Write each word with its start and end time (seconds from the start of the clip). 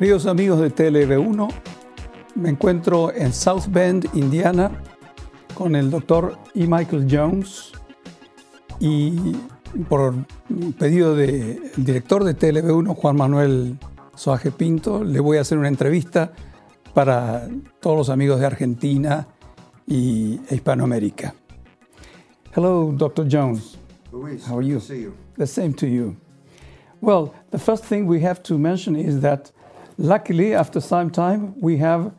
Queridos 0.00 0.24
amigos 0.24 0.58
de 0.60 0.74
TLB1, 0.74 1.52
me 2.34 2.48
encuentro 2.48 3.12
en 3.12 3.34
South 3.34 3.64
Bend, 3.68 4.08
Indiana, 4.14 4.70
con 5.52 5.76
el 5.76 5.90
doctor 5.90 6.38
E. 6.54 6.66
Michael 6.66 7.06
Jones 7.06 7.72
y 8.78 9.36
por 9.90 10.14
pedido 10.78 11.14
del 11.14 11.60
director 11.76 12.24
de 12.24 12.34
TLB1, 12.34 12.94
Juan 12.94 13.14
Manuel 13.14 13.78
Soaje 14.14 14.50
Pinto, 14.50 15.04
le 15.04 15.20
voy 15.20 15.36
a 15.36 15.42
hacer 15.42 15.58
una 15.58 15.68
entrevista 15.68 16.32
para 16.94 17.46
todos 17.80 17.98
los 17.98 18.08
amigos 18.08 18.40
de 18.40 18.46
Argentina 18.46 19.28
y 19.86 20.40
Hispanoamérica. 20.48 21.34
Hello, 22.56 22.90
Dr. 22.96 23.28
Jones. 23.30 23.78
Luis, 24.12 24.48
How 24.48 24.60
are 24.60 24.66
you? 24.66 24.76
good 24.76 24.80
to 24.80 24.94
see 24.94 25.02
you. 25.02 25.14
The 25.36 25.46
same 25.46 25.74
to 25.74 25.86
you. 25.86 26.16
Well, 27.02 27.34
the 27.50 27.58
first 27.58 27.84
thing 27.84 28.06
we 28.06 28.22
have 28.22 28.42
to 28.44 28.56
mention 28.56 28.96
is 28.96 29.20
that 29.20 29.52
luckily, 30.00 30.54
after 30.54 30.80
some 30.80 31.10
time, 31.10 31.54
we 31.60 31.76
have 31.76 32.12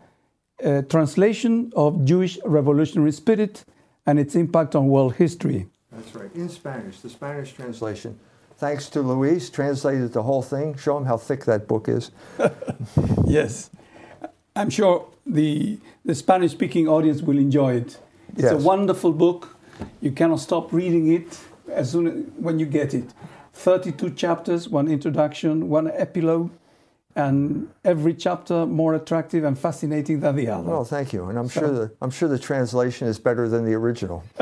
a 0.64 0.84
translation 0.84 1.72
of 1.76 2.06
Jewish 2.06 2.38
revolutionary 2.46 3.12
spirit 3.12 3.66
and 4.06 4.20
its 4.20 4.36
impact 4.36 4.76
on 4.76 4.88
world 4.88 5.16
history. 5.16 5.68
That's 5.92 6.16
right. 6.16 6.34
In 6.36 6.48
Spanish, 6.50 7.00
the 7.00 7.10
Spanish 7.10 7.54
translation. 7.54 8.20
Thanks 8.58 8.90
to 8.90 9.02
Luis, 9.02 9.50
translated 9.50 10.14
the 10.14 10.24
whole 10.24 10.44
thing. 10.44 10.78
Show 10.78 10.98
him 10.98 11.06
how 11.06 11.18
thick 11.18 11.46
that 11.46 11.68
book 11.68 11.88
is. 11.90 12.12
Yes. 13.26 13.70
I'm 14.56 14.70
sure 14.70 15.08
the, 15.26 15.80
the 16.04 16.14
Spanish 16.14 16.52
speaking 16.52 16.88
audience 16.88 17.22
will 17.22 17.38
enjoy 17.38 17.76
it. 17.76 17.98
It's 18.36 18.52
a 18.52 18.58
wonderful 18.58 19.14
book. 19.14 19.56
You 20.02 20.12
cannot 20.12 20.42
stop 20.42 20.74
reading 20.74 21.12
it 21.14 21.40
as 21.72 21.92
soon 21.92 22.08
as, 22.08 22.14
when 22.36 22.60
you 22.60 22.66
get 22.66 22.94
it. 22.94 23.06
32 23.54 24.12
chapters, 24.12 24.68
one 24.68 24.90
introduction, 24.90 25.70
one 25.70 25.90
epilogue, 25.90 26.52
and 27.16 27.70
every 27.84 28.14
chapter 28.14 28.66
more 28.66 28.94
attractive 28.96 29.44
and 29.44 29.58
fascinating 29.58 30.20
than 30.20 30.36
the 30.36 30.48
other. 30.48 30.70
Well, 30.70 30.86
thank 30.86 31.14
you. 31.14 31.26
And 31.26 31.38
I'm 31.38 31.50
sure 31.50 31.72
the 31.72 31.92
I'm 32.02 32.12
sure 32.12 32.30
the 32.30 32.40
translation 32.40 33.08
is 33.08 33.20
better 33.20 33.48
than 33.48 33.66
the 33.66 33.74
original. 33.74 34.24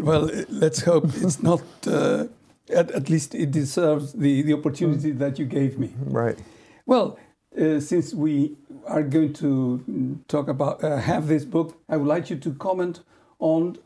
Well, 0.00 0.30
let's 0.48 0.80
hope 0.82 1.04
it's 1.16 1.42
not. 1.42 1.62
Uh, 1.86 2.28
at, 2.72 2.90
at 2.92 3.10
least 3.10 3.34
it 3.34 3.50
deserves 3.50 4.12
the, 4.12 4.42
the 4.42 4.54
opportunity 4.54 5.10
that 5.10 5.38
you 5.38 5.44
gave 5.44 5.78
me. 5.78 5.92
Right. 5.98 6.38
Well, 6.86 7.18
uh, 7.58 7.80
since 7.80 8.14
we 8.14 8.56
are 8.86 9.02
going 9.02 9.32
to 9.34 10.20
talk 10.28 10.48
about 10.48 10.82
uh, 10.82 10.96
have 10.98 11.26
this 11.26 11.44
book, 11.44 11.78
I 11.88 11.96
would 11.96 12.06
like 12.06 12.30
you 12.30 12.36
to 12.36 12.54
comment 12.54 13.00
on 13.38 13.76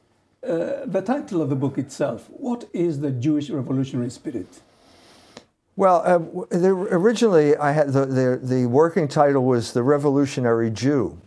uh, 0.47 0.85
the 0.85 1.03
title 1.05 1.41
of 1.43 1.49
the 1.49 1.57
book 1.57 1.79
itself. 1.79 2.29
What 2.31 2.69
is 2.73 3.01
the 3.01 3.11
Jewish 3.11 3.51
revolutionary 3.51 4.11
spirit? 4.11 4.61
Well, 5.77 6.03
uh, 6.05 6.57
the, 6.57 6.69
originally 6.71 7.57
I 7.57 7.73
had 7.73 7.93
the, 7.93 8.07
the 8.07 8.41
the 8.41 8.67
working 8.67 9.09
title 9.09 9.45
was 9.45 9.73
the 9.73 9.83
Revolutionary 9.83 10.71
Jew, 10.71 11.21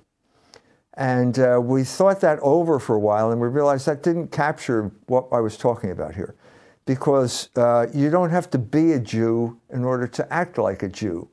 and 0.93 1.37
uh, 1.37 1.59
we 1.61 1.83
thought 1.83 2.21
that 2.21 2.39
over 2.39 2.79
for 2.79 2.95
a 2.95 2.99
while, 2.99 3.31
and 3.31 3.41
we 3.41 3.49
realized 3.49 3.85
that 3.87 4.03
didn't 4.03 4.31
capture 4.31 4.91
what 5.07 5.27
I 5.33 5.41
was 5.41 5.57
talking 5.57 5.91
about 5.91 6.15
here, 6.15 6.35
because 6.85 7.49
uh, 7.57 7.87
you 7.93 8.09
don't 8.09 8.29
have 8.29 8.49
to 8.51 8.57
be 8.57 8.93
a 8.93 8.99
Jew 8.99 9.59
in 9.69 9.83
order 9.83 10.07
to 10.07 10.33
act 10.33 10.57
like 10.57 10.81
a 10.81 10.87
Jew. 10.87 11.27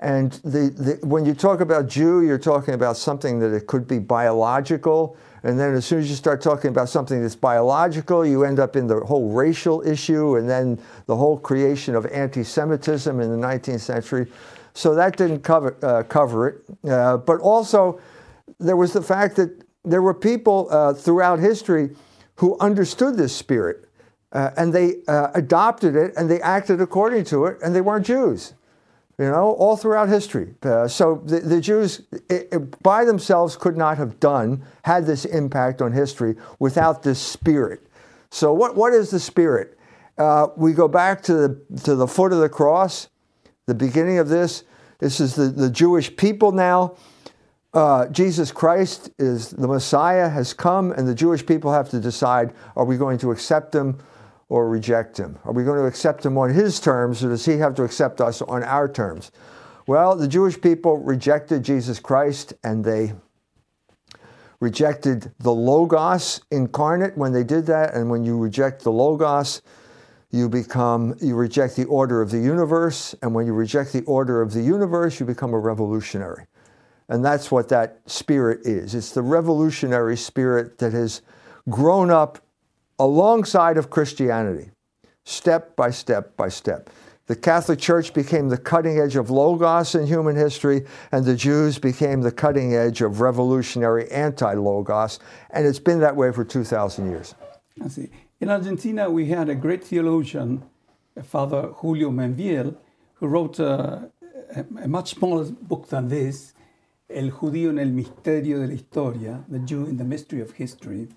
And 0.00 0.32
the, 0.44 0.70
the, 0.70 1.06
when 1.06 1.26
you 1.26 1.34
talk 1.34 1.60
about 1.60 1.86
Jew, 1.86 2.22
you're 2.22 2.38
talking 2.38 2.72
about 2.72 2.96
something 2.96 3.38
that 3.40 3.54
it 3.54 3.66
could 3.66 3.86
be 3.86 3.98
biological. 3.98 5.16
And 5.42 5.60
then 5.60 5.74
as 5.74 5.84
soon 5.84 5.98
as 5.98 6.08
you 6.08 6.16
start 6.16 6.40
talking 6.40 6.70
about 6.70 6.88
something 6.88 7.20
that's 7.20 7.36
biological, 7.36 8.24
you 8.24 8.44
end 8.44 8.58
up 8.58 8.76
in 8.76 8.86
the 8.86 9.00
whole 9.00 9.30
racial 9.30 9.86
issue 9.86 10.36
and 10.36 10.48
then 10.48 10.80
the 11.04 11.16
whole 11.16 11.38
creation 11.38 11.94
of 11.94 12.06
anti 12.06 12.42
Semitism 12.42 13.20
in 13.20 13.30
the 13.30 13.46
19th 13.46 13.80
century. 13.80 14.26
So 14.72 14.94
that 14.94 15.16
didn't 15.16 15.40
cover, 15.40 15.76
uh, 15.82 16.02
cover 16.04 16.48
it. 16.48 16.88
Uh, 16.88 17.18
but 17.18 17.40
also, 17.40 18.00
there 18.58 18.76
was 18.76 18.94
the 18.94 19.02
fact 19.02 19.36
that 19.36 19.50
there 19.84 20.00
were 20.00 20.14
people 20.14 20.68
uh, 20.70 20.94
throughout 20.94 21.40
history 21.40 21.90
who 22.36 22.56
understood 22.58 23.18
this 23.18 23.36
spirit 23.36 23.86
uh, 24.32 24.50
and 24.56 24.72
they 24.72 24.96
uh, 25.08 25.28
adopted 25.34 25.94
it 25.94 26.14
and 26.16 26.30
they 26.30 26.40
acted 26.40 26.80
according 26.80 27.24
to 27.24 27.44
it, 27.46 27.58
and 27.62 27.74
they 27.74 27.80
weren't 27.82 28.06
Jews 28.06 28.54
you 29.20 29.26
know, 29.26 29.52
all 29.52 29.76
throughout 29.76 30.08
history. 30.08 30.54
Uh, 30.62 30.88
so 30.88 31.20
the, 31.26 31.40
the 31.40 31.60
Jews 31.60 32.00
i 32.30 32.46
i 32.52 32.56
by 32.56 33.04
themselves 33.04 33.54
could 33.54 33.76
not 33.76 33.98
have 33.98 34.18
done, 34.18 34.64
had 34.82 35.04
this 35.04 35.26
impact 35.26 35.82
on 35.82 35.92
history 35.92 36.36
without 36.58 37.02
this 37.02 37.20
spirit. 37.20 37.86
So 38.30 38.54
what, 38.54 38.76
what 38.76 38.94
is 38.94 39.10
the 39.10 39.20
spirit? 39.20 39.78
Uh, 40.16 40.48
we 40.56 40.72
go 40.72 40.88
back 40.88 41.22
to 41.24 41.34
the, 41.34 41.80
to 41.84 41.96
the 41.96 42.06
foot 42.06 42.32
of 42.32 42.38
the 42.38 42.48
cross, 42.48 43.08
the 43.66 43.74
beginning 43.74 44.16
of 44.16 44.30
this. 44.30 44.64
This 45.00 45.20
is 45.20 45.34
the, 45.34 45.48
the 45.48 45.68
Jewish 45.68 46.16
people 46.16 46.52
now. 46.52 46.96
Uh, 47.74 48.06
Jesus 48.06 48.50
Christ 48.50 49.10
is 49.18 49.50
the 49.50 49.68
Messiah, 49.68 50.30
has 50.30 50.54
come, 50.54 50.92
and 50.92 51.06
the 51.06 51.14
Jewish 51.14 51.44
people 51.44 51.70
have 51.74 51.90
to 51.90 52.00
decide 52.00 52.54
are 52.74 52.86
we 52.86 52.96
going 52.96 53.18
to 53.18 53.32
accept 53.32 53.74
him 53.74 53.98
or 54.50 54.68
reject 54.68 55.16
him? 55.16 55.38
Are 55.44 55.52
we 55.52 55.64
going 55.64 55.78
to 55.78 55.86
accept 55.86 56.26
him 56.26 56.36
on 56.36 56.52
his 56.52 56.78
terms, 56.78 57.24
or 57.24 57.30
does 57.30 57.46
he 57.46 57.56
have 57.58 57.74
to 57.76 57.84
accept 57.84 58.20
us 58.20 58.42
on 58.42 58.62
our 58.64 58.88
terms? 58.88 59.30
Well, 59.86 60.14
the 60.14 60.28
Jewish 60.28 60.60
people 60.60 60.98
rejected 60.98 61.62
Jesus 61.62 61.98
Christ 61.98 62.52
and 62.62 62.84
they 62.84 63.14
rejected 64.60 65.32
the 65.38 65.52
Logos 65.52 66.42
incarnate 66.50 67.16
when 67.16 67.32
they 67.32 67.44
did 67.44 67.66
that. 67.66 67.94
And 67.94 68.10
when 68.10 68.24
you 68.24 68.38
reject 68.38 68.82
the 68.82 68.92
Logos, 68.92 69.62
you 70.30 70.48
become, 70.48 71.16
you 71.20 71.34
reject 71.34 71.76
the 71.76 71.86
order 71.86 72.20
of 72.20 72.30
the 72.30 72.38
universe. 72.38 73.14
And 73.22 73.34
when 73.34 73.46
you 73.46 73.52
reject 73.52 73.92
the 73.92 74.02
order 74.02 74.42
of 74.42 74.52
the 74.52 74.62
universe, 74.62 75.18
you 75.18 75.26
become 75.26 75.54
a 75.54 75.58
revolutionary. 75.58 76.46
And 77.08 77.24
that's 77.24 77.50
what 77.50 77.68
that 77.70 78.00
spirit 78.06 78.60
is. 78.64 78.94
It's 78.94 79.10
the 79.10 79.22
revolutionary 79.22 80.16
spirit 80.16 80.78
that 80.78 80.92
has 80.92 81.22
grown 81.68 82.10
up 82.10 82.38
alongside 83.00 83.78
of 83.78 83.88
Christianity, 83.88 84.70
step 85.24 85.74
by 85.74 85.90
step 85.90 86.36
by 86.36 86.48
step. 86.48 86.90
The 87.26 87.36
Catholic 87.36 87.78
Church 87.78 88.12
became 88.12 88.48
the 88.48 88.58
cutting 88.58 88.98
edge 88.98 89.16
of 89.16 89.30
Logos 89.30 89.94
in 89.94 90.06
human 90.06 90.36
history, 90.36 90.84
and 91.10 91.24
the 91.24 91.34
Jews 91.34 91.78
became 91.78 92.20
the 92.20 92.32
cutting 92.32 92.74
edge 92.74 93.00
of 93.00 93.20
revolutionary 93.20 94.10
anti 94.10 94.52
Logos, 94.52 95.18
and 95.50 95.66
it's 95.66 95.78
been 95.78 96.00
that 96.00 96.14
way 96.14 96.30
for 96.30 96.44
2,000 96.44 97.10
years. 97.10 97.34
I 97.82 97.88
see. 97.88 98.10
In 98.40 98.50
Argentina, 98.50 99.08
we 99.10 99.26
had 99.26 99.48
a 99.48 99.54
great 99.54 99.82
theologian, 99.82 100.62
Father 101.22 101.68
Julio 101.76 102.10
Meinvielle, 102.10 102.76
who 103.14 103.28
wrote 103.28 103.58
a, 103.58 104.10
a, 104.82 104.88
much 104.88 105.10
smaller 105.10 105.44
book 105.44 105.88
than 105.88 106.08
this, 106.08 106.52
El 107.08 107.30
Judío 107.30 107.70
en 107.70 107.78
el 107.78 107.92
Misterio 107.92 108.60
de 108.60 108.66
la 108.66 108.74
Historia, 108.74 109.44
The 109.48 109.60
Jew 109.60 109.86
in 109.86 109.96
the 109.96 110.04
Mystery 110.04 110.40
of 110.40 110.52
History. 110.52 111.08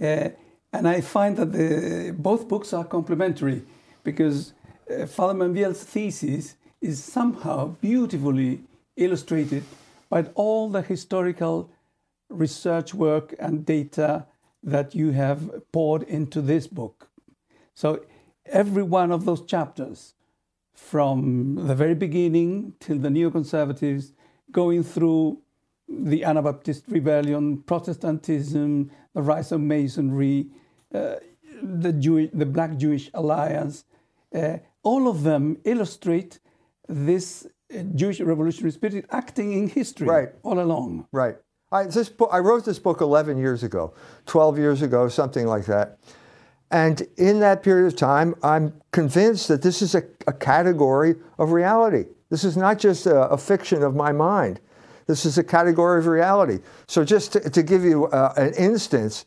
Uh, 0.00 0.30
and 0.72 0.88
I 0.88 1.00
find 1.00 1.36
that 1.36 1.52
the, 1.52 2.14
both 2.16 2.48
books 2.48 2.72
are 2.72 2.84
complementary 2.84 3.62
because 4.04 4.54
uh, 4.90 5.06
Father 5.06 5.34
Meinvielle's 5.34 5.84
thesis 5.84 6.56
is 6.80 7.02
somehow 7.02 7.76
beautifully 7.80 8.62
illustrated 8.96 9.64
by 10.08 10.22
all 10.34 10.68
the 10.68 10.82
historical 10.82 11.70
research 12.28 12.94
work 12.94 13.34
and 13.38 13.64
data 13.66 14.26
that 14.62 14.94
you 14.94 15.10
have 15.10 15.50
poured 15.72 16.02
into 16.04 16.40
this 16.40 16.66
book. 16.66 17.08
So 17.74 18.04
every 18.46 18.82
one 18.82 19.10
of 19.10 19.24
those 19.24 19.44
chapters, 19.44 20.14
from 20.74 21.54
the 21.66 21.74
very 21.74 21.94
beginning 21.94 22.74
till 22.80 22.98
the 22.98 23.08
neoconservatives, 23.08 24.12
going 24.50 24.82
through 24.82 25.38
the 25.88 26.24
Anabaptist 26.24 26.84
rebellion, 26.88 27.62
Protestantism, 27.62 28.90
the 29.14 29.22
rise 29.22 29.52
of 29.52 29.60
Masonry, 29.60 30.46
the 30.92 31.92
Jewish, 31.92 32.30
the 32.32 32.46
Black 32.46 32.76
Jewish 32.76 33.10
Alliance, 33.14 33.84
uh, 34.34 34.58
all 34.82 35.08
of 35.08 35.22
them 35.22 35.58
illustrate 35.64 36.40
this 36.88 37.46
uh, 37.74 37.82
Jewish 37.94 38.20
revolutionary 38.20 38.72
spirit 38.72 39.06
acting 39.10 39.52
in 39.52 39.68
history 39.68 40.06
Right. 40.08 40.28
all 40.42 40.58
along. 40.60 41.06
Right. 41.12 41.36
I, 41.70 41.84
this 41.84 42.08
book, 42.08 42.28
I 42.32 42.38
wrote 42.38 42.64
this 42.64 42.78
book 42.78 43.00
11 43.00 43.38
years 43.38 43.62
ago, 43.62 43.94
12 44.26 44.58
years 44.58 44.82
ago, 44.82 45.08
something 45.08 45.46
like 45.46 45.64
that. 45.66 45.98
And 46.70 47.02
in 47.16 47.40
that 47.40 47.62
period 47.62 47.86
of 47.86 47.96
time, 47.96 48.34
I'm 48.42 48.74
convinced 48.92 49.48
that 49.48 49.62
this 49.62 49.82
is 49.82 49.94
a, 49.94 50.02
a 50.26 50.32
category 50.32 51.14
of 51.38 51.52
reality. 51.52 52.06
This 52.30 52.44
is 52.44 52.56
not 52.56 52.78
just 52.78 53.06
a, 53.06 53.28
a 53.28 53.36
fiction 53.38 53.82
of 53.82 53.94
my 53.94 54.12
mind. 54.12 54.60
This 55.06 55.24
is 55.26 55.36
a 55.38 55.44
category 55.44 55.98
of 55.98 56.06
reality. 56.06 56.58
So, 56.88 57.04
just 57.04 57.32
to, 57.32 57.40
to 57.50 57.62
give 57.62 57.84
you 57.84 58.06
uh, 58.06 58.32
an 58.36 58.54
instance, 58.54 59.24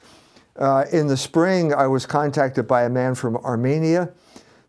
uh, 0.58 0.86
in 0.92 1.08
the 1.08 1.18
spring, 1.18 1.74
I 1.74 1.88
was 1.88 2.06
contacted 2.06 2.68
by 2.68 2.84
a 2.84 2.90
man 2.90 3.16
from 3.16 3.38
Armenia. 3.38 4.12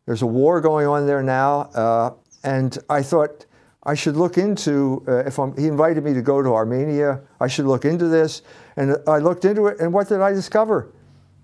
There's 0.07 0.23
a 0.23 0.27
war 0.27 0.61
going 0.61 0.87
on 0.87 1.07
there 1.07 1.23
now, 1.23 1.61
uh, 1.75 2.15
and 2.43 2.77
I 2.89 3.03
thought 3.03 3.47
I 3.83 3.95
should 3.95 4.17
look 4.17 4.39
into. 4.39 5.05
Uh, 5.07 5.19
if 5.19 5.39
I'm, 5.39 5.57
he 5.57 5.67
invited 5.67 6.05
me 6.05 6.13
to 6.15 6.23
go 6.23 6.43
to 6.43 6.51
Armenia, 6.51 7.21
I 7.41 7.47
should 7.47 7.67
look 7.67 7.85
into 7.85 8.09
this, 8.09 8.43
and 8.77 8.97
I 9.07 9.19
looked 9.19 9.45
into 9.45 9.67
it. 9.67 9.81
And 9.81 9.93
what 9.93 10.09
did 10.09 10.21
I 10.21 10.33
discover? 10.33 10.93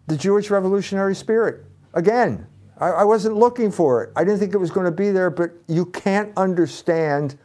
The 0.09 0.17
Jewish 0.17 0.51
revolutionary 0.51 1.15
spirit. 1.15 1.65
Again, 1.95 2.47
I, 2.79 2.89
I 2.89 3.05
wasn't 3.05 3.37
looking 3.37 3.71
for 3.71 4.03
it. 4.03 4.13
I 4.17 4.25
didn't 4.25 4.41
think 4.41 4.55
it 4.55 4.59
was 4.59 4.73
going 4.73 4.87
to 4.87 4.93
be 4.93 5.11
there. 5.11 5.31
But 5.31 5.53
you 5.69 5.87
can't 5.87 6.37
understand 6.37 7.39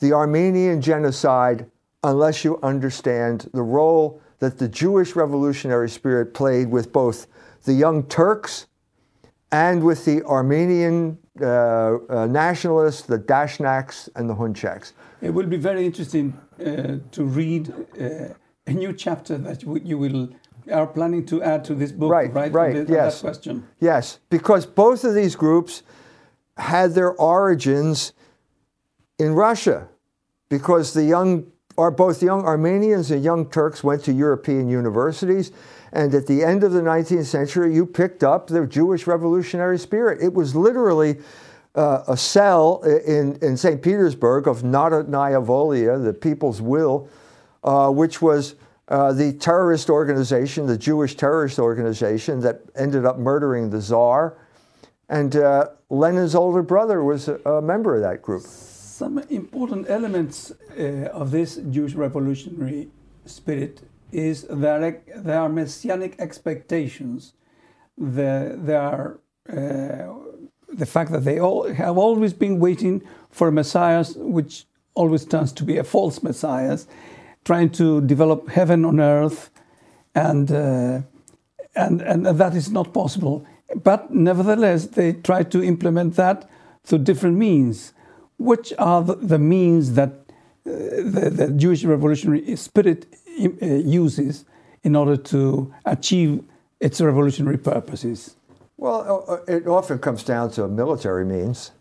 the 0.00 0.12
Armenian 0.12 0.80
genocide 0.80 1.70
unless 2.02 2.44
you 2.44 2.58
understand 2.62 3.48
the 3.52 3.62
role 3.62 4.20
that 4.40 4.58
the 4.58 4.68
Jewish 4.68 5.14
revolutionary 5.14 5.88
spirit 5.88 6.34
played 6.34 6.70
with 6.70 6.92
both 6.92 7.26
the 7.64 7.72
Young 7.72 8.02
Turks 8.04 8.66
and 9.52 9.82
with 9.82 10.04
the 10.04 10.22
Armenian 10.24 11.18
uh, 11.40 11.44
uh, 11.46 12.26
nationalists, 12.26 13.02
the 13.02 13.18
Dashnaks, 13.18 14.08
and 14.16 14.28
the 14.28 14.34
Hunchaks. 14.34 14.92
It 15.20 15.30
will 15.30 15.46
be 15.46 15.56
very 15.56 15.84
interesting 15.84 16.38
uh, 16.58 16.98
to 17.12 17.24
read 17.24 17.72
uh, 18.00 18.34
a 18.66 18.72
new 18.72 18.92
chapter 18.92 19.38
that 19.38 19.62
you 19.62 19.98
will 19.98 20.28
are 20.70 20.86
planning 20.86 21.26
to 21.26 21.42
add 21.42 21.64
to 21.64 21.74
this 21.74 21.92
book, 21.92 22.10
right? 22.10 22.32
Right, 22.32 22.52
right. 22.52 22.86
The, 22.86 22.92
yes. 22.92 23.20
That 23.20 23.26
question. 23.26 23.66
Yes, 23.80 24.20
because 24.28 24.66
both 24.66 25.04
of 25.04 25.14
these 25.14 25.34
groups 25.34 25.82
had 26.56 26.94
their 26.94 27.12
origins 27.12 28.12
in 29.18 29.34
Russia, 29.34 29.88
because 30.48 30.92
the 30.92 31.04
young 31.04 31.46
are 31.78 31.90
both 31.90 32.22
young 32.22 32.44
Armenians 32.44 33.10
and 33.10 33.22
young 33.22 33.48
Turks 33.48 33.82
went 33.82 34.04
to 34.04 34.12
European 34.12 34.68
universities. 34.68 35.52
And 35.92 36.14
at 36.14 36.26
the 36.26 36.44
end 36.44 36.62
of 36.62 36.72
the 36.72 36.80
19th 36.80 37.26
century, 37.26 37.74
you 37.74 37.84
picked 37.86 38.22
up 38.22 38.46
the 38.46 38.66
Jewish 38.66 39.06
revolutionary 39.06 39.78
spirit. 39.78 40.22
It 40.22 40.32
was 40.32 40.54
literally 40.54 41.18
uh, 41.74 42.04
a 42.08 42.16
cell 42.16 42.82
in, 42.82 43.36
in 43.42 43.56
St. 43.56 43.80
Petersburg 43.82 44.46
of 44.46 44.62
Narodnaya 44.62 45.44
Volia, 45.44 46.02
the 46.02 46.12
people's 46.12 46.60
will, 46.60 47.08
uh, 47.64 47.90
which 47.90 48.20
was 48.20 48.56
uh, 48.88 49.12
the 49.12 49.32
terrorist 49.34 49.88
organization, 49.88 50.66
the 50.66 50.78
Jewish 50.78 51.14
terrorist 51.14 51.58
organization 51.58 52.40
that 52.40 52.62
ended 52.74 53.04
up 53.04 53.18
murdering 53.18 53.70
the 53.70 53.80
Tsar. 53.80 54.36
And 55.08 55.34
uh, 55.36 55.68
Lenin's 55.90 56.34
older 56.34 56.62
brother 56.62 57.02
was 57.02 57.28
a, 57.28 57.36
a, 57.44 57.62
member 57.62 57.94
of 57.96 58.02
that 58.02 58.22
group. 58.22 58.42
Some 59.00 59.16
important 59.30 59.88
elements 59.88 60.52
uh, 60.78 61.08
of 61.20 61.30
this 61.30 61.58
Jewish 61.70 61.94
revolutionary 61.94 62.90
spirit 63.24 63.80
is 64.12 64.46
there 64.50 65.02
are 65.26 65.48
messianic 65.48 66.16
expectations. 66.18 67.32
The, 67.96 68.58
there 68.58 68.82
are 68.82 69.20
uh, 69.48 70.12
the 70.68 70.84
fact 70.84 71.12
that 71.12 71.24
they 71.24 71.40
all 71.40 71.72
have 71.72 71.96
always 71.96 72.34
been 72.34 72.58
waiting 72.58 73.00
for 73.30 73.48
a 73.48 73.52
Messiah, 73.52 74.04
which 74.16 74.66
always 74.92 75.24
turns 75.24 75.52
to 75.52 75.64
be 75.64 75.78
a 75.78 75.84
false 75.84 76.22
Messiah, 76.22 76.76
trying 77.46 77.70
to 77.70 78.02
develop 78.02 78.50
heaven 78.50 78.84
on 78.84 79.00
earth, 79.00 79.48
and 80.14 80.52
uh, 80.52 81.00
and 81.74 82.02
and 82.02 82.26
that 82.26 82.54
is 82.54 82.70
not 82.70 82.92
possible. 82.92 83.46
But 83.82 84.10
nevertheless, 84.10 84.88
they 84.88 85.14
try 85.14 85.42
to 85.44 85.64
implement 85.64 86.16
that 86.16 86.50
through 86.84 87.04
different 87.04 87.38
means. 87.38 87.94
Which 88.40 88.72
are 88.78 89.02
the, 89.02 89.38
means 89.38 89.92
that 89.94 90.08
uh, 90.08 90.70
the, 91.14 91.30
the, 91.30 91.48
Jewish 91.52 91.84
revolutionary 91.84 92.56
spirit 92.56 93.06
uh, 93.38 93.66
uses 93.66 94.46
in 94.82 94.96
order 94.96 95.16
to 95.16 95.72
achieve 95.84 96.42
its 96.80 97.00
revolutionary 97.00 97.58
purposes? 97.58 98.36
Well, 98.78 99.26
uh, 99.28 99.52
it 99.52 99.66
often 99.66 99.98
comes 99.98 100.24
down 100.24 100.52
to 100.52 100.64
military 100.68 101.26
means. 101.26 101.72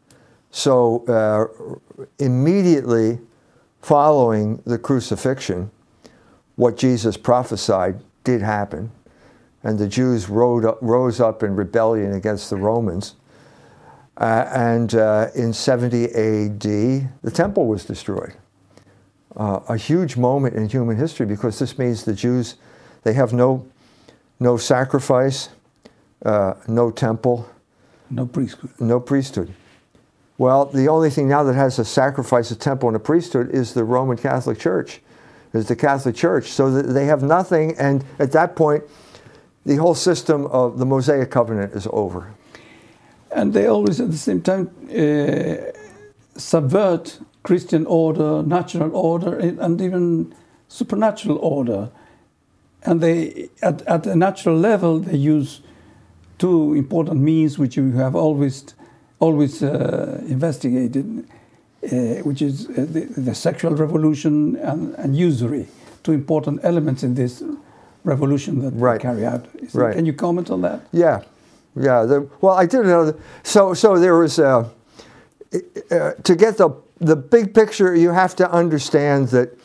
So 0.52 1.06
uh, 1.08 2.06
immediately 2.20 3.20
following 3.82 4.62
the 4.66 4.78
crucifixion, 4.78 5.72
what 6.58 6.76
Jesus 6.76 7.16
prophesied 7.16 8.02
did 8.26 8.42
happen, 8.42 8.92
and 9.64 9.80
the 9.80 9.88
Jews 9.88 10.26
up, 10.30 10.78
rose 10.82 11.22
up 11.22 11.42
in 11.42 11.56
rebellion 11.56 12.14
against 12.14 12.50
the 12.50 12.58
Romans. 12.58 13.16
Uh, 14.20 14.50
and 14.54 14.96
uh, 14.96 15.28
in 15.34 15.54
70 15.54 16.06
AD, 16.08 16.62
the 16.62 17.32
temple 17.32 17.68
was 17.68 17.86
destroyed. 17.86 18.34
Uh, 19.38 19.62
a 19.70 19.78
huge 19.78 20.18
moment 20.18 20.56
in 20.56 20.68
human 20.68 20.98
history 20.98 21.26
because 21.26 21.58
this 21.58 21.78
means 21.78 22.04
the 22.04 22.14
Jews, 22.14 22.56
they 23.04 23.14
have 23.14 23.32
no, 23.32 23.66
no 24.40 24.58
sacrifice, 24.58 25.50
uh, 26.26 26.56
no 26.68 26.92
temple, 26.92 27.50
no 28.10 28.26
priesthood. 28.26 28.72
No 28.80 29.00
priesthood. 29.00 29.54
Well, 30.38 30.66
the 30.66 30.88
only 30.88 31.10
thing 31.10 31.30
now 31.30 31.44
that 31.44 31.56
has 31.56 31.80
a 31.80 31.86
sacrifice, 31.86 32.52
a 32.52 32.56
temple, 32.56 32.90
and 32.90 32.96
a 32.96 33.00
priesthood 33.00 33.52
is 33.52 33.74
the 33.74 33.84
Roman 33.84 34.18
Catholic 34.18 34.58
Church, 34.58 35.02
is 35.54 35.68
the 35.68 35.76
Catholic 35.76 36.16
Church. 36.16 36.48
So 36.48 36.72
that 36.72 36.94
they 36.94 37.06
have 37.06 37.22
nothing, 37.22 37.78
and 37.78 38.04
at 38.18 38.32
that 38.34 38.56
point, 38.56 38.84
the 39.66 39.76
whole 39.76 39.96
system 39.96 40.46
of 40.48 40.80
the 40.80 40.86
Mosaic 40.86 41.30
covenant 41.30 41.74
is 41.74 41.88
over. 41.92 42.34
And 43.32 43.54
they 43.54 43.68
always, 43.68 44.00
at 44.02 44.12
the 44.12 44.18
same 44.18 44.42
time, 44.42 44.70
uh, 44.90 45.72
subvert 46.40 47.20
Christian 47.44 47.86
order, 47.86 48.44
natural 48.44 48.96
order, 48.96 49.38
and 49.38 49.82
even 49.82 50.34
supernatural 50.68 51.38
order. 51.38 51.90
And 52.84 53.02
they, 53.02 53.50
at, 53.62 53.82
at 53.84 54.08
a 54.08 54.16
natural 54.16 54.58
level, 54.58 55.00
they 55.00 55.18
use 55.18 55.62
two 56.38 56.74
important 56.74 57.20
means 57.22 57.60
which 57.60 57.76
you 57.78 57.92
have 57.92 58.16
always 58.16 58.74
always 59.20 59.62
uh, 59.62 60.22
investigated, 60.28 61.28
uh, 61.84 61.88
which 62.24 62.42
is 62.42 62.70
uh, 62.70 62.86
the, 62.90 63.02
the, 63.18 63.36
sexual 63.36 63.76
revolution 63.76 64.56
and, 64.58 64.96
and, 64.96 65.16
usury, 65.16 65.68
two 66.04 66.14
important 66.14 66.60
elements 66.64 67.04
in 67.04 67.16
this 67.16 67.44
revolution 68.06 68.62
that 68.62 68.72
right. 68.72 69.02
carry 69.02 69.26
out. 69.26 69.46
right. 69.74 69.94
Can 69.94 70.06
you 70.06 70.14
comment 70.14 70.50
on 70.50 70.62
that? 70.62 70.82
Yeah, 70.94 71.22
yeah. 71.76 72.04
The, 72.04 72.30
well, 72.42 72.56
I 72.56 72.66
did 72.66 72.86
know. 72.86 73.18
So, 73.44 73.74
so 73.74 74.00
there 74.00 74.18
was 74.18 74.40
uh, 74.40 74.70
uh, 75.92 76.12
to 76.12 76.36
get 76.36 76.58
the 76.58 76.76
the 77.00 77.16
big 77.16 77.54
picture. 77.54 77.96
You 77.96 78.12
have 78.12 78.36
to 78.38 78.52
understand 78.52 79.30
that 79.30 79.58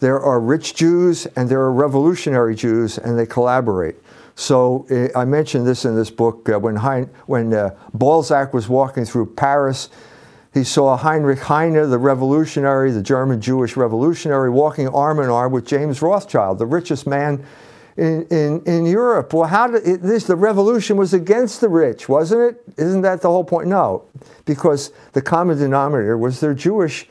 there 0.00 0.20
are 0.20 0.40
rich 0.40 0.74
Jews 0.74 1.26
and 1.36 1.48
there 1.48 1.60
are 1.60 1.72
revolutionary 1.72 2.54
Jews, 2.54 2.98
and 2.98 3.18
they 3.18 3.26
collaborate. 3.26 3.96
So 4.34 4.86
uh, 4.90 5.18
I 5.18 5.26
mentioned 5.26 5.66
this 5.66 5.84
in 5.84 5.94
this 5.94 6.10
book 6.10 6.48
uh, 6.48 6.58
when, 6.58 6.76
hein- 6.76 7.10
when 7.26 7.52
uh, 7.52 7.76
Balzac 7.92 8.54
was 8.54 8.68
walking 8.68 9.04
through 9.04 9.34
Paris. 9.34 9.90
He 10.54 10.64
saw 10.64 10.96
Heinrich 10.96 11.40
Heine, 11.40 11.90
the 11.90 11.98
revolutionary, 11.98 12.90
the 12.90 13.02
German 13.02 13.40
Jewish 13.40 13.76
revolutionary, 13.76 14.48
walking 14.48 14.88
arm 14.88 15.20
in 15.20 15.28
arm 15.28 15.52
with 15.52 15.66
James 15.66 16.00
Rothschild, 16.00 16.58
the 16.58 16.66
richest 16.66 17.06
man 17.06 17.44
in, 18.00 18.26
in, 18.30 18.62
in 18.64 18.86
Europe. 18.86 19.34
Well, 19.34 19.44
how 19.44 19.66
did 19.66 19.86
it, 19.86 20.02
this? 20.02 20.24
The 20.24 20.34
revolution 20.34 20.96
was 20.96 21.12
against 21.12 21.60
the 21.60 21.68
rich, 21.68 22.08
wasn't 22.08 22.40
it? 22.40 22.62
Isn't 22.78 23.02
that 23.02 23.20
the 23.20 23.28
whole 23.28 23.44
point? 23.44 23.68
No, 23.68 24.04
because 24.46 24.92
the 25.12 25.20
common 25.20 25.58
denominator 25.58 26.16
was 26.16 26.40
their 26.40 26.54
Jewish 26.54 27.06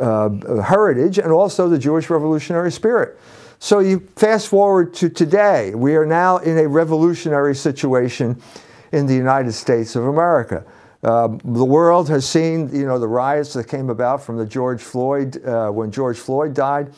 uh, 0.00 0.28
heritage 0.62 1.18
and 1.18 1.30
also 1.30 1.68
the 1.68 1.78
Jewish 1.78 2.10
revolutionary 2.10 2.72
spirit. 2.72 3.18
So 3.60 3.78
you 3.78 4.00
fast 4.16 4.48
forward 4.48 4.92
to 4.94 5.08
today. 5.08 5.74
We 5.74 5.94
are 5.94 6.04
now 6.04 6.38
in 6.38 6.58
a 6.58 6.66
revolutionary 6.66 7.54
situation 7.54 8.42
in 8.90 9.06
the 9.06 9.14
United 9.14 9.52
States 9.52 9.94
of 9.94 10.06
America. 10.06 10.64
Uh, 11.04 11.28
the 11.44 11.64
world 11.64 12.08
has 12.08 12.28
seen, 12.28 12.68
you 12.74 12.84
know, 12.84 12.98
the 12.98 13.06
riots 13.06 13.52
that 13.52 13.68
came 13.68 13.90
about 13.90 14.22
from 14.22 14.36
the 14.36 14.46
George 14.46 14.82
Floyd 14.82 15.44
uh, 15.46 15.70
when 15.70 15.92
George 15.92 16.18
Floyd 16.18 16.52
died. 16.52 16.92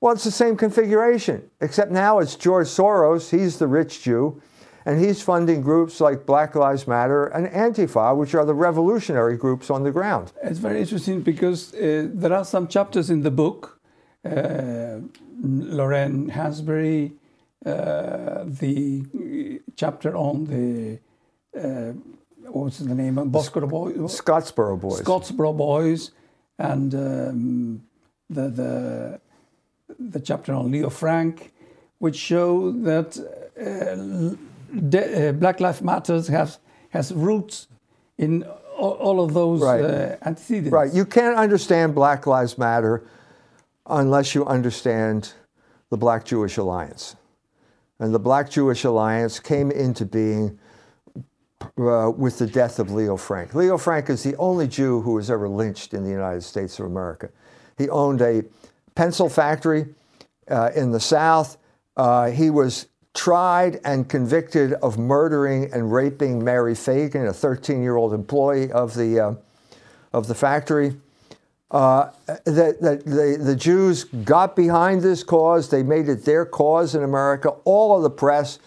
Well, 0.00 0.12
it's 0.12 0.24
the 0.24 0.30
same 0.30 0.56
configuration, 0.56 1.50
except 1.60 1.90
now 1.90 2.20
it's 2.20 2.36
George 2.36 2.68
Soros. 2.68 3.30
He's 3.30 3.58
the 3.58 3.66
rich 3.66 4.02
Jew, 4.02 4.40
and 4.84 5.04
he's 5.04 5.20
funding 5.22 5.60
groups 5.60 6.00
like 6.00 6.24
Black 6.24 6.54
Lives 6.54 6.86
Matter 6.86 7.26
and 7.26 7.48
Antifa, 7.48 8.16
which 8.16 8.34
are 8.34 8.44
the 8.44 8.54
revolutionary 8.54 9.36
groups 9.36 9.70
on 9.70 9.82
the 9.82 9.90
ground. 9.90 10.32
It's 10.42 10.60
very 10.60 10.80
interesting 10.80 11.22
because 11.22 11.74
uh, 11.74 12.06
there 12.12 12.32
are 12.32 12.44
some 12.44 12.68
chapters 12.68 13.10
in 13.10 13.22
the 13.22 13.32
book 13.32 13.80
uh, 14.24 14.98
Lorraine 15.40 16.30
Hansberry, 16.30 17.12
uh, 17.66 18.44
the 18.44 19.60
chapter 19.76 20.16
on 20.16 20.44
the 20.44 20.98
uh, 21.58 21.92
what's 22.50 22.78
the 22.78 22.94
name 22.94 23.18
of 23.18 23.28
Boscoro 23.28 23.68
Boys? 23.68 23.96
Scottsboro 23.96 24.80
Boys. 24.80 25.02
Scottsboro 25.02 25.56
Boys, 25.56 26.12
and 26.58 26.94
um, 26.94 27.82
the 28.30 28.48
the 28.48 29.20
the 29.98 30.20
chapter 30.20 30.52
on 30.52 30.70
Leo 30.70 30.90
Frank, 30.90 31.52
which 31.98 32.16
show 32.16 32.72
that 32.72 33.18
uh, 33.60 34.34
uh, 34.96 35.32
Black 35.32 35.60
Lives 35.60 35.82
Matters 35.82 36.28
has 36.28 36.58
has 36.90 37.12
roots 37.12 37.68
in 38.16 38.44
all, 38.76 38.92
all 38.92 39.24
of 39.24 39.34
those 39.34 39.60
right. 39.60 39.84
Uh, 39.84 40.16
antecedents. 40.22 40.72
Right. 40.72 40.92
You 40.92 41.04
can't 41.04 41.36
understand 41.36 41.94
Black 41.94 42.26
Lives 42.26 42.56
Matter 42.56 43.02
unless 43.86 44.34
you 44.34 44.44
understand 44.46 45.32
the 45.90 45.96
Black 45.96 46.24
Jewish 46.24 46.56
Alliance. 46.56 47.16
And 47.98 48.14
the 48.14 48.18
Black 48.18 48.48
Jewish 48.50 48.84
Alliance 48.84 49.40
came 49.40 49.70
into 49.70 50.04
being 50.04 50.58
uh, 51.78 52.12
with 52.16 52.38
the 52.38 52.46
death 52.46 52.78
of 52.78 52.92
Leo 52.92 53.16
Frank. 53.16 53.54
Leo 53.54 53.76
Frank 53.76 54.08
is 54.10 54.22
the 54.22 54.36
only 54.36 54.68
Jew 54.68 55.00
who 55.00 55.14
was 55.14 55.30
ever 55.30 55.48
lynched 55.48 55.94
in 55.94 56.04
the 56.04 56.10
United 56.10 56.42
States 56.42 56.78
of 56.78 56.86
America. 56.86 57.30
He 57.76 57.88
owned 57.88 58.20
a 58.20 58.44
pencil 58.98 59.28
factory 59.28 59.86
uh, 60.50 60.72
in 60.74 60.90
the 60.90 60.98
South. 60.98 61.56
Uh, 61.96 62.30
he 62.30 62.50
was 62.50 62.88
tried 63.14 63.80
and 63.84 64.08
convicted 64.08 64.72
of 64.72 64.98
murdering 64.98 65.72
and 65.72 65.92
raping 65.92 66.42
Mary 66.42 66.74
Fagan, 66.74 67.28
a 67.28 67.32
13 67.32 67.80
year 67.80 67.94
old 67.94 68.12
employee 68.12 68.72
of 68.72 68.96
the, 68.96 69.20
uh, 69.20 69.34
of 70.12 70.26
the 70.26 70.34
factory. 70.34 70.96
uh, 71.70 72.10
that, 72.26 72.80
that 72.80 73.04
the, 73.04 73.38
the 73.40 73.54
Jews 73.54 74.02
got 74.02 74.56
behind 74.56 75.02
this 75.02 75.22
cause. 75.22 75.70
They 75.70 75.84
made 75.84 76.08
it 76.08 76.24
their 76.24 76.44
cause 76.44 76.96
in 76.96 77.04
America. 77.04 77.50
All 77.64 77.96
of 77.96 78.02
the 78.02 78.10
press 78.10 78.58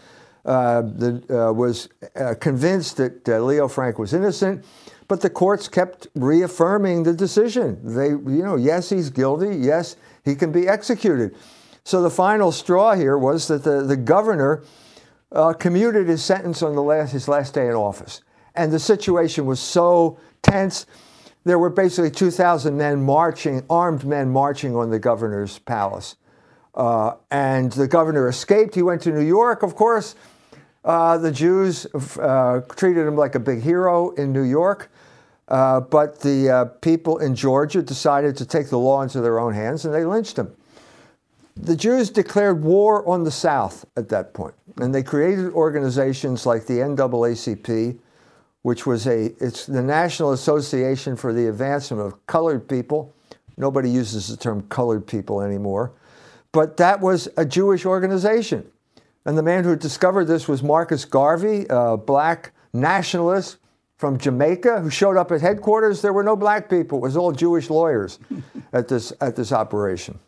uh, 0.46 0.82
the, 0.82 1.24
uh, 1.30 1.52
was 1.52 1.90
uh, 2.16 2.36
convinced 2.40 2.98
that 2.98 3.28
uh, 3.28 3.40
Leo 3.42 3.68
Frank 3.68 4.00
was 4.00 4.14
innocent, 4.14 4.64
but 5.10 5.20
the 5.20 5.30
courts 5.30 5.68
kept 5.68 6.08
reaffirming 6.16 7.04
the 7.04 7.14
decision. 7.14 7.80
They, 7.84 8.10
you 8.10 8.44
know, 8.44 8.56
yes, 8.56 8.90
he's 8.90 9.10
guilty. 9.10 9.58
Yes, 9.58 9.98
he 10.24 10.36
can 10.36 10.52
be 10.52 10.68
executed. 10.68 11.36
So 11.84 12.02
the 12.02 12.10
final 12.10 12.52
straw 12.52 12.96
here 12.96 13.18
was 13.18 13.48
that 13.48 13.64
the, 13.64 13.84
the 13.84 13.98
governor 13.98 14.64
uh, 15.32 15.54
commuted 15.54 16.08
his 16.08 16.24
sentence 16.24 16.62
on 16.62 16.76
the 16.76 16.84
last, 16.84 17.12
his 17.12 17.28
last 17.28 17.54
day 17.54 17.68
in 17.68 17.74
office. 17.74 18.22
And 18.54 18.72
the 18.72 18.80
situation 18.80 19.46
was 19.46 19.60
so 19.60 20.20
tense 20.42 20.86
there 21.44 21.58
were 21.58 21.70
basically 21.70 22.12
2,000 22.12 22.78
men 22.78 23.02
marching, 23.02 23.64
armed 23.70 24.06
men 24.06 24.30
marching 24.30 24.76
on 24.76 24.90
the 24.92 25.00
governor's 25.00 25.60
palace. 25.60 26.16
Uh, 26.76 27.16
and 27.32 27.72
the 27.74 27.88
governor 27.88 28.30
escaped. 28.30 28.76
He 28.76 28.84
went 28.84 29.02
to 29.02 29.12
New 29.12 29.26
York, 29.26 29.64
of 29.64 29.76
course. 29.76 30.16
Uh, 30.86 31.18
the 31.18 31.32
Jews 31.32 31.86
uh, 32.20 32.62
treated 32.76 33.08
him 33.08 33.16
like 33.16 33.36
a 33.36 33.40
big 33.40 33.62
hero 33.62 34.12
in 34.12 34.32
New 34.32 34.44
York. 34.44 34.92
Uh, 35.52 35.82
but 35.82 36.22
the 36.22 36.50
uh, 36.50 36.66
people 36.80 37.18
in 37.18 37.36
Georgia 37.36 37.82
decided 37.82 38.38
to 38.38 38.46
take 38.46 38.70
the 38.70 38.80
law 38.80 39.02
into 39.02 39.20
their 39.20 39.38
own 39.38 39.54
hands 39.54 39.84
and 39.84 39.94
they 39.94 40.06
lynched 40.06 40.40
him. 40.40 40.56
The 41.58 41.76
Jews 41.76 42.10
declared 42.10 42.64
war 42.64 43.06
on 43.06 43.26
the 43.26 43.32
South 43.32 43.84
at 43.98 44.08
that 44.10 44.34
point, 44.34 44.54
and 44.78 44.96
they 44.96 45.04
created 45.04 45.52
organizations 45.52 46.46
like 46.46 46.68
the 46.68 46.76
NAACP, 46.76 48.00
which 48.62 48.86
was 48.86 49.06
a 49.06 49.26
it's 49.44 49.66
the 49.66 49.82
National 49.82 50.32
Association 50.32 51.18
for 51.18 51.34
the 51.34 51.48
Advancement 51.48 52.02
of 52.02 52.26
Colored 52.28 52.70
People. 52.70 53.14
Nobody 53.58 53.90
uses 53.90 54.30
the 54.30 54.38
term 54.38 54.62
colored 54.70 55.06
people 55.06 55.42
anymore, 55.42 55.92
but 56.54 56.78
that 56.78 57.02
was 57.02 57.28
a 57.36 57.46
Jewish 57.46 57.86
organization. 57.86 58.66
And 59.26 59.38
the 59.38 59.44
man 59.44 59.66
who 59.66 59.76
discovered 59.76 60.26
this 60.26 60.48
was 60.48 60.64
Marcus 60.64 61.04
Garvey, 61.04 61.66
a 61.70 61.98
black 61.98 62.54
nationalist 62.72 63.58
from 64.02 64.18
Jamaica 64.18 64.82
who 64.82 64.90
showed 64.90 65.16
up 65.16 65.32
at 65.32 65.42
headquarters. 65.42 66.02
There 66.02 66.12
were 66.12 66.24
no 66.24 66.36
black 66.36 66.70
people. 66.70 66.98
It 66.98 67.02
was 67.02 67.16
all 67.16 67.32
Jewish 67.32 67.70
lawyers 67.70 68.18
at 68.74 68.88
this 68.88 69.14
at 69.22 69.36
this 69.36 69.52
operation. 69.52 70.20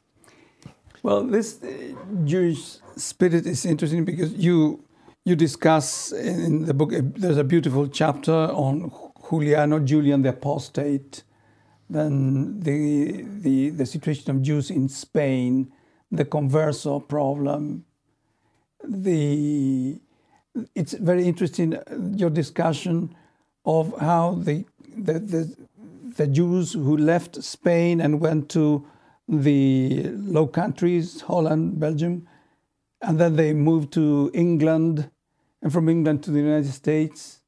Well, 1.01 1.23
this 1.23 1.61
uh, 1.63 1.67
Jewish 2.23 2.77
spirit 2.95 3.45
is 3.47 3.65
interesting 3.65 4.05
because 4.05 4.31
you 4.33 4.83
you 5.25 5.35
discuss 5.35 6.11
in 6.11 6.65
the 6.65 6.73
book, 6.73 6.91
there's 7.23 7.37
a 7.37 7.43
beautiful 7.43 7.87
chapter 7.87 8.39
on 8.65 8.91
Juliano, 9.27 9.79
Julian 9.79 10.21
the 10.21 10.29
Apostate, 10.29 11.23
then 11.89 12.59
the, 12.59 13.25
the, 13.45 13.69
the 13.69 13.85
situation 13.85 14.29
of 14.31 14.41
Jews 14.41 14.69
in 14.69 14.89
Spain, 14.89 15.71
the 16.11 16.25
converso 16.25 16.99
problem. 17.07 17.85
The, 18.83 19.97
it's 20.75 20.93
very 20.93 21.25
interesting, 21.25 21.77
your 22.15 22.29
discussion 22.29 23.15
of 23.65 23.97
how 23.99 24.35
the, 24.35 24.65
the, 24.95 25.19
the, 25.19 25.55
the 26.17 26.27
Jews 26.27 26.73
who 26.73 26.97
left 26.97 27.43
Spain 27.43 28.01
and 28.01 28.19
went 28.19 28.49
to 28.49 28.85
the 29.27 30.03
Low 30.13 30.47
Countries, 30.47 31.21
Holland, 31.21 31.79
Belgium, 31.79 32.27
and 33.01 33.19
then 33.19 33.35
they 33.35 33.53
moved 33.53 33.91
to 33.93 34.31
England 34.33 35.09
and 35.61 35.71
from 35.71 35.89
England 35.89 36.23
to 36.23 36.31
the 36.31 36.39
United 36.39 36.71
States. 36.71 37.39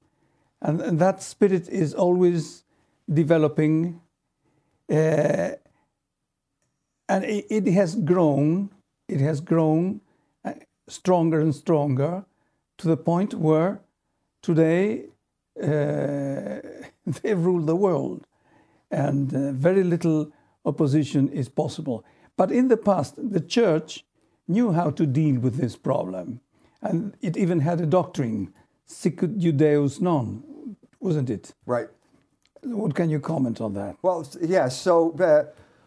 And, 0.62 0.81
and 0.81 1.00
that 1.00 1.22
spirit 1.22 1.67
is 1.69 1.93
always 1.93 2.63
developing. 3.12 4.01
Uh, 4.89 5.51
and 7.07 7.24
it, 7.24 7.45
it, 7.50 7.67
has 7.67 7.95
grown, 7.95 8.69
it 9.07 9.19
has 9.19 9.41
grown 9.41 10.01
uh, 10.43 10.53
stronger 10.88 11.39
and 11.39 11.53
stronger 11.53 12.25
to 12.77 12.88
the 12.88 12.98
point 12.98 13.34
where 13.34 13.81
today 14.41 15.05
they 17.21 17.33
rule 17.33 17.62
the 17.62 17.75
world 17.75 18.25
and 18.91 19.33
uh, 19.33 19.51
very 19.51 19.83
little 19.83 20.31
opposition 20.65 21.29
is 21.29 21.50
possible. 21.50 22.03
But 22.38 22.51
in 22.51 22.67
the 22.67 22.77
past, 22.77 23.15
the 23.17 23.39
church 23.39 24.05
knew 24.47 24.71
how 24.74 24.91
to 24.91 25.05
deal 25.05 25.39
with 25.39 25.55
this 25.57 25.75
problem. 25.75 26.41
And 26.81 27.15
it 27.21 27.38
even 27.38 27.59
had 27.62 27.81
a 27.81 27.85
doctrine, 27.85 28.53
sicut 28.85 29.39
Judaeis 29.39 30.01
non, 30.01 30.43
wasn't 31.00 31.29
it? 31.29 31.53
Right. 31.65 31.88
What 32.62 32.95
can 32.95 33.09
you 33.09 33.19
comment 33.19 33.62
on 33.62 33.74
that? 33.74 33.95
Well, 34.01 34.27
yes. 34.41 34.50
Yeah, 34.50 34.67
so 34.69 35.12
uh, 35.13 35.45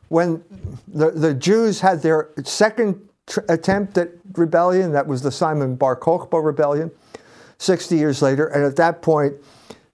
when 0.08 0.42
the, 0.87 1.10
the 1.10 1.34
Jews 1.34 1.80
had 1.80 2.02
their 2.02 2.30
second 2.44 3.08
tr- 3.26 3.40
attempt 3.48 3.98
at 3.98 4.10
rebellion, 4.32 4.92
that 4.92 5.06
was 5.06 5.22
the 5.22 5.32
Simon 5.32 5.76
Bar 5.76 5.96
Kokhba 5.96 6.44
rebellion, 6.44 6.90
60 7.58 7.96
years 7.96 8.22
later, 8.22 8.46
and 8.46 8.64
at 8.64 8.76
that 8.76 9.02
point, 9.02 9.34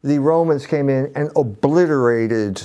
the 0.02 0.18
Romans 0.18 0.66
came 0.66 0.90
in 0.90 1.10
and 1.14 1.30
obliterated 1.34 2.62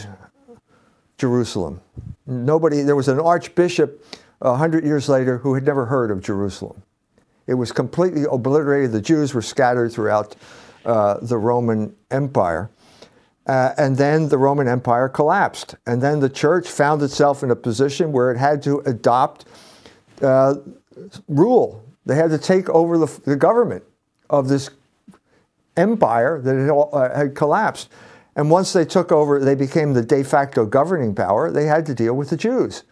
Jerusalem. 1.17 1.81
Nobody, 2.27 2.81
there 2.81 2.95
was 2.95 3.07
an 3.07 3.19
archbishop 3.19 4.03
100 4.39 4.83
years 4.85 5.09
later 5.09 5.37
who 5.37 5.53
had 5.53 5.65
never 5.65 5.85
heard 5.85 6.11
of 6.11 6.21
Jerusalem. 6.21 6.83
It 7.47 7.53
was 7.55 7.71
completely 7.71 8.25
obliterated. 8.29 8.91
The 8.91 9.01
Jews 9.01 9.33
were 9.33 9.41
scattered 9.41 9.91
throughout 9.91 10.35
uh, 10.85 11.17
the 11.21 11.37
Roman 11.37 11.95
Empire. 12.11 12.69
Uh, 13.47 13.73
and 13.77 13.97
then 13.97 14.29
the 14.29 14.37
Roman 14.37 14.67
Empire 14.67 15.09
collapsed. 15.09 15.75
And 15.87 16.01
then 16.01 16.19
the 16.19 16.29
church 16.29 16.67
found 16.67 17.01
itself 17.01 17.41
in 17.41 17.49
a 17.49 17.55
position 17.55 18.11
where 18.11 18.31
it 18.31 18.37
had 18.37 18.61
to 18.63 18.79
adopt 18.85 19.45
uh, 20.21 20.55
rule. 21.27 21.83
They 22.05 22.15
had 22.15 22.29
to 22.29 22.37
take 22.37 22.69
over 22.69 22.97
the, 22.97 23.21
the 23.25 23.35
government 23.35 23.83
of 24.29 24.47
this 24.47 24.69
empire 25.79 26.41
that 26.41 26.55
had, 26.55 26.69
uh, 26.69 27.15
had 27.15 27.35
collapsed. 27.35 27.89
And 28.35 28.51
once 28.51 28.73
they 28.73 28.85
took 28.85 29.11
over, 29.11 29.39
they 29.39 29.55
became 29.55 29.93
the 29.93 30.03
de 30.03 30.23
facto 30.23 30.65
governing 30.65 31.15
power. 31.15 31.51
They 31.51 31.65
had 31.65 31.85
to 31.87 31.95
deal 31.95 32.13
with 32.13 32.29
the 32.29 32.37
Jews. 32.37 32.83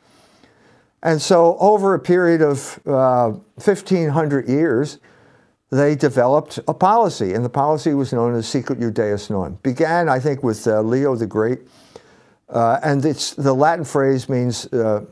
And 1.03 1.21
so, 1.21 1.57
over 1.59 1.93
a 1.93 1.99
period 1.99 2.41
of 2.41 2.79
uh, 2.85 3.29
1,500 3.63 4.49
years, 4.49 4.97
they 5.69 5.95
developed 5.95 6.59
a 6.67 6.73
policy, 6.73 7.33
and 7.33 7.45
the 7.45 7.49
policy 7.49 7.93
was 7.93 8.11
known 8.13 8.33
as 8.33 8.47
Sicut 8.47 8.79
Judaeis 8.79 9.29
Non. 9.29 9.59
Began, 9.63 10.09
I 10.09 10.19
think, 10.19 10.43
with 10.43 10.65
uh, 10.65 10.81
Leo 10.81 11.15
the 11.15 11.27
Great, 11.27 11.59
uh, 12.49 12.79
and 12.83 13.05
it's 13.05 13.33
the 13.35 13.53
Latin 13.53 13.85
phrase 13.85 14.27
means 14.27 14.65
uh, 14.73 15.05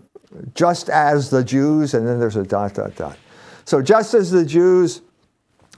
just 0.56 0.90
as 0.90 1.30
the 1.30 1.44
Jews, 1.44 1.94
and 1.94 2.08
then 2.08 2.20
there's 2.20 2.38
a 2.38 2.44
dot 2.44 2.74
dot 2.74 2.96
dot. 2.96 3.18
So, 3.66 3.82
just 3.82 4.14
as 4.14 4.32
the 4.32 4.46
Jews 4.46 5.02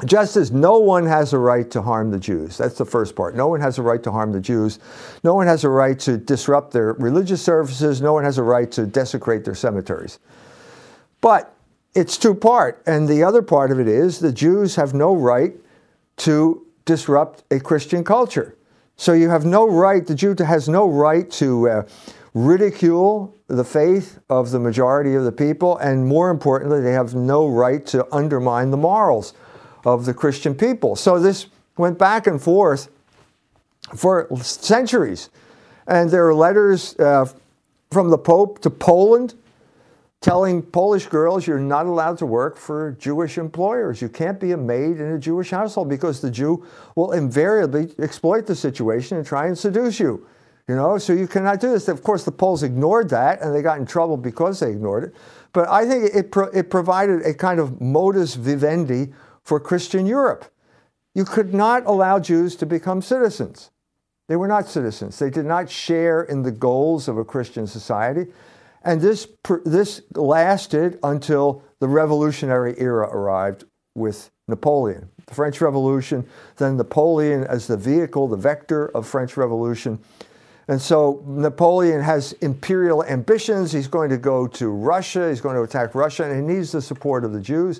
just 0.06 0.38
as 0.38 0.51
no 0.51 0.77
one 0.77 1.06
has 1.06 1.34
a 1.34 1.39
right 1.39 1.70
to 1.72 1.82
harm 1.82 2.12
the 2.12 2.20
Jews. 2.20 2.58
That's 2.58 2.77
the 2.77 2.86
first 2.86 3.16
part. 3.16 3.36
No 3.36 3.48
one 3.48 3.62
has 3.62 3.80
a 3.80 3.82
right 3.82 4.01
to 4.04 4.12
harm 4.12 4.32
the 4.32 4.39
Jews. 4.39 4.80
No 5.24 5.34
one 5.34 5.48
has 5.48 5.63
a 5.63 5.70
right 5.70 5.98
to 6.00 6.18
disrupt 6.18 6.72
their 6.72 6.94
religious 6.94 7.42
services. 7.42 8.01
No 8.01 8.13
one 8.13 8.24
has 8.24 8.38
a 8.38 8.44
right 8.44 8.72
to 8.74 8.86
desecrate 8.86 9.44
their 9.44 9.56
cemeteries. 9.56 10.20
But 11.20 11.56
it's 11.96 12.18
two 12.18 12.36
part. 12.36 12.84
And 12.86 13.08
the 13.08 13.24
other 13.24 13.42
part 13.42 13.72
of 13.72 13.80
it 13.80 13.88
is 13.88 14.20
the 14.20 14.32
Jews 14.32 14.75
have 14.75 14.94
no 14.94 15.16
right 15.16 15.56
to 16.18 16.66
disrupt 16.86 17.44
a 17.51 17.60
Christian 17.60 18.04
culture. 18.04 18.56
So 18.98 19.13
you 19.13 19.30
have 19.30 19.46
no 19.46 19.68
right, 19.68 20.06
the 20.06 20.16
Jew 20.16 20.36
has 20.39 20.68
no 20.68 20.88
right 20.88 21.30
to 21.32 21.70
uh, 21.70 21.84
ridicule 22.34 23.36
the 23.48 23.63
faith 23.63 24.20
of 24.30 24.51
the 24.51 24.60
majority 24.60 25.16
of 25.16 25.24
the 25.24 25.32
people. 25.32 25.77
And 25.77 26.06
more 26.06 26.30
importantly, 26.30 26.82
they 26.82 26.94
have 26.94 27.16
no 27.16 27.48
right 27.48 27.86
to 27.88 28.08
undermine 28.13 28.72
the 28.72 28.77
morals 28.77 29.34
of 29.88 30.06
the 30.06 30.13
Christian 30.13 30.53
people. 30.53 30.98
So 30.98 31.17
this 31.17 31.48
went 31.77 31.98
back 31.98 32.27
and 32.27 32.41
forth 32.41 32.89
for 33.96 34.27
centuries. 34.41 35.29
And 35.88 36.12
there 36.12 36.27
are 36.27 36.36
letters 36.36 36.94
uh, 37.00 37.32
from 37.89 38.10
the 38.10 38.17
Pope 38.17 38.60
to 38.60 38.70
Poland 38.70 39.36
telling 40.20 40.62
Polish 40.62 41.06
girls 41.06 41.48
you're 41.48 41.60
not 41.60 41.86
allowed 41.86 42.17
to 42.17 42.25
work 42.25 42.58
for 42.58 42.98
Jewish 43.00 43.38
employers. 43.38 44.01
You 44.01 44.10
can't 44.10 44.39
be 44.41 44.51
a 44.51 44.58
maid 44.58 45.00
in 45.00 45.13
a 45.13 45.20
Jewish 45.20 45.51
household 45.51 45.88
because 45.88 46.20
the 46.20 46.32
Jew 46.32 46.65
will 46.96 47.13
invariably 47.13 47.94
exploit 48.00 48.46
the 48.46 48.56
situation 48.56 49.15
and 49.15 49.25
try 49.25 49.48
and 49.48 49.58
seduce 49.58 50.01
you. 50.01 50.27
You 50.67 50.75
know, 50.75 50.98
so 50.98 51.13
you 51.13 51.27
cannot 51.27 51.62
do 51.62 51.72
this. 51.72 51.88
Of 51.88 52.03
course, 52.03 52.25
the 52.25 52.32
Poles 52.32 52.62
ignored 52.62 53.10
that 53.12 53.41
and 53.41 53.56
they 53.56 53.62
got 53.62 53.79
in 53.79 53.86
trouble 53.86 54.17
because 54.17 54.60
they 54.60 54.72
ignored 54.72 55.06
it. 55.06 55.15
But 55.53 55.70
I 55.70 55.86
think 55.86 56.13
it, 56.13 56.29
pro- 56.29 56.50
it 56.50 56.70
provided 56.70 57.25
a 57.25 57.34
kind 57.34 57.62
of 57.62 57.79
modus 57.79 58.36
vivendi 58.36 59.13
for 59.48 59.62
Christian 59.62 60.06
Europe. 60.06 60.44
You 61.16 61.24
could 61.24 61.54
not 61.54 61.86
allow 61.86 62.20
Jews 62.20 62.58
to 62.58 62.66
become 62.66 63.01
citizens. 63.01 63.72
They 64.27 64.36
were 64.36 64.50
not 64.50 64.68
citizens. 64.68 65.18
They 65.18 65.30
did 65.30 65.46
not 65.46 65.70
share 65.70 66.22
in 66.22 66.42
the 66.42 66.51
goals 66.51 67.08
of 67.08 67.18
a 67.18 67.24
Christian 67.24 67.66
society. 67.66 68.25
And 68.84 69.00
this, 69.00 69.25
this 69.63 70.01
lasted 70.16 71.00
until 71.01 71.63
the 71.80 71.88
revolutionary 71.88 72.75
era 72.77 73.08
arrived 73.08 73.63
with 73.96 74.32
Napoleon. 74.50 75.08
The 75.27 75.34
French 75.34 75.62
Revolution, 75.62 76.27
then 76.58 76.75
Napoleon 76.75 77.46
as 77.46 77.68
the 77.68 77.77
vehicle, 77.77 78.27
the 78.27 78.36
vector 78.36 78.89
of 78.89 79.08
French 79.08 79.38
Revolution, 79.38 79.98
And 80.68 80.82
so 80.82 81.24
Napoleon 81.25 82.01
has 82.01 82.34
imperial 82.42 83.01
ambitions. 83.06 83.72
He's 83.72 83.88
going 83.88 84.10
to 84.10 84.18
go 84.18 84.46
to 84.48 84.68
Russia. 84.68 85.30
He's 85.30 85.39
going 85.39 85.56
to 85.56 85.62
attack 85.62 85.96
Russia, 85.96 86.25
and 86.25 86.36
he 86.36 86.56
needs 86.56 86.74
the 86.74 86.82
support 86.82 87.24
of 87.24 87.32
the 87.32 87.39
Jews. 87.39 87.80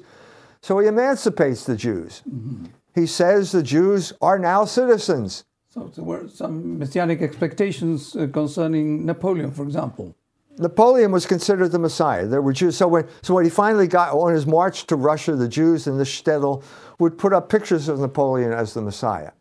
So 0.62 0.80
he 0.80 0.88
emancipates 0.88 1.66
the 1.66 1.76
Jews. 1.76 2.22
Mm-hmm. 2.28 2.66
He 2.96 3.06
says 3.06 3.52
the 3.52 3.64
Jews 3.64 4.14
are 4.22 4.40
now 4.40 4.66
citizens. 4.66 5.46
So 5.70 5.92
there 5.96 6.04
were 6.04 6.28
some 6.28 6.80
messianic 6.80 7.22
expectations 7.22 8.16
uh, 8.16 8.28
concerning 8.28 9.06
Napoleon, 9.06 9.52
for 9.52 9.64
example. 9.64 10.16
Napoleon 10.60 11.12
was 11.12 11.28
considered 11.28 11.72
the 11.72 11.80
Messiah. 11.80 12.26
There 12.26 12.42
were 12.42 12.54
Jews. 12.54 12.78
So 12.78 12.88
when, 12.88 13.08
so 13.22 13.36
when 13.36 13.44
he 13.44 13.50
finally 13.52 13.88
got 13.88 14.14
on 14.14 14.34
his 14.34 14.48
march 14.48 14.88
to 14.88 14.96
Russia, 14.96 15.36
the 15.36 15.48
Jews 15.48 15.86
in 15.86 15.98
the 15.98 16.04
shtetl 16.04 16.64
would 16.98 17.18
put 17.18 17.34
up 17.34 17.50
pictures 17.50 17.88
of 17.88 18.00
Napoleon 18.00 18.52
as 18.52 18.74
the 18.74 18.82
Messiah. 18.82 19.32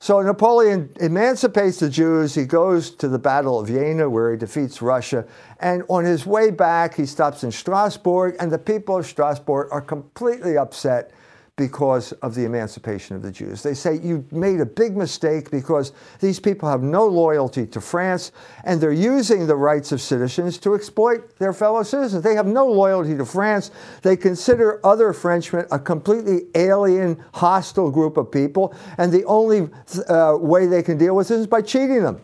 So 0.00 0.22
Napoleon 0.22 0.90
emancipates 1.00 1.80
the 1.80 1.90
Jews. 1.90 2.34
He 2.34 2.44
goes 2.44 2.90
to 2.92 3.08
the 3.08 3.18
Battle 3.18 3.58
of 3.58 3.66
Jena, 3.66 4.08
where 4.08 4.30
he 4.30 4.38
defeats 4.38 4.80
Russia. 4.80 5.26
And 5.58 5.82
on 5.88 6.04
his 6.04 6.24
way 6.24 6.52
back, 6.52 6.94
he 6.94 7.04
stops 7.04 7.42
in 7.42 7.50
Strasbourg, 7.50 8.36
and 8.38 8.52
the 8.52 8.58
people 8.58 8.96
of 8.96 9.06
Strasbourg 9.06 9.68
are 9.72 9.80
completely 9.80 10.56
upset 10.56 11.10
because 11.58 12.12
of 12.12 12.34
the 12.36 12.44
emancipation 12.44 13.16
of 13.16 13.20
the 13.20 13.32
Jews. 13.32 13.62
They 13.62 13.74
say 13.74 13.98
you 13.98 14.24
made 14.30 14.60
a 14.60 14.64
big 14.64 14.96
mistake 14.96 15.50
because 15.50 15.92
these 16.20 16.38
people 16.40 16.70
have 16.70 16.82
no 16.82 17.04
loyalty 17.04 17.66
to 17.66 17.80
France 17.80 18.32
and 18.64 18.80
they're 18.80 18.92
using 18.92 19.46
the 19.46 19.56
rights 19.56 19.90
of 19.90 20.00
citizens 20.00 20.56
to 20.58 20.74
exploit 20.74 21.36
their 21.38 21.52
fellow 21.52 21.82
citizens. 21.82 22.22
They 22.22 22.36
have 22.36 22.46
no 22.46 22.66
loyalty 22.66 23.16
to 23.16 23.26
France. 23.26 23.72
They 24.02 24.16
consider 24.16 24.80
other 24.86 25.12
Frenchmen 25.12 25.66
a 25.72 25.78
completely 25.80 26.42
alien, 26.54 27.22
hostile 27.34 27.90
group 27.90 28.16
of 28.16 28.30
people, 28.30 28.74
and 28.96 29.12
the 29.12 29.24
only 29.24 29.68
uh, 30.08 30.38
way 30.40 30.66
they 30.66 30.82
can 30.82 30.96
deal 30.96 31.16
with 31.16 31.28
this 31.28 31.40
is 31.40 31.46
by 31.48 31.60
cheating 31.60 32.02
them. 32.02 32.20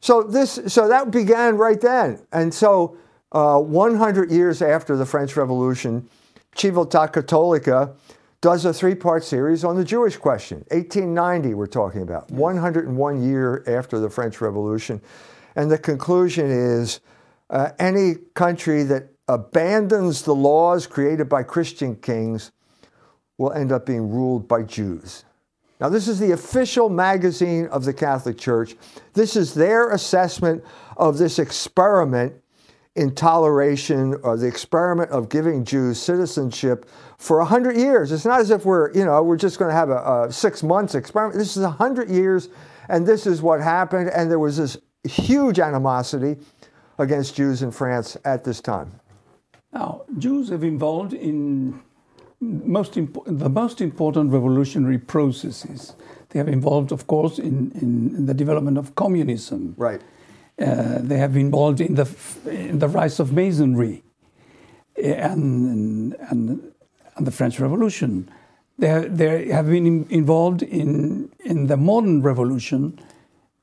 So 0.00 0.24
this, 0.24 0.58
so 0.66 0.88
that 0.88 1.12
began 1.12 1.56
right 1.56 1.80
then, 1.80 2.26
and 2.32 2.52
so 2.52 2.96
uh, 3.30 3.60
100 3.60 4.32
years 4.32 4.60
after 4.60 4.96
the 4.96 5.06
French 5.06 5.36
Revolution, 5.36 6.08
Civiltà 6.56 7.08
Cattolica 7.10 7.94
does 8.42 8.64
a 8.64 8.74
three 8.74 8.94
part 8.94 9.24
series 9.24 9.64
on 9.64 9.76
the 9.76 9.84
Jewish 9.84 10.16
question. 10.16 10.58
1890, 10.68 11.54
we're 11.54 11.66
talking 11.66 12.02
about, 12.02 12.30
101 12.30 13.22
year 13.22 13.64
after 13.68 13.98
the 13.98 14.10
French 14.10 14.40
Revolution. 14.40 15.00
And 15.54 15.70
the 15.70 15.78
conclusion 15.78 16.50
is 16.50 17.00
uh, 17.50 17.70
any 17.78 18.16
country 18.34 18.82
that 18.82 19.08
abandons 19.28 20.22
the 20.22 20.34
laws 20.34 20.86
created 20.86 21.28
by 21.28 21.44
Christian 21.44 21.94
kings 21.94 22.50
will 23.38 23.52
end 23.52 23.70
up 23.70 23.86
being 23.86 24.10
ruled 24.10 24.48
by 24.48 24.62
Jews. 24.62 25.24
Now, 25.80 25.88
this 25.88 26.08
is 26.08 26.18
the 26.18 26.32
official 26.32 26.88
magazine 26.88 27.66
of 27.68 27.84
the 27.84 27.92
Catholic 27.92 28.38
Church. 28.38 28.76
This 29.14 29.36
is 29.36 29.54
their 29.54 29.90
assessment 29.90 30.64
of 30.96 31.16
this 31.16 31.38
experiment 31.38 32.34
in 32.94 33.14
toleration 33.14 34.14
or 34.22 34.36
the 34.36 34.46
experiment 34.46 35.10
of 35.10 35.28
giving 35.28 35.64
Jews 35.64 36.00
citizenship 36.00 36.88
for 37.22 37.38
100 37.38 37.76
years. 37.76 38.10
It's 38.10 38.24
not 38.24 38.40
as 38.40 38.50
if 38.50 38.64
we're, 38.64 38.92
you 38.94 39.04
know, 39.04 39.22
we're 39.22 39.36
just 39.36 39.56
going 39.56 39.68
to 39.68 39.74
have 39.74 39.90
a, 39.90 40.24
a 40.26 40.32
six 40.32 40.64
months 40.64 40.96
experiment. 40.96 41.38
This 41.38 41.56
is 41.56 41.62
100 41.62 42.10
years, 42.10 42.48
and 42.88 43.06
this 43.06 43.28
is 43.28 43.40
what 43.40 43.60
happened. 43.60 44.10
And 44.10 44.28
there 44.28 44.40
was 44.40 44.56
this 44.56 44.76
huge 45.04 45.60
animosity 45.60 46.36
against 46.98 47.36
Jews 47.36 47.62
in 47.62 47.70
France 47.70 48.16
at 48.24 48.42
this 48.42 48.60
time. 48.60 49.00
Now, 49.72 50.02
Jews 50.18 50.48
have 50.48 50.64
involved 50.64 51.12
in 51.12 51.80
most 52.40 52.94
the 52.94 53.48
most 53.48 53.80
important 53.80 54.32
revolutionary 54.32 54.98
processes. 54.98 55.94
They 56.30 56.40
have 56.40 56.48
involved, 56.48 56.90
of 56.90 57.06
course, 57.06 57.38
in, 57.38 57.70
in, 57.80 58.26
the 58.26 58.34
development 58.34 58.78
of 58.78 58.96
communism. 58.96 59.74
Right. 59.76 60.00
Uh, 60.60 60.98
they 60.98 61.18
have 61.18 61.34
been 61.34 61.46
involved 61.46 61.80
in 61.80 61.94
the 61.94 62.08
in 62.46 62.80
the 62.80 62.88
rise 62.88 63.20
of 63.20 63.32
Masonry, 63.32 64.02
and 64.96 66.14
and 66.14 66.16
and 66.30 66.71
the 67.24 67.30
French 67.30 67.58
Revolution. 67.60 68.28
They, 68.78 69.06
they 69.08 69.48
have 69.48 69.66
been 69.68 70.06
involved 70.10 70.62
in, 70.62 71.30
in 71.44 71.66
the 71.66 71.76
modern 71.76 72.22
revolution 72.22 72.98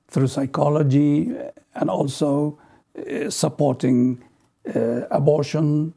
through 0.07 0.27
psychology 0.27 1.33
and 1.75 1.89
also 1.89 2.59
uh, 2.97 3.29
supporting 3.29 4.23
uh, 4.75 5.01
abortion, 5.11 5.93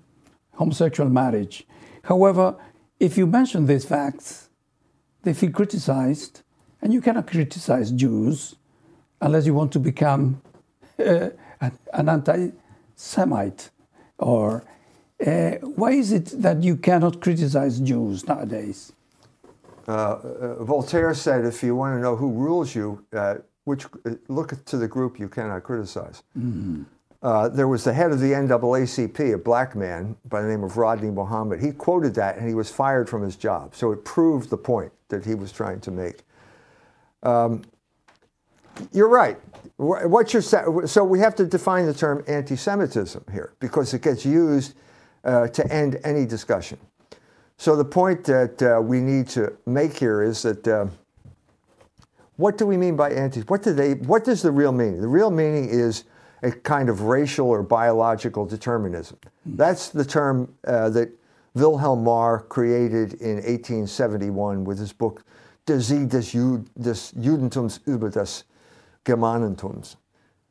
homosexual 0.54 1.08
marriage. 1.10 1.66
However, 2.04 2.56
if 3.00 3.16
you 3.16 3.26
mention 3.26 3.66
these 3.66 3.84
facts, 3.84 4.48
they 5.22 5.34
feel 5.34 5.50
criticized, 5.50 6.42
and 6.80 6.92
you 6.92 7.00
cannot 7.00 7.26
criticize 7.26 7.90
Jews 7.92 8.56
unless 9.20 9.46
you 9.46 9.54
want 9.54 9.72
to 9.72 9.78
become 9.78 10.42
uh, 10.98 11.30
an 11.60 12.08
anti 12.08 12.50
Semite 12.96 13.70
or 14.18 14.64
uh, 15.26 15.52
why 15.76 15.92
is 15.92 16.12
it 16.12 16.26
that 16.42 16.62
you 16.62 16.76
cannot 16.76 17.20
criticize 17.20 17.80
Jews 17.80 18.26
nowadays? 18.26 18.92
Uh, 19.86 19.92
uh, 19.92 20.64
Voltaire 20.64 21.14
said, 21.14 21.44
if 21.44 21.62
you 21.62 21.74
want 21.74 21.96
to 21.96 22.00
know 22.00 22.16
who 22.16 22.30
rules 22.30 22.74
you, 22.74 23.04
uh, 23.12 23.36
which 23.64 23.84
uh, 23.84 24.10
look 24.28 24.64
to 24.64 24.76
the 24.76 24.88
group 24.88 25.18
you 25.18 25.28
cannot 25.28 25.62
criticize. 25.62 26.22
Mm-hmm. 26.38 26.82
Uh, 27.22 27.48
there 27.48 27.68
was 27.68 27.84
the 27.84 27.92
head 27.92 28.10
of 28.10 28.18
the 28.18 28.32
NAACP, 28.32 29.34
a 29.34 29.38
black 29.38 29.76
man 29.76 30.16
by 30.28 30.42
the 30.42 30.48
name 30.48 30.64
of 30.64 30.76
Rodney 30.76 31.10
Muhammad. 31.10 31.60
He 31.60 31.70
quoted 31.70 32.14
that 32.16 32.36
and 32.36 32.48
he 32.48 32.54
was 32.54 32.68
fired 32.68 33.08
from 33.08 33.22
his 33.22 33.36
job. 33.36 33.76
So 33.76 33.92
it 33.92 34.04
proved 34.04 34.50
the 34.50 34.56
point 34.56 34.92
that 35.08 35.24
he 35.24 35.36
was 35.36 35.52
trying 35.52 35.80
to 35.80 35.92
make. 35.92 36.22
Um, 37.22 37.62
you're 38.92 39.08
right. 39.08 39.38
What 39.76 40.32
you're 40.32 40.42
so 40.42 41.04
we 41.04 41.20
have 41.20 41.34
to 41.36 41.46
define 41.46 41.86
the 41.86 41.94
term 41.94 42.24
anti-Semitism 42.26 43.24
here 43.32 43.52
because 43.60 43.94
it 43.94 44.02
gets 44.02 44.24
used 44.24 44.74
uh, 45.24 45.48
to 45.48 45.72
end 45.72 46.00
any 46.04 46.26
discussion. 46.26 46.78
So 47.56 47.76
the 47.76 47.84
point 47.84 48.24
that 48.24 48.62
uh, 48.62 48.80
we 48.82 49.00
need 49.00 49.28
to 49.28 49.52
make 49.66 49.96
here 49.96 50.22
is 50.22 50.42
that 50.42 50.66
uh, 50.66 50.86
what 52.36 52.58
do 52.58 52.66
we 52.66 52.76
mean 52.76 52.96
by 52.96 53.12
anti? 53.12 53.42
What 53.42 53.62
do 53.62 53.72
they? 53.72 53.94
What 53.94 54.24
does 54.24 54.42
the 54.42 54.50
real 54.50 54.72
meaning? 54.72 55.00
The 55.00 55.08
real 55.08 55.30
meaning 55.30 55.68
is 55.68 56.04
a 56.42 56.50
kind 56.50 56.88
of 56.88 57.02
racial 57.02 57.48
or 57.48 57.62
biological 57.62 58.46
determinism. 58.46 59.18
That's 59.46 59.90
the 59.90 60.04
term 60.04 60.52
uh, 60.66 60.90
that 60.90 61.10
Wilhelm 61.54 62.02
Marr 62.02 62.40
created 62.40 63.14
in 63.14 63.36
1871 63.36 64.64
with 64.64 64.78
his 64.78 64.92
book 64.92 65.24
Der 65.66 65.80
Sieg 65.80 66.08
des, 66.08 66.34
Jud 66.34 66.68
des 66.80 67.12
Judentums 67.12 67.78
über 67.86 68.10
das 68.10 68.44
Germanentums. 69.04 69.96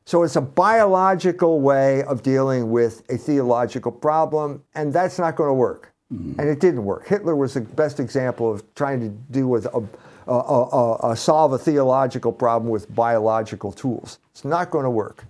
So 0.06 0.24
it's 0.24 0.36
a 0.36 0.42
biological 0.42 1.62
way 1.62 2.04
of 2.04 2.24
dealing 2.24 2.72
with 2.72 3.04
a 3.10 3.18
theological 3.18 3.92
problem, 3.92 4.64
and 4.76 4.92
that's 4.92 5.20
not 5.20 5.36
going 5.36 5.50
to 5.50 5.54
work. 5.54 5.94
Mm-hmm. 6.12 6.40
And 6.40 6.50
it 6.50 6.60
didn't 6.60 6.84
work. 6.84 7.08
Hitler 7.08 7.36
was 7.36 7.54
the 7.54 7.62
best 7.62 8.00
example 8.00 8.52
of 8.52 8.64
trying 8.76 9.00
to 9.00 9.10
deal 9.32 9.48
with 9.48 9.66
a, 9.68 9.88
a, 10.28 10.34
a, 10.34 11.12
a 11.12 11.16
solve 11.16 11.54
a 11.54 11.58
theological 11.58 12.32
problem 12.32 12.70
with 12.70 12.94
biological 12.94 13.72
tools. 13.72 14.20
It's 14.32 14.44
not 14.44 14.72
going 14.72 14.84
to 14.84 14.90
work. 14.90 15.26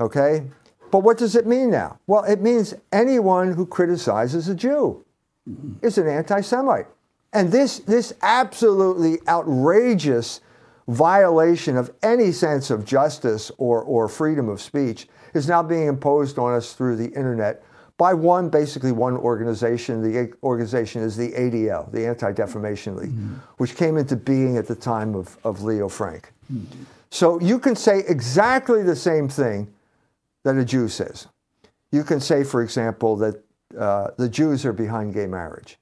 Okay? 0.00 0.44
But 0.90 1.00
what 1.00 1.18
does 1.18 1.36
it 1.36 1.46
mean 1.46 1.70
now? 1.70 1.98
Well, 2.06 2.24
it 2.24 2.40
means 2.40 2.74
anyone 2.92 3.52
who 3.52 3.66
criticizes 3.66 4.48
a 4.48 4.54
Jew 4.54 5.04
mm-hmm. 5.48 5.84
is 5.84 5.98
an 5.98 6.08
anti 6.08 6.40
Semite. 6.40 6.86
And 7.32 7.50
this, 7.50 7.80
this 7.80 8.14
absolutely 8.22 9.18
outrageous 9.28 10.40
violation 10.88 11.76
of 11.76 11.92
any 12.02 12.32
sense 12.32 12.70
of 12.70 12.84
justice 12.84 13.50
or, 13.58 13.82
or 13.82 14.08
freedom 14.08 14.48
of 14.48 14.60
speech 14.60 15.08
is 15.34 15.48
now 15.48 15.62
being 15.62 15.86
imposed 15.86 16.38
on 16.38 16.52
us 16.52 16.74
through 16.74 16.96
the 16.96 17.08
internet 17.10 17.64
by 17.96 18.12
one, 18.12 18.48
basically 18.48 18.92
one 18.92 19.16
organization. 19.16 20.02
The 20.02 20.32
organization 20.42 21.02
is 21.02 21.16
the 21.16 21.30
ADL, 21.32 21.90
the 21.92 22.06
Anti-Defamation 22.06 22.96
League, 22.96 23.10
mm-hmm. 23.10 23.34
which 23.58 23.76
came 23.76 23.96
into 23.96 24.16
being 24.16 24.56
at 24.56 24.66
the 24.66 24.74
time 24.74 25.14
of, 25.14 25.36
of 25.44 25.62
Leo 25.62 25.88
Frank. 25.88 26.32
Mm-hmm. 26.52 26.82
So 27.10 27.40
you 27.40 27.58
can 27.58 27.76
say 27.76 28.00
exactly 28.08 28.82
the 28.82 28.96
same 28.96 29.28
thing 29.28 29.72
that 30.42 30.56
a 30.56 30.64
Jew 30.64 30.88
says. 30.88 31.28
You 31.92 32.02
can 32.02 32.20
say, 32.20 32.42
for 32.42 32.62
example, 32.62 33.16
that 33.16 33.44
uh, 33.78 34.08
the 34.18 34.28
Jews 34.28 34.64
are 34.66 34.72
behind 34.72 35.14
gay 35.14 35.26
marriage. 35.26 35.78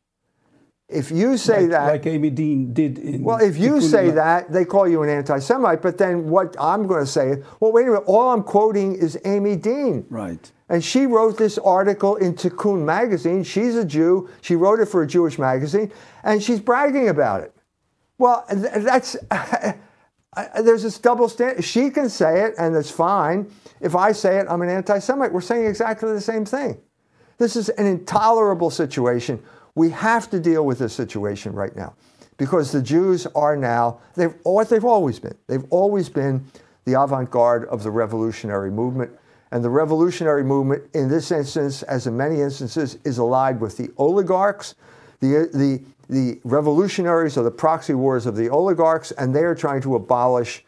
If 0.92 1.10
you 1.10 1.36
say 1.36 1.62
like, 1.62 1.70
that, 1.70 1.86
like 1.86 2.06
Amy 2.06 2.30
Dean 2.30 2.72
did 2.72 2.98
in. 2.98 3.22
Well, 3.22 3.38
if 3.38 3.56
you 3.56 3.80
say 3.80 4.10
that, 4.10 4.52
they 4.52 4.64
call 4.64 4.88
you 4.88 5.02
an 5.02 5.08
anti-Semite. 5.08 5.82
But 5.82 5.98
then 5.98 6.28
what 6.28 6.56
I'm 6.60 6.86
going 6.86 7.04
to 7.04 7.10
say 7.10 7.30
is, 7.30 7.44
well, 7.60 7.72
wait 7.72 7.84
a 7.84 7.90
minute. 7.90 8.04
All 8.06 8.30
I'm 8.30 8.42
quoting 8.42 8.94
is 8.94 9.18
Amy 9.24 9.56
Dean. 9.56 10.06
Right. 10.10 10.50
And 10.68 10.82
she 10.82 11.06
wrote 11.06 11.36
this 11.36 11.58
article 11.58 12.16
in 12.16 12.34
Tikkun 12.34 12.84
magazine. 12.84 13.44
She's 13.44 13.76
a 13.76 13.84
Jew. 13.84 14.30
She 14.40 14.56
wrote 14.56 14.80
it 14.80 14.86
for 14.86 15.02
a 15.02 15.06
Jewish 15.06 15.38
magazine, 15.38 15.92
and 16.24 16.42
she's 16.42 16.60
bragging 16.60 17.08
about 17.08 17.42
it. 17.42 17.54
Well, 18.18 18.44
that's 18.50 19.16
uh, 19.30 19.72
there's 20.62 20.82
this 20.82 20.98
double 20.98 21.28
standard. 21.28 21.62
She 21.62 21.90
can 21.90 22.08
say 22.08 22.44
it, 22.44 22.54
and 22.58 22.74
it's 22.74 22.90
fine. 22.90 23.50
If 23.80 23.94
I 23.94 24.12
say 24.12 24.38
it, 24.38 24.46
I'm 24.48 24.62
an 24.62 24.68
anti-Semite. 24.68 25.32
We're 25.32 25.40
saying 25.40 25.66
exactly 25.66 26.12
the 26.12 26.20
same 26.20 26.44
thing. 26.44 26.80
This 27.38 27.56
is 27.56 27.68
an 27.70 27.86
intolerable 27.86 28.70
situation 28.70 29.42
we 29.74 29.90
have 29.90 30.30
to 30.30 30.40
deal 30.40 30.66
with 30.66 30.78
this 30.78 30.92
situation 30.92 31.52
right 31.52 31.74
now 31.74 31.94
because 32.36 32.72
the 32.72 32.82
Jews 32.82 33.26
are 33.34 33.56
now, 33.56 34.00
they've, 34.14 34.34
what 34.42 34.68
they've 34.68 34.84
always 34.84 35.18
been. 35.18 35.36
They've 35.46 35.64
always 35.70 36.08
been 36.08 36.44
the 36.84 37.00
avant 37.00 37.30
garde 37.30 37.66
of 37.66 37.82
the 37.82 37.90
revolutionary 37.90 38.70
movement. 38.70 39.12
And 39.52 39.62
the 39.62 39.70
revolutionary 39.70 40.44
movement, 40.44 40.82
in 40.94 41.08
this 41.08 41.30
instance, 41.30 41.82
as 41.82 42.06
in 42.06 42.16
many 42.16 42.40
instances, 42.40 42.98
is 43.04 43.18
allied 43.18 43.60
with 43.60 43.76
the 43.76 43.90
oligarchs. 43.98 44.74
The, 45.20 45.50
the, 45.52 45.82
the 46.08 46.40
revolutionaries 46.42 47.36
are 47.36 47.44
the 47.44 47.50
proxy 47.50 47.94
wars 47.94 48.24
of 48.24 48.34
the 48.34 48.48
oligarchs, 48.48 49.12
and 49.12 49.34
they 49.34 49.42
are 49.42 49.54
trying 49.54 49.82
to 49.82 49.94
abolish 49.94 50.64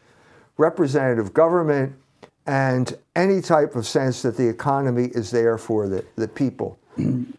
representative 0.57 1.33
government 1.33 1.95
and 2.45 2.95
any 3.15 3.41
type 3.41 3.75
of 3.75 3.87
sense 3.87 4.21
that 4.21 4.37
the 4.37 4.47
economy 4.47 5.09
is 5.13 5.31
there 5.31 5.57
for 5.57 5.89
the, 5.89 6.05
the 6.15 6.27
people. 6.27 6.77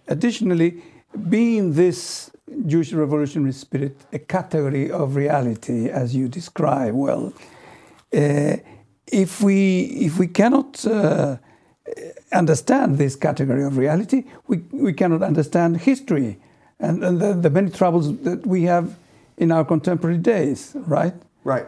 Additionally, 0.09 0.83
being 1.17 1.75
this 1.75 2.31
Jewish 2.67 2.93
revolutionary 2.93 3.53
spirit 3.53 3.97
a 4.13 4.19
category 4.19 4.91
of 4.91 5.17
reality, 5.17 5.89
as 5.89 6.15
you 6.15 6.29
describe 6.29 6.95
well, 6.95 7.33
uh, 8.15 8.57
if 9.07 9.43
we 9.43 9.83
if 10.07 10.19
we 10.19 10.29
cannot 10.29 10.85
uh, 10.87 11.37
understand 12.33 12.99
this 12.99 13.17
category 13.17 13.65
of 13.65 13.77
reality, 13.77 14.25
we, 14.47 14.59
we 14.73 14.93
cannot 14.93 15.23
understand 15.23 15.79
history 15.79 16.39
and, 16.81 17.03
and 17.05 17.21
the, 17.21 17.33
the, 17.33 17.51
many 17.51 17.71
troubles 17.71 18.17
that 18.19 18.47
we 18.47 18.65
have 18.65 18.97
in 19.37 19.53
our 19.53 19.65
contemporary 19.65 20.19
days, 20.19 20.73
right? 20.87 21.15
Right. 21.45 21.67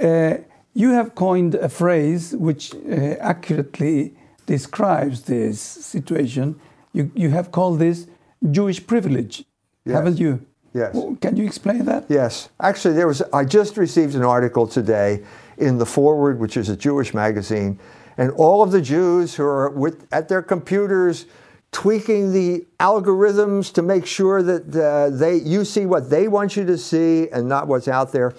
Uh, 0.00 0.38
you 0.74 0.90
have 0.90 1.14
coined 1.14 1.54
a 1.54 1.68
phrase 1.68 2.34
which 2.34 2.74
uh, 2.74 3.14
accurately 3.20 4.14
describes 4.46 5.22
this 5.22 5.60
situation. 5.60 6.60
You, 6.92 7.10
you 7.14 7.30
have 7.30 7.52
called 7.52 7.78
this 7.78 8.06
Jewish 8.50 8.86
privilege, 8.86 9.44
yes. 9.84 9.94
haven't 9.96 10.18
you? 10.18 10.44
Yes. 10.74 10.98
Can 11.20 11.36
you 11.36 11.44
explain 11.44 11.84
that? 11.84 12.04
Yes. 12.08 12.48
Actually, 12.60 12.94
there 12.94 13.06
was. 13.06 13.22
I 13.32 13.44
just 13.44 13.76
received 13.76 14.14
an 14.16 14.24
article 14.24 14.66
today 14.66 15.22
in 15.56 15.78
the 15.78 15.86
Forward, 15.86 16.40
which 16.40 16.56
is 16.56 16.68
a 16.68 16.76
Jewish 16.76 17.14
magazine, 17.14 17.78
and 18.16 18.32
all 18.32 18.62
of 18.62 18.72
the 18.72 18.82
Jews 18.82 19.34
who 19.34 19.44
are 19.44 19.70
with, 19.70 20.06
at 20.12 20.28
their 20.28 20.42
computers 20.42 21.26
tweaking 21.70 22.32
the 22.32 22.64
algorithms 22.78 23.72
to 23.72 23.82
make 23.82 24.06
sure 24.06 24.42
that 24.42 24.76
uh, 24.76 25.10
they 25.10 25.36
you 25.36 25.64
see 25.64 25.86
what 25.86 26.10
they 26.10 26.28
want 26.28 26.56
you 26.56 26.64
to 26.64 26.78
see 26.78 27.28
and 27.30 27.48
not 27.48 27.68
what's 27.68 27.88
out 27.88 28.12
there. 28.12 28.34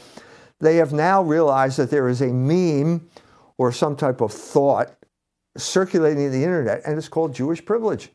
They 0.60 0.78
have 0.78 0.94
now 0.94 1.22
realized 1.22 1.78
that 1.78 1.90
there 1.90 2.08
is 2.08 2.22
a 2.22 2.28
meme 2.28 3.10
or 3.58 3.72
some 3.72 3.96
type 3.96 4.22
of 4.22 4.32
thought 4.32 4.94
circulating 5.58 6.26
in 6.26 6.32
the 6.32 6.44
internet, 6.44 6.82
and 6.86 6.98
it's 6.98 7.08
called 7.08 7.34
Jewish 7.34 7.64
privilege. 7.64 8.10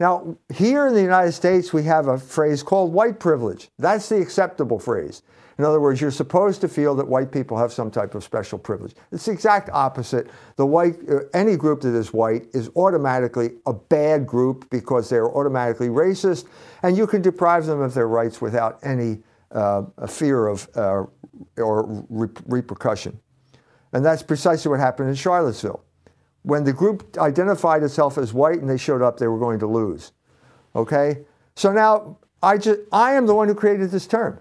Now, 0.00 0.36
here 0.52 0.88
in 0.88 0.94
the 0.94 1.02
United 1.02 1.32
States, 1.32 1.72
we 1.72 1.84
have 1.84 2.08
a 2.08 2.18
phrase 2.18 2.62
called 2.62 2.92
white 2.92 3.20
privilege. 3.20 3.68
That's 3.78 4.08
the 4.08 4.20
acceptable 4.20 4.78
phrase. 4.78 5.22
In 5.56 5.64
other 5.64 5.80
words, 5.80 6.00
you're 6.00 6.10
supposed 6.10 6.60
to 6.62 6.68
feel 6.68 6.96
that 6.96 7.06
white 7.06 7.30
people 7.30 7.56
have 7.56 7.72
some 7.72 7.90
type 7.90 8.16
of 8.16 8.24
special 8.24 8.58
privilege. 8.58 8.94
It's 9.12 9.26
the 9.26 9.30
exact 9.30 9.70
opposite. 9.72 10.28
The 10.56 10.66
white, 10.66 10.96
uh, 11.08 11.20
any 11.32 11.56
group 11.56 11.82
that 11.82 11.94
is 11.94 12.12
white 12.12 12.46
is 12.52 12.70
automatically 12.74 13.52
a 13.66 13.72
bad 13.72 14.26
group 14.26 14.68
because 14.68 15.08
they're 15.08 15.30
automatically 15.30 15.88
racist, 15.88 16.46
and 16.82 16.96
you 16.96 17.06
can 17.06 17.22
deprive 17.22 17.66
them 17.66 17.80
of 17.80 17.94
their 17.94 18.08
rights 18.08 18.40
without 18.40 18.80
any 18.82 19.22
uh, 19.52 19.84
fear 20.08 20.48
of 20.48 20.68
uh, 20.74 21.04
or 21.56 22.04
re- 22.08 22.28
repercussion. 22.46 23.20
And 23.92 24.04
that's 24.04 24.24
precisely 24.24 24.70
what 24.70 24.80
happened 24.80 25.08
in 25.08 25.14
Charlottesville. 25.14 25.83
When 26.44 26.64
the 26.64 26.72
group 26.72 27.18
identified 27.18 27.82
itself 27.82 28.16
as 28.16 28.32
white 28.32 28.60
and 28.60 28.70
they 28.70 28.78
showed 28.78 29.02
up, 29.02 29.18
they 29.18 29.28
were 29.28 29.38
going 29.38 29.58
to 29.58 29.66
lose. 29.66 30.12
Okay? 30.74 31.24
So 31.56 31.72
now 31.72 32.18
I, 32.42 32.58
just, 32.58 32.80
I 32.92 33.14
am 33.14 33.26
the 33.26 33.34
one 33.34 33.48
who 33.48 33.54
created 33.54 33.90
this 33.90 34.06
term. 34.06 34.40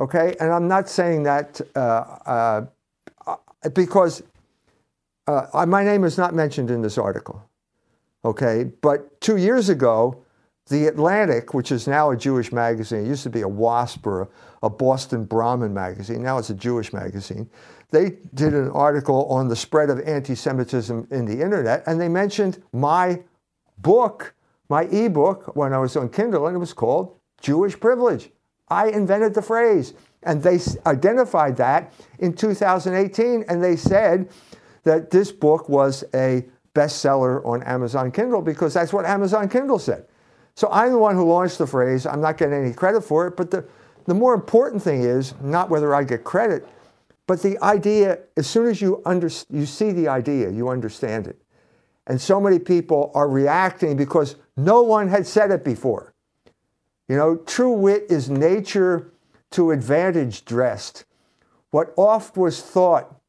Okay, 0.00 0.34
and 0.40 0.50
I'm 0.50 0.66
not 0.66 0.88
saying 0.88 1.22
that 1.22 1.60
uh, 1.76 2.66
uh, 3.26 3.36
because 3.74 4.24
uh, 5.28 5.64
my 5.68 5.84
name 5.84 6.02
is 6.02 6.18
not 6.18 6.34
mentioned 6.34 6.68
in 6.68 6.82
this 6.82 6.98
article. 6.98 7.48
Okay, 8.24 8.64
but 8.80 9.20
two 9.20 9.36
years 9.36 9.68
ago, 9.68 10.24
The 10.68 10.86
Atlantic, 10.86 11.54
which 11.54 11.70
is 11.70 11.86
now 11.86 12.10
a 12.10 12.16
Jewish 12.16 12.50
magazine, 12.50 13.04
it 13.04 13.08
used 13.08 13.22
to 13.22 13.30
be 13.30 13.42
a 13.42 13.48
WASP 13.48 14.04
or 14.06 14.22
a, 14.22 14.28
a 14.64 14.70
Boston 14.70 15.24
Brahmin 15.24 15.72
magazine, 15.72 16.22
now 16.22 16.38
it's 16.38 16.50
a 16.50 16.54
Jewish 16.54 16.92
magazine. 16.92 17.48
They 17.94 18.16
did 18.34 18.54
an 18.54 18.70
article 18.70 19.26
on 19.26 19.46
the 19.46 19.54
spread 19.54 19.88
of 19.88 20.00
anti 20.00 20.34
Semitism 20.34 21.06
in 21.12 21.26
the 21.26 21.40
internet, 21.40 21.84
and 21.86 22.00
they 22.00 22.08
mentioned 22.08 22.60
my 22.72 23.22
book, 23.78 24.34
my 24.68 24.82
ebook, 24.86 25.54
when 25.54 25.72
I 25.72 25.78
was 25.78 25.96
on 25.96 26.08
Kindle, 26.08 26.48
and 26.48 26.56
it 26.56 26.58
was 26.58 26.72
called 26.72 27.16
Jewish 27.40 27.78
Privilege. 27.78 28.30
I 28.68 28.88
invented 28.88 29.34
the 29.34 29.42
phrase. 29.42 29.94
And 30.24 30.42
they 30.42 30.58
identified 30.86 31.56
that 31.58 31.92
in 32.18 32.32
2018, 32.32 33.44
and 33.48 33.62
they 33.62 33.76
said 33.76 34.28
that 34.82 35.10
this 35.10 35.30
book 35.30 35.68
was 35.68 36.02
a 36.14 36.44
bestseller 36.74 37.46
on 37.46 37.62
Amazon 37.62 38.10
Kindle 38.10 38.42
because 38.42 38.74
that's 38.74 38.92
what 38.92 39.04
Amazon 39.04 39.48
Kindle 39.48 39.78
said. 39.78 40.06
So 40.56 40.68
I'm 40.72 40.90
the 40.90 40.98
one 40.98 41.14
who 41.14 41.26
launched 41.26 41.58
the 41.58 41.66
phrase. 41.66 42.06
I'm 42.06 42.20
not 42.20 42.38
getting 42.38 42.54
any 42.54 42.72
credit 42.72 43.02
for 43.02 43.28
it, 43.28 43.36
but 43.36 43.52
the, 43.52 43.64
the 44.06 44.14
more 44.14 44.34
important 44.34 44.82
thing 44.82 45.02
is 45.02 45.34
not 45.40 45.70
whether 45.70 45.94
I 45.94 46.02
get 46.02 46.24
credit, 46.24 46.66
but 47.26 47.42
the 47.42 47.62
idea, 47.62 48.18
as 48.36 48.46
soon 48.46 48.66
as 48.66 48.80
you, 48.80 49.02
under, 49.06 49.30
you 49.50 49.66
see 49.66 49.92
the 49.92 50.08
idea, 50.08 50.50
you 50.50 50.68
understand 50.68 51.26
it. 51.26 51.40
And 52.06 52.20
so 52.20 52.40
many 52.40 52.58
people 52.58 53.10
are 53.14 53.28
reacting 53.28 53.96
because 53.96 54.36
no 54.56 54.82
one 54.82 55.08
had 55.08 55.26
said 55.26 55.50
it 55.50 55.64
before. 55.64 56.12
You 57.08 57.16
know, 57.16 57.36
true 57.36 57.72
wit 57.72 58.06
is 58.10 58.28
nature 58.28 59.12
to 59.52 59.70
advantage 59.70 60.44
dressed, 60.44 61.04
what 61.70 61.92
oft 61.96 62.36
was 62.36 62.60
thought, 62.60 63.20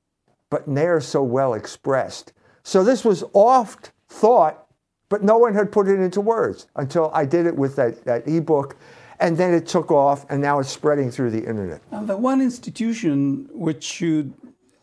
but 0.50 0.68
ne'er 0.68 1.00
so 1.00 1.22
well 1.24 1.54
expressed. 1.54 2.34
So 2.64 2.84
this 2.84 3.06
was 3.06 3.24
oft 3.34 3.92
thought, 4.10 4.66
but 5.10 5.24
no 5.24 5.38
one 5.38 5.54
had 5.54 5.72
put 5.72 5.88
it 5.88 6.00
into 6.00 6.22
words 6.22 6.68
until 6.76 7.12
I 7.14 7.26
did 7.26 7.46
it 7.46 7.56
with 7.56 7.76
that, 7.76 8.04
that 8.06 8.28
ebook. 8.28 8.76
And 9.20 9.38
then 9.38 9.54
it 9.54 9.66
took 9.68 9.92
off, 9.92 10.26
and 10.30 10.42
now 10.42 10.60
it's 10.60 10.70
spreading 10.70 11.10
through 11.10 11.32
the 11.32 11.46
internet. 11.46 11.82
And 11.92 12.08
the 12.08 12.18
one 12.18 12.42
institution 12.42 13.50
which 13.54 13.84
should 13.84 14.34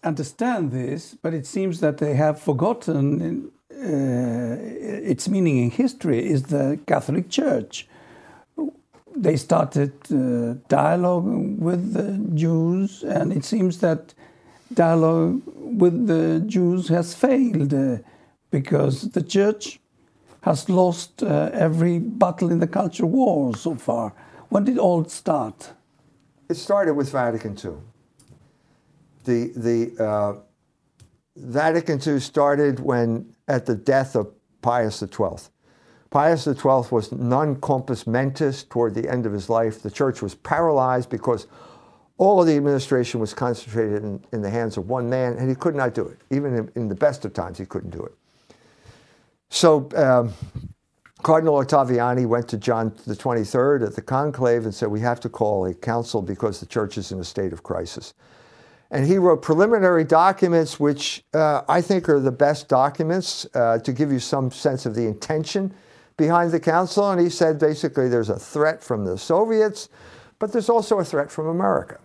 understand 0.02 0.72
this, 0.72 1.14
but 1.22 1.34
it 1.34 1.46
seems 1.46 1.80
that 1.80 1.98
they 1.98 2.14
have 2.14 2.40
forgotten 2.40 3.50
uh, 3.70 4.56
its 5.12 5.28
meaning 5.28 5.58
in 5.58 5.70
history, 5.70 6.24
is 6.24 6.44
the 6.44 6.78
Catholic 6.86 7.28
Church 7.28 7.86
they 9.16 9.36
started 9.36 9.92
uh, 10.10 10.54
dialogue 10.68 11.26
with 11.58 11.92
the 11.92 12.18
Jews, 12.34 13.02
and 13.02 13.32
it 13.32 13.44
seems 13.44 13.78
that 13.78 14.14
dialogue 14.72 15.42
with 15.56 16.06
the 16.06 16.40
Jews 16.46 16.88
has 16.88 17.14
failed 17.14 17.74
uh, 17.74 17.98
because 18.50 19.10
the 19.10 19.22
church 19.22 19.80
has 20.42 20.68
lost 20.68 21.22
uh, 21.22 21.50
every 21.52 21.98
battle 21.98 22.50
in 22.50 22.58
the 22.58 22.66
culture 22.66 23.06
war 23.06 23.54
so 23.54 23.74
far. 23.74 24.12
When 24.52 24.64
did 24.64 24.76
all 24.76 25.02
start? 25.06 25.72
It 26.50 26.56
started 26.56 26.92
with 26.92 27.10
Vatican 27.10 27.52
II. 27.52 27.76
The, 29.24 29.50
the 29.56 30.04
uh, 30.04 30.34
Vatican 31.36 31.98
II 32.06 32.20
started 32.20 32.78
when, 32.78 33.34
at 33.48 33.64
the 33.64 33.74
death 33.74 34.14
of 34.14 34.30
Pius 34.60 34.98
XII. 34.98 35.48
Pius 36.10 36.44
XII 36.44 36.84
was 36.90 37.12
non 37.12 37.56
compos 37.62 38.06
mentis 38.06 38.64
toward 38.64 38.94
the 38.94 39.08
end 39.08 39.24
of 39.24 39.32
his 39.32 39.48
life. 39.48 39.80
The 39.80 39.90
church 39.90 40.20
was 40.20 40.34
paralyzed 40.34 41.08
because 41.08 41.46
all 42.18 42.38
of 42.38 42.46
the 42.46 42.54
administration 42.54 43.20
was 43.20 43.32
concentrated 43.32 44.04
in, 44.04 44.22
in 44.34 44.42
the 44.42 44.50
hands 44.50 44.76
of 44.76 44.86
one 44.86 45.08
man, 45.08 45.38
and 45.38 45.48
he 45.48 45.54
could 45.54 45.74
not 45.74 45.94
do 45.94 46.06
it. 46.06 46.18
Even 46.28 46.54
in, 46.54 46.70
in 46.74 46.88
the 46.88 46.94
best 46.94 47.24
of 47.24 47.32
times, 47.32 47.56
he 47.56 47.64
couldn't 47.64 47.88
do 47.88 48.02
it. 48.02 48.12
So 49.48 49.88
um, 49.96 50.34
Cardinal 51.22 51.54
Ottaviani 51.54 52.26
went 52.26 52.48
to 52.48 52.56
John 52.56 52.92
the 53.06 53.14
23rd 53.14 53.86
at 53.86 53.94
the 53.94 54.02
conclave 54.02 54.64
and 54.64 54.74
said, 54.74 54.88
We 54.88 55.00
have 55.00 55.20
to 55.20 55.28
call 55.28 55.66
a 55.66 55.74
council 55.74 56.20
because 56.20 56.58
the 56.58 56.66
church 56.66 56.98
is 56.98 57.12
in 57.12 57.20
a 57.20 57.24
state 57.24 57.52
of 57.52 57.62
crisis. 57.62 58.14
And 58.90 59.06
he 59.06 59.18
wrote 59.18 59.40
preliminary 59.40 60.04
documents, 60.04 60.78
which 60.80 61.24
uh, 61.32 61.62
I 61.68 61.80
think 61.80 62.08
are 62.08 62.20
the 62.20 62.32
best 62.32 62.68
documents 62.68 63.46
uh, 63.54 63.78
to 63.78 63.92
give 63.92 64.12
you 64.12 64.18
some 64.18 64.50
sense 64.50 64.84
of 64.84 64.94
the 64.94 65.06
intention 65.06 65.72
behind 66.16 66.50
the 66.52 66.60
council, 66.60 67.10
and 67.10 67.20
he 67.20 67.30
said 67.30 67.58
basically 67.58 68.08
there's 68.08 68.28
a 68.28 68.38
threat 68.38 68.82
from 68.82 69.04
the 69.04 69.16
Soviets, 69.16 69.88
but 70.38 70.52
there's 70.52 70.68
also 70.68 70.98
a 70.98 71.04
threat 71.04 71.30
from 71.30 71.46
America. 71.46 71.98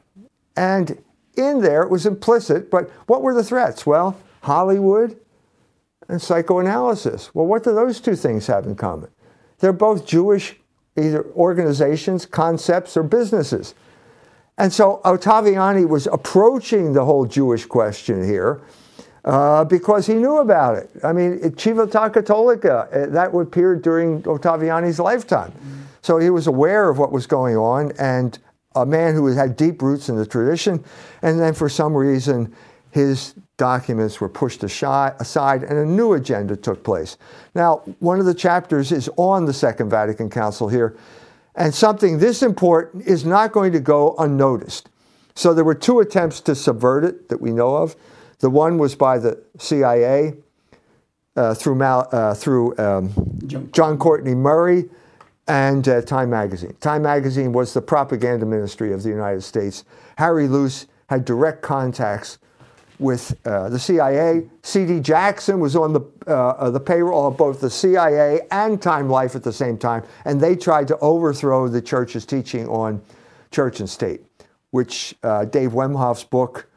And 0.55 1.01
in 1.35 1.61
there, 1.61 1.83
it 1.83 1.89
was 1.89 2.05
implicit, 2.05 2.71
but 2.71 2.89
what 3.07 3.21
were 3.21 3.33
the 3.33 3.43
threats? 3.43 3.85
Well, 3.85 4.17
Hollywood 4.41 5.19
and 6.09 6.21
psychoanalysis. 6.21 7.33
Well, 7.33 7.45
what 7.45 7.63
do 7.63 7.73
those 7.73 7.99
two 7.99 8.15
things 8.15 8.47
have 8.47 8.65
in 8.65 8.75
common? 8.75 9.09
They're 9.59 9.73
both 9.73 10.05
Jewish 10.05 10.55
either 10.97 11.25
organizations, 11.35 12.25
concepts, 12.25 12.97
or 12.97 13.03
businesses. 13.03 13.75
And 14.57 14.73
so 14.73 15.01
Ottaviani 15.05 15.87
was 15.87 16.07
approaching 16.07 16.93
the 16.93 17.05
whole 17.05 17.25
Jewish 17.25 17.65
question 17.65 18.27
here 18.27 18.61
uh, 19.23 19.63
because 19.65 20.07
he 20.07 20.15
knew 20.15 20.37
about 20.37 20.77
it. 20.77 20.89
I 21.03 21.13
mean, 21.13 21.37
Civiltà 21.51 22.11
Cattolica, 22.11 22.87
uh, 22.91 23.11
that 23.11 23.35
appeared 23.35 23.83
during 23.83 24.23
Ottaviani's 24.23 24.99
lifetime. 24.99 25.53
So 26.01 26.17
he 26.17 26.29
was 26.29 26.47
aware 26.47 26.89
of 26.89 26.97
what 26.97 27.11
was 27.11 27.27
going 27.27 27.57
on 27.57 27.91
and 27.99 28.39
a 28.75 28.85
man 28.85 29.13
who 29.13 29.27
had 29.27 29.55
deep 29.55 29.81
roots 29.81 30.09
in 30.09 30.15
the 30.15 30.25
tradition. 30.25 30.83
And 31.21 31.39
then 31.39 31.53
for 31.53 31.69
some 31.69 31.93
reason, 31.93 32.53
his 32.91 33.35
documents 33.57 34.21
were 34.21 34.29
pushed 34.29 34.63
aside 34.63 35.63
and 35.63 35.77
a 35.77 35.85
new 35.85 36.13
agenda 36.13 36.55
took 36.55 36.83
place. 36.83 37.17
Now, 37.55 37.77
one 37.99 38.19
of 38.19 38.25
the 38.25 38.33
chapters 38.33 38.91
is 38.91 39.09
on 39.17 39.45
the 39.45 39.53
Second 39.53 39.89
Vatican 39.89 40.29
Council 40.29 40.69
here, 40.69 40.95
and 41.55 41.73
something 41.73 42.19
this 42.19 42.43
important 42.43 43.05
is 43.05 43.25
not 43.25 43.51
going 43.51 43.71
to 43.73 43.79
go 43.79 44.15
unnoticed. 44.19 44.89
So 45.35 45.53
there 45.53 45.63
were 45.63 45.75
two 45.75 45.99
attempts 45.99 46.39
to 46.41 46.55
subvert 46.55 47.03
it 47.03 47.29
that 47.29 47.41
we 47.41 47.51
know 47.51 47.75
of. 47.75 47.95
The 48.39 48.49
one 48.49 48.77
was 48.77 48.95
by 48.95 49.17
the 49.17 49.41
CIA 49.57 50.33
uh, 51.35 51.53
through, 51.53 51.75
Mal, 51.75 52.07
uh, 52.11 52.33
through 52.35 52.77
um, 52.77 53.11
John 53.71 53.97
Courtney 53.97 54.35
Murray 54.35 54.85
and 55.47 55.87
uh, 55.87 56.01
Time 56.01 56.29
Magazine. 56.29 56.75
Time 56.79 57.03
Magazine 57.03 57.53
was 57.53 57.73
the 57.73 57.81
propaganda 57.81 58.45
ministry 58.45 58.91
of 58.93 59.03
the 59.03 59.09
United 59.09 59.41
States. 59.41 59.83
Harry 60.17 60.47
Luce 60.47 60.87
had 61.09 61.25
direct 61.25 61.61
contacts 61.61 62.37
with 62.99 63.37
uh, 63.45 63.69
the 63.69 63.79
CIA. 63.79 64.47
C.D. 64.63 65.01
Jackson 65.01 65.59
was 65.59 65.75
on 65.75 65.93
the, 65.93 66.01
uh, 66.25 66.49
uh, 66.49 66.69
the 66.71 66.79
payroll 66.79 67.27
of 67.27 67.37
both 67.37 67.61
the 67.61 67.69
CIA 67.69 68.41
and 68.51 68.81
Time 68.81 69.09
Life 69.09 69.35
at 69.35 69.43
the 69.43 69.53
same 69.53 69.77
time, 69.77 70.03
and 70.25 70.41
they 70.41 70.55
tried 70.55 70.87
to 70.87 70.97
overthrow 70.99 71.67
the 71.67 71.81
church's 71.81 72.25
teaching 72.25 72.67
on 72.67 73.01
church 73.51 73.79
and 73.79 73.89
state, 73.89 74.21
which 74.71 75.15
uh, 75.23 75.45
Dave 75.45 75.71
Wemhoff's 75.71 76.23
book, 76.23 76.67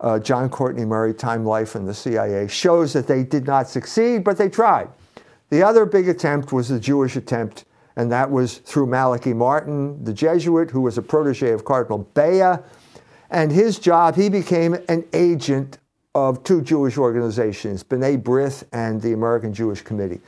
uh, 0.00 0.18
John 0.18 0.48
Courtney 0.48 0.84
Murray, 0.84 1.14
Time 1.14 1.44
Life 1.44 1.74
and 1.74 1.88
the 1.88 1.94
CIA, 1.94 2.46
shows 2.46 2.92
that 2.92 3.06
they 3.06 3.24
did 3.24 3.46
not 3.46 3.68
succeed, 3.68 4.22
but 4.22 4.38
they 4.38 4.48
tried. 4.48 4.88
The 5.50 5.62
other 5.62 5.84
big 5.84 6.08
attempt 6.08 6.52
was 6.52 6.68
the 6.68 6.80
Jewish 6.80 7.16
attempt, 7.16 7.64
and 7.96 8.10
that 8.12 8.30
was 8.30 8.58
through 8.58 8.86
Malachi 8.86 9.32
Martin, 9.32 10.02
the 10.04 10.12
Jesuit, 10.12 10.70
who 10.70 10.80
was 10.80 10.98
a 10.98 11.02
protege 11.02 11.50
of 11.50 11.64
Cardinal 11.64 11.98
Bea, 12.14 12.58
and 13.30 13.50
his 13.50 13.78
job, 13.78 14.14
he 14.14 14.28
became 14.28 14.74
an 14.88 15.04
agent 15.12 15.78
of 16.14 16.42
two 16.44 16.62
Jewish 16.62 16.96
organizations, 16.96 17.84
B'nai 17.84 18.22
B'rith 18.22 18.64
and 18.72 19.00
the 19.02 19.12
American 19.12 19.52
Jewish 19.52 19.82
Committee. 19.82 20.20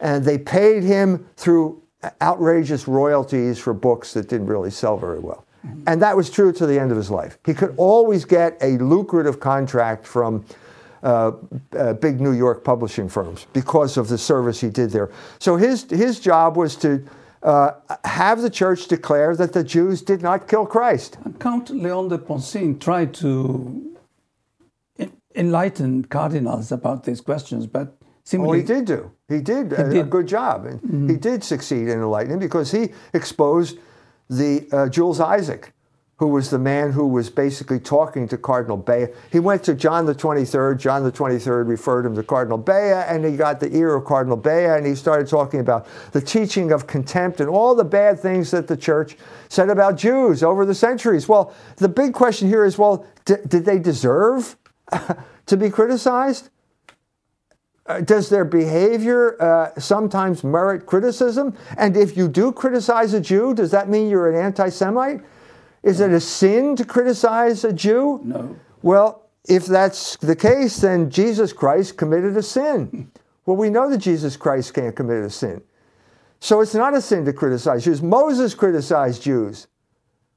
And 0.00 0.24
they 0.24 0.38
paid 0.38 0.82
him 0.82 1.28
through 1.36 1.82
outrageous 2.22 2.88
royalties 2.88 3.58
for 3.58 3.74
books 3.74 4.14
that 4.14 4.28
didn't 4.28 4.46
really 4.46 4.70
sell 4.70 4.96
very 4.96 5.18
well. 5.18 5.44
Mm-hmm. 5.66 5.82
And 5.86 6.02
that 6.02 6.16
was 6.16 6.30
true 6.30 6.52
to 6.52 6.66
the 6.66 6.78
end 6.78 6.92
of 6.92 6.96
his 6.96 7.10
life. 7.10 7.38
He 7.44 7.52
could 7.52 7.74
always 7.76 8.24
get 8.24 8.56
a 8.62 8.78
lucrative 8.78 9.40
contract 9.40 10.06
from 10.06 10.44
uh, 11.02 11.32
uh, 11.76 11.92
big 11.94 12.20
New 12.20 12.32
York 12.32 12.64
publishing 12.64 13.08
firms 13.08 13.46
because 13.52 13.96
of 13.96 14.08
the 14.08 14.18
service 14.18 14.60
he 14.60 14.70
did 14.70 14.90
there. 14.90 15.10
So 15.38 15.56
his, 15.56 15.88
his 15.90 16.20
job 16.20 16.56
was 16.56 16.76
to 16.76 17.04
uh, 17.42 17.72
have 18.04 18.42
the 18.42 18.50
church 18.50 18.88
declare 18.88 19.36
that 19.36 19.52
the 19.52 19.64
Jews 19.64 20.02
did 20.02 20.22
not 20.22 20.48
kill 20.48 20.66
Christ. 20.66 21.18
Count 21.38 21.70
Leon 21.70 22.08
de 22.08 22.18
Poncin 22.18 22.78
tried 22.78 23.14
to 23.14 23.96
enlighten 25.34 26.04
cardinals 26.04 26.72
about 26.72 27.04
these 27.04 27.20
questions, 27.20 27.66
but 27.66 27.96
seemingly. 28.24 28.58
Oh, 28.58 28.60
he 28.60 28.66
did 28.66 28.84
do. 28.84 29.10
He 29.28 29.40
did, 29.40 29.72
he 29.72 29.76
a, 29.76 29.90
did. 29.90 29.96
a, 29.96 30.04
good 30.04 30.26
job. 30.26 30.66
And 30.66 30.80
mm-hmm. 30.80 31.08
he 31.10 31.16
did 31.16 31.44
succeed 31.44 31.88
in 31.88 32.00
enlightening 32.00 32.38
because 32.38 32.72
he 32.72 32.90
exposed 33.12 33.78
the 34.28 34.68
uh, 34.72 34.88
Jules 34.88 35.20
Isaac 35.20 35.72
who 36.18 36.26
was 36.26 36.50
the 36.50 36.58
man 36.58 36.90
who 36.90 37.06
was 37.06 37.30
basically 37.30 37.78
talking 37.78 38.26
to 38.26 38.36
Cardinal 38.36 38.76
Bea. 38.76 39.06
He 39.30 39.38
went 39.38 39.62
to 39.64 39.74
John 39.74 40.04
the 40.04 40.14
23rd. 40.14 40.78
John 40.78 41.04
the 41.04 41.12
23rd 41.12 41.68
referred 41.68 42.04
him 42.04 42.16
to 42.16 42.24
Cardinal 42.24 42.58
Bea, 42.58 42.72
and 43.06 43.24
he 43.24 43.36
got 43.36 43.60
the 43.60 43.74
ear 43.74 43.94
of 43.94 44.04
Cardinal 44.04 44.36
Bea, 44.36 44.66
and 44.66 44.84
he 44.84 44.96
started 44.96 45.28
talking 45.28 45.60
about 45.60 45.86
the 46.10 46.20
teaching 46.20 46.72
of 46.72 46.88
contempt 46.88 47.40
and 47.40 47.48
all 47.48 47.74
the 47.74 47.84
bad 47.84 48.18
things 48.18 48.50
that 48.50 48.66
the 48.66 48.76
church 48.76 49.16
said 49.48 49.70
about 49.70 49.96
Jews 49.96 50.42
over 50.42 50.66
the 50.66 50.74
centuries. 50.74 51.28
Well, 51.28 51.54
the 51.76 51.88
big 51.88 52.14
question 52.14 52.48
here 52.48 52.64
is 52.64 52.76
well, 52.76 53.06
did 53.24 53.64
they 53.64 53.78
deserve 53.78 54.56
to 55.46 55.56
be 55.56 55.70
criticized? 55.70 56.50
Uh, 57.86 58.00
does 58.00 58.28
their 58.28 58.44
behavior 58.44 59.40
uh, 59.40 59.78
sometimes 59.80 60.42
merit 60.44 60.84
criticism? 60.84 61.56
And 61.78 61.96
if 61.96 62.16
you 62.16 62.28
do 62.28 62.52
criticize 62.52 63.14
a 63.14 63.20
Jew, 63.20 63.54
does 63.54 63.70
that 63.70 63.88
mean 63.88 64.10
you're 64.10 64.28
an 64.28 64.34
anti 64.34 64.68
Semite? 64.68 65.22
Is 65.82 66.00
it 66.00 66.10
a 66.10 66.20
sin 66.20 66.76
to 66.76 66.84
criticize 66.84 67.64
a 67.64 67.72
Jew? 67.72 68.20
No. 68.24 68.56
Well, 68.82 69.28
if 69.48 69.66
that's 69.66 70.16
the 70.16 70.36
case, 70.36 70.78
then 70.78 71.10
Jesus 71.10 71.52
Christ 71.52 71.96
committed 71.96 72.36
a 72.36 72.42
sin. 72.42 73.10
Well, 73.46 73.56
we 73.56 73.70
know 73.70 73.88
that 73.88 73.96
Jesus 73.96 74.36
Christ 74.36 74.74
can't 74.74 74.94
commit 74.94 75.24
a 75.24 75.30
sin. 75.30 75.62
So 76.38 76.60
it's 76.60 76.74
not 76.74 76.92
a 76.92 77.00
sin 77.00 77.24
to 77.24 77.32
criticize 77.32 77.84
Jews. 77.84 78.02
Moses 78.02 78.52
criticized 78.54 79.22
Jews. 79.22 79.68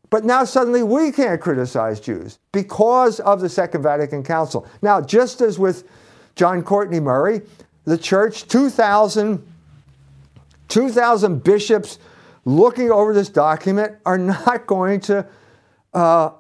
But 0.10 0.24
now 0.24 0.46
suddenly 0.46 0.82
we 0.82 1.12
can't 1.12 1.42
criticize 1.42 2.00
Jews 2.00 2.40
because 2.54 3.20
of 3.20 3.42
the 3.42 3.50
Second 3.50 3.84
Vatican 3.84 4.24
Council. 4.24 4.66
Now, 4.82 5.02
just 5.02 5.42
as 5.42 5.60
with 5.60 5.84
John 6.38 6.64
Courtney 6.64 7.02
Murray, 7.02 7.42
the 7.84 7.98
church, 7.98 8.48
2,000 8.48 9.46
2,000 10.72 11.44
bishops 11.44 12.00
looking 12.46 12.92
over 12.92 13.14
this 13.14 13.30
document 13.30 13.98
are 14.06 14.18
not 14.18 14.66
going 14.68 15.00
to 15.02 15.26
uh, 15.94 16.32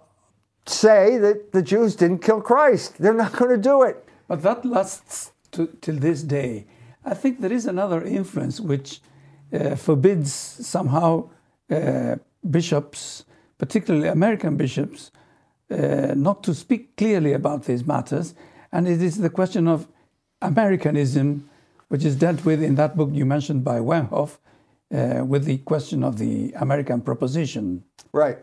say 0.65 1.17
that 1.17 1.51
the 1.51 1.61
Jews 1.61 1.95
didn't 1.95 2.19
kill 2.19 2.41
Christ. 2.41 2.97
They're 2.97 3.13
not 3.13 3.33
going 3.33 3.51
to 3.51 3.57
do 3.57 3.83
it. 3.83 4.05
But 4.27 4.43
that 4.43 4.65
lasts 4.65 5.31
to, 5.51 5.67
till 5.81 5.95
this 5.95 6.23
day. 6.23 6.65
I 7.03 7.13
think 7.13 7.41
there 7.41 7.51
is 7.51 7.65
another 7.65 8.03
influence 8.03 8.59
which 8.59 9.01
uh, 9.51 9.75
forbids 9.75 10.31
somehow 10.31 11.29
uh, 11.69 12.15
bishops, 12.49 13.25
particularly 13.57 14.07
American 14.07 14.55
bishops, 14.55 15.11
uh, 15.69 16.13
not 16.15 16.43
to 16.43 16.53
speak 16.53 16.95
clearly 16.95 17.33
about 17.33 17.63
these 17.63 17.85
matters. 17.85 18.33
And 18.71 18.87
it 18.87 19.01
is 19.01 19.17
the 19.17 19.29
question 19.29 19.67
of 19.67 19.87
Americanism, 20.41 21.49
which 21.89 22.05
is 22.05 22.15
dealt 22.15 22.45
with 22.45 22.61
in 22.63 22.75
that 22.75 22.95
book 22.95 23.09
you 23.11 23.25
mentioned 23.25 23.63
by 23.63 23.79
Wemhoff, 23.79 24.37
uh, 24.93 25.23
with 25.25 25.45
the 25.45 25.57
question 25.59 26.03
of 26.03 26.17
the 26.17 26.53
American 26.57 27.01
proposition. 27.01 27.83
Right. 28.11 28.37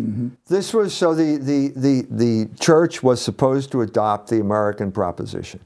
Mm-hmm. 0.00 0.28
This 0.46 0.74
was 0.74 0.92
so 0.92 1.14
the, 1.14 1.36
the, 1.36 1.68
the, 1.76 2.06
the 2.10 2.50
church 2.58 3.02
was 3.02 3.22
supposed 3.22 3.70
to 3.72 3.82
adopt 3.82 4.28
the 4.28 4.40
American 4.40 4.90
proposition. 4.90 5.60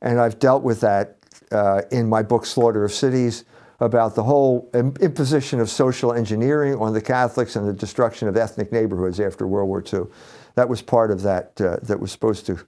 And 0.00 0.18
I've 0.18 0.38
dealt 0.38 0.62
with 0.62 0.80
that 0.80 1.18
uh, 1.52 1.82
in 1.90 2.08
my 2.08 2.22
book, 2.22 2.46
Slaughter 2.46 2.84
of 2.84 2.92
Cities, 2.92 3.44
about 3.80 4.14
the 4.14 4.22
whole 4.22 4.70
imposition 4.74 5.58
of 5.58 5.68
social 5.70 6.12
engineering 6.12 6.76
on 6.76 6.92
the 6.92 7.00
Catholics 7.00 7.56
and 7.56 7.66
the 7.66 7.72
destruction 7.72 8.28
of 8.28 8.36
ethnic 8.36 8.72
neighborhoods 8.72 9.20
after 9.20 9.46
World 9.46 9.68
War 9.68 9.82
II. 9.82 10.02
That 10.54 10.68
was 10.68 10.82
part 10.82 11.10
of 11.10 11.22
that 11.22 11.58
uh, 11.60 11.78
that 11.82 11.98
was 11.98 12.12
supposed 12.12 12.44
to 12.46 12.58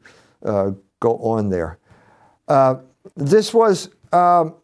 uh, 0.45 0.71
go 1.01 1.17
on 1.19 1.49
there. 1.49 1.79
Uh, 2.49 2.77
this 3.17 3.53
was. 3.55 3.91
Um, 4.13 4.57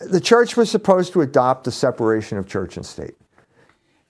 the 0.00 0.20
church 0.20 0.56
was 0.56 0.70
supposed 0.70 1.12
to 1.12 1.20
adopt 1.20 1.64
the 1.64 1.72
separation 1.72 2.38
of 2.38 2.46
church 2.46 2.76
and 2.76 2.86
state 2.86 3.14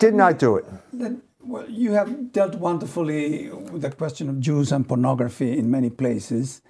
did 0.00 0.14
not 0.14 0.38
do 0.38 0.56
it. 0.56 0.64
Then, 0.92 1.22
well, 1.40 1.68
you 1.70 1.92
have 1.92 2.32
dealt 2.32 2.56
wonderfully 2.56 3.50
with 3.50 3.82
the 3.82 3.90
question 3.90 4.28
of 4.28 4.40
Jews 4.40 4.72
and 4.72 4.88
pornography 4.88 5.56
in 5.56 5.70
many 5.70 5.90
places. 5.90 6.62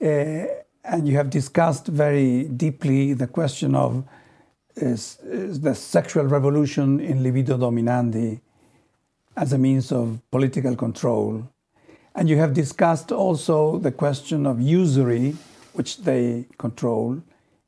Uh, 0.00 0.46
and 0.84 1.06
you 1.06 1.16
have 1.16 1.30
discussed 1.30 1.86
very 1.86 2.44
deeply 2.44 3.12
the 3.12 3.28
question 3.28 3.76
of 3.76 4.04
is, 4.74 5.18
is 5.22 5.60
the 5.60 5.74
sexual 5.74 6.24
revolution 6.24 6.98
in 6.98 7.22
libido 7.22 7.56
dominandi 7.58 8.40
as 9.36 9.52
a 9.52 9.58
means 9.58 9.92
of 9.92 10.20
political 10.30 10.74
control. 10.74 11.46
And 12.14 12.28
you 12.28 12.38
have 12.38 12.54
discussed 12.54 13.12
also 13.12 13.78
the 13.78 13.92
question 13.92 14.46
of 14.46 14.60
usury, 14.60 15.36
which 15.74 15.98
they 15.98 16.46
control, 16.58 17.22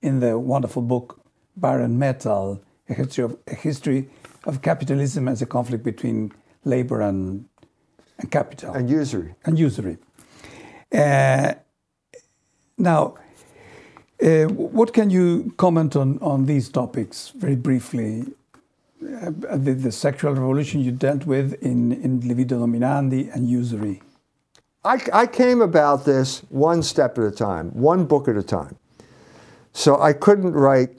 in 0.05 0.21
the 0.21 0.39
wonderful 0.39 0.83
book 0.83 1.19
Barren 1.57 1.99
Metal, 1.99 2.63
A 2.89 2.95
History 2.95 3.25
of, 3.25 3.39
a 3.47 3.55
history 3.55 4.09
of 4.45 4.61
capitalism 4.61 5.29
as 5.29 5.41
a 5.41 5.47
conflict 5.47 5.83
between 5.83 6.31
labor 6.65 7.01
and, 7.01 7.47
and 8.19 8.31
capital. 8.31 8.75
And 8.75 8.91
usury. 8.91 9.35
And 9.47 9.59
usury. 9.59 9.97
Uh, 10.93 11.55
now, 12.77 13.15
uh, 14.23 14.45
what 14.79 14.93
can 14.93 15.09
you 15.11 15.55
comment 15.57 15.97
on, 15.97 16.19
on 16.21 16.45
these 16.45 16.69
topics 16.69 17.33
very 17.37 17.57
briefly? 17.57 18.25
Uh, 19.03 19.31
the, 19.57 19.75
the, 19.75 19.93
sexual 19.93 20.33
revolution 20.33 20.81
you 20.81 20.91
dealt 20.91 21.27
with 21.27 21.55
in, 21.63 21.93
in 21.93 22.27
Libido 22.27 22.59
Dominandi 22.59 23.35
and 23.35 23.49
usury. 23.49 24.01
I, 24.85 24.99
I 25.13 25.27
came 25.27 25.61
about 25.61 26.05
this 26.05 26.41
one 26.49 26.83
step 26.83 27.19
at 27.19 27.25
a 27.25 27.31
time, 27.31 27.71
one 27.71 28.07
book 28.07 28.29
at 28.29 28.37
a 28.37 28.43
time. 28.43 28.77
So 29.75 30.01
I 30.01 30.13
couldn't 30.13 30.53
write 30.53 30.91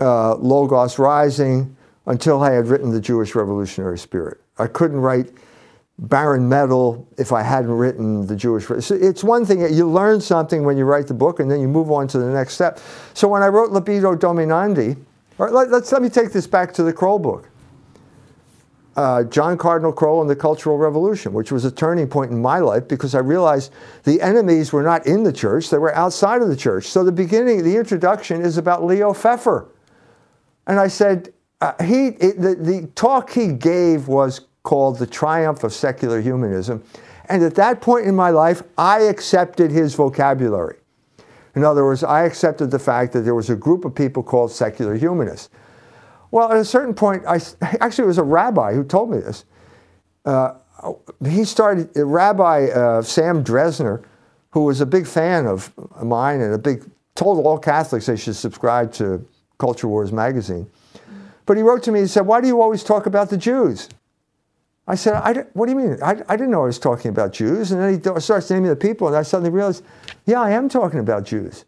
uh, 0.00 0.36
Logos 0.36 0.98
Rising 0.98 1.76
until 2.06 2.42
I 2.42 2.52
had 2.52 2.68
written 2.68 2.90
The 2.90 3.00
Jewish 3.00 3.34
Revolutionary 3.34 3.98
Spirit. 3.98 4.40
I 4.58 4.68
couldn't 4.68 5.00
write 5.00 5.32
Barren 5.98 6.48
Metal 6.48 7.06
if 7.18 7.32
I 7.32 7.42
hadn't 7.42 7.72
written 7.72 8.26
The 8.26 8.36
Jewish. 8.36 8.70
It's 8.70 9.24
one 9.24 9.44
thing, 9.44 9.60
you 9.74 9.90
learn 9.90 10.20
something 10.20 10.64
when 10.64 10.76
you 10.76 10.84
write 10.84 11.08
the 11.08 11.14
book 11.14 11.40
and 11.40 11.50
then 11.50 11.60
you 11.60 11.68
move 11.68 11.90
on 11.90 12.06
to 12.08 12.18
the 12.18 12.30
next 12.30 12.54
step. 12.54 12.78
So 13.12 13.26
when 13.28 13.42
I 13.42 13.48
wrote 13.48 13.70
Libido 13.72 14.14
Dominandi, 14.14 14.96
or 15.38 15.50
let, 15.50 15.72
us 15.72 15.90
let 15.92 16.00
me 16.00 16.08
take 16.08 16.32
this 16.32 16.46
back 16.46 16.72
to 16.74 16.82
the 16.82 16.92
Krol 16.92 17.20
book. 17.20 17.50
Uh, 18.96 19.24
John 19.24 19.58
Cardinal 19.58 19.92
Krol 19.92 20.20
and 20.22 20.28
the 20.28 20.36
Cultural 20.36 20.78
Revolution, 20.78 21.32
which 21.32 21.52
was 21.52 21.64
a 21.64 21.70
turning 21.70 22.08
point 22.08 22.30
in 22.30 22.40
my 22.40 22.58
life 22.58 22.88
because 22.88 23.14
I 23.14 23.18
realized 23.18 23.72
the 24.04 24.20
enemies 24.20 24.72
were 24.72 24.82
not 24.82 25.06
in 25.06 25.22
the 25.22 25.32
church, 25.32 25.70
they 25.70 25.78
were 25.78 25.94
outside 25.94 26.42
of 26.42 26.48
the 26.48 26.56
church. 26.56 26.86
So 26.86 27.04
the 27.04 27.12
beginning, 27.12 27.62
the 27.62 27.76
introduction 27.76 28.42
is 28.42 28.56
about 28.56 28.84
Leo 28.84 29.12
Pfeffer. 29.12 29.68
And 30.66 30.80
I 30.80 30.88
said, 30.88 31.32
uh, 31.60 31.72
he, 31.82 32.08
it, 32.08 32.40
the, 32.40 32.54
the 32.54 32.88
talk 32.94 33.30
he 33.30 33.52
gave 33.52 34.08
was 34.08 34.40
called 34.62 34.98
The 34.98 35.06
Triumph 35.06 35.62
of 35.62 35.72
Secular 35.72 36.20
Humanism. 36.20 36.82
And 37.28 37.42
at 37.42 37.54
that 37.56 37.80
point 37.80 38.06
in 38.06 38.14
my 38.14 38.30
life, 38.30 38.62
I 38.78 39.02
accepted 39.02 39.70
his 39.70 39.94
vocabulary. 39.94 40.76
In 41.54 41.64
other 41.64 41.84
words, 41.84 42.04
I 42.04 42.24
accepted 42.24 42.70
the 42.70 42.78
fact 42.78 43.12
that 43.12 43.20
there 43.20 43.34
was 43.34 43.48
a 43.48 43.56
group 43.56 43.84
of 43.84 43.94
people 43.94 44.22
called 44.22 44.52
secular 44.52 44.94
humanists. 44.94 45.50
Well, 46.30 46.50
at 46.50 46.58
a 46.58 46.64
certain 46.64 46.94
point, 46.94 47.24
I, 47.26 47.40
actually, 47.80 48.04
it 48.04 48.08
was 48.08 48.18
a 48.18 48.24
rabbi 48.24 48.74
who 48.74 48.84
told 48.84 49.10
me 49.10 49.18
this. 49.18 49.44
Uh, 50.24 50.54
he 51.26 51.44
started, 51.44 51.90
Rabbi 51.94 52.66
uh, 52.66 53.02
Sam 53.02 53.42
Dresner, 53.42 54.04
who 54.50 54.64
was 54.64 54.80
a 54.80 54.86
big 54.86 55.06
fan 55.06 55.46
of 55.46 55.72
mine 56.02 56.40
and 56.40 56.54
a 56.54 56.58
big, 56.58 56.84
told 57.14 57.44
all 57.44 57.58
Catholics 57.58 58.06
they 58.06 58.16
should 58.16 58.36
subscribe 58.36 58.92
to 58.94 59.26
Culture 59.58 59.88
Wars 59.88 60.12
magazine. 60.12 60.68
But 61.46 61.56
he 61.56 61.62
wrote 61.62 61.82
to 61.84 61.92
me 61.92 62.00
and 62.00 62.10
said, 62.10 62.26
Why 62.26 62.40
do 62.40 62.48
you 62.48 62.60
always 62.60 62.82
talk 62.82 63.06
about 63.06 63.30
the 63.30 63.36
Jews? 63.36 63.88
I 64.88 64.96
said, 64.96 65.14
I, 65.14 65.32
What 65.52 65.66
do 65.66 65.72
you 65.72 65.78
mean? 65.78 65.98
I, 66.02 66.22
I 66.28 66.36
didn't 66.36 66.50
know 66.50 66.62
I 66.62 66.66
was 66.66 66.78
talking 66.78 67.10
about 67.10 67.32
Jews. 67.32 67.72
And 67.72 67.80
then 67.80 68.14
he 68.14 68.20
starts 68.20 68.50
naming 68.50 68.70
the 68.70 68.76
people, 68.76 69.06
and 69.06 69.16
I 69.16 69.22
suddenly 69.22 69.50
realized, 69.50 69.84
Yeah, 70.26 70.40
I 70.40 70.50
am 70.50 70.68
talking 70.68 71.00
about 71.00 71.24
Jews. 71.24 71.64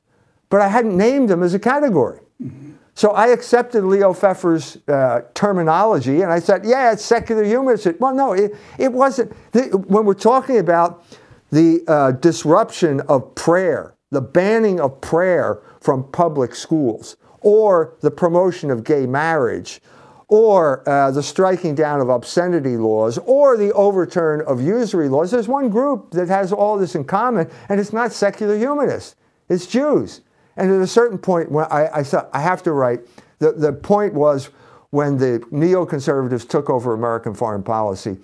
But 0.50 0.60
I 0.60 0.68
hadn't 0.68 0.96
named 0.96 1.28
them 1.28 1.42
as 1.42 1.54
a 1.54 1.58
category. 1.58 2.20
Mm-hmm. 2.42 2.67
So 2.98 3.12
I 3.12 3.28
accepted 3.28 3.84
Leo 3.84 4.12
Pfeffer's 4.12 4.76
uh, 4.88 5.20
terminology 5.32 6.22
and 6.22 6.32
I 6.32 6.40
said, 6.40 6.64
yeah, 6.64 6.90
it's 6.92 7.04
secular 7.04 7.44
humanism. 7.44 7.94
Well, 8.00 8.12
no, 8.12 8.32
it, 8.32 8.56
it 8.76 8.92
wasn't. 8.92 9.32
The, 9.52 9.68
when 9.86 10.04
we're 10.04 10.14
talking 10.14 10.58
about 10.58 11.04
the 11.52 11.84
uh, 11.86 12.10
disruption 12.10 13.00
of 13.02 13.36
prayer, 13.36 13.94
the 14.10 14.20
banning 14.20 14.80
of 14.80 15.00
prayer 15.00 15.62
from 15.80 16.10
public 16.10 16.56
schools, 16.56 17.16
or 17.40 17.94
the 18.00 18.10
promotion 18.10 18.68
of 18.68 18.82
gay 18.82 19.06
marriage, 19.06 19.80
or 20.26 20.82
uh, 20.88 21.12
the 21.12 21.22
striking 21.22 21.76
down 21.76 22.00
of 22.00 22.08
obscenity 22.08 22.76
laws, 22.76 23.16
or 23.18 23.56
the 23.56 23.72
overturn 23.74 24.40
of 24.40 24.60
usury 24.60 25.08
laws, 25.08 25.30
there's 25.30 25.46
one 25.46 25.68
group 25.68 26.10
that 26.10 26.26
has 26.26 26.52
all 26.52 26.76
this 26.76 26.96
in 26.96 27.04
common, 27.04 27.48
and 27.68 27.78
it's 27.78 27.92
not 27.92 28.12
secular 28.12 28.58
humanists, 28.58 29.14
it's 29.48 29.68
Jews. 29.68 30.22
And 30.58 30.72
at 30.72 30.80
a 30.80 30.86
certain 30.88 31.18
point, 31.18 31.50
when 31.52 31.66
I, 31.70 32.00
I 32.00 32.04
I 32.32 32.40
have 32.40 32.62
to 32.64 32.72
write, 32.72 33.00
the, 33.38 33.52
the 33.52 33.72
point 33.72 34.12
was 34.12 34.50
when 34.90 35.16
the 35.16 35.38
neoconservatives 35.52 36.48
took 36.48 36.68
over 36.68 36.92
American 36.92 37.32
foreign 37.32 37.62
policy 37.62 38.18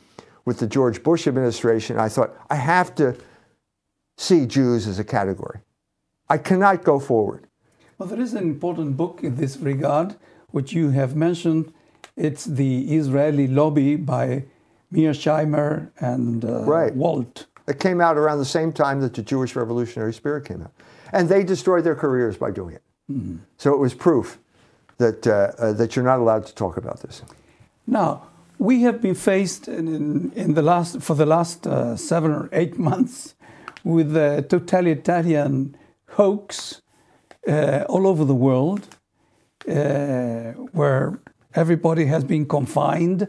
with 0.44 0.58
the 0.58 0.66
George 0.66 1.02
Bush 1.02 1.26
administration, 1.28 1.98
I 1.98 2.08
thought, 2.08 2.34
I 2.50 2.56
have 2.56 2.94
to 2.96 3.16
see 4.16 4.46
Jews 4.46 4.88
as 4.88 4.98
a 4.98 5.04
category. 5.04 5.60
I 6.28 6.38
cannot 6.38 6.82
go 6.82 6.98
forward. 6.98 7.46
Well, 7.98 8.08
there 8.08 8.20
is 8.20 8.34
an 8.34 8.42
important 8.42 8.96
book 8.96 9.20
in 9.22 9.36
this 9.36 9.56
regard, 9.56 10.16
which 10.48 10.72
you 10.72 10.90
have 10.90 11.14
mentioned. 11.14 11.72
It's 12.16 12.44
The 12.44 12.96
Israeli 12.96 13.46
Lobby 13.46 13.94
by 13.96 14.44
Mearsheimer 14.92 15.90
and 15.98 16.44
uh, 16.44 16.64
right. 16.64 16.94
Walt. 16.94 17.46
It 17.68 17.78
came 17.78 18.00
out 18.00 18.16
around 18.16 18.38
the 18.38 18.44
same 18.44 18.72
time 18.72 19.00
that 19.00 19.14
the 19.14 19.22
Jewish 19.22 19.54
Revolutionary 19.54 20.12
Spirit 20.12 20.44
came 20.44 20.62
out. 20.62 20.73
And 21.14 21.28
they 21.28 21.44
destroyed 21.44 21.84
their 21.84 21.94
careers 21.94 22.36
by 22.36 22.50
doing 22.50 22.74
it. 22.74 22.82
Mm. 23.10 23.38
So 23.56 23.72
it 23.72 23.78
was 23.78 23.94
proof 23.94 24.38
that, 24.98 25.26
uh, 25.26 25.52
uh, 25.58 25.72
that 25.72 25.94
you're 25.94 26.04
not 26.04 26.18
allowed 26.18 26.46
to 26.46 26.54
talk 26.54 26.76
about 26.76 27.00
this. 27.00 27.22
Now, 27.86 28.26
we 28.58 28.82
have 28.82 29.00
been 29.00 29.14
faced 29.14 29.68
in, 29.68 30.32
in 30.34 30.54
the 30.54 30.62
last, 30.62 31.00
for 31.00 31.14
the 31.14 31.26
last 31.26 31.66
uh, 31.66 31.96
seven 31.96 32.30
or 32.30 32.48
eight 32.52 32.78
months 32.78 33.34
with 33.84 34.16
a 34.16 34.42
totalitarian 34.48 35.76
hoax 36.10 36.82
uh, 37.46 37.84
all 37.88 38.06
over 38.06 38.24
the 38.24 38.34
world 38.34 38.96
uh, 39.68 40.52
where 40.72 41.18
everybody 41.54 42.06
has 42.06 42.24
been 42.24 42.46
confined 42.46 43.28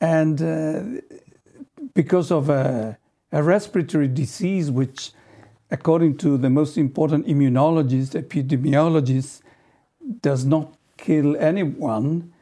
and 0.00 0.40
uh, 0.40 0.82
because 1.94 2.30
of 2.30 2.48
a, 2.48 2.96
a 3.32 3.42
respiratory 3.42 4.08
disease 4.08 4.70
which 4.70 5.12
according 5.70 6.16
to 6.18 6.36
the 6.36 6.50
most 6.50 6.76
important 6.76 7.26
immunologists, 7.26 8.20
epidemiologists, 8.20 9.40
does 10.22 10.44
not 10.44 10.74
kill 10.96 11.36
anyone 11.36 12.32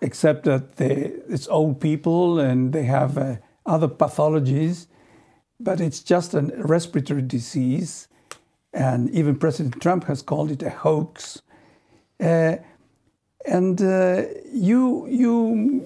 except 0.00 0.44
that 0.44 0.76
they, 0.76 1.12
it's 1.28 1.48
old 1.48 1.80
people 1.80 2.38
and 2.38 2.72
they 2.72 2.84
have 2.84 3.16
uh, 3.16 3.36
other 3.64 3.88
pathologies, 3.88 4.86
but 5.58 5.80
it's 5.80 6.00
just 6.00 6.34
a 6.34 6.42
respiratory 6.58 7.22
disease. 7.22 8.08
And 8.72 9.10
even 9.10 9.36
President 9.36 9.80
Trump 9.80 10.04
has 10.04 10.20
called 10.20 10.50
it 10.50 10.62
a 10.62 10.70
hoax. 10.70 11.40
Uh, 12.20 12.56
and 13.46 13.80
uh, 13.80 14.24
you, 14.52 15.06
you 15.08 15.84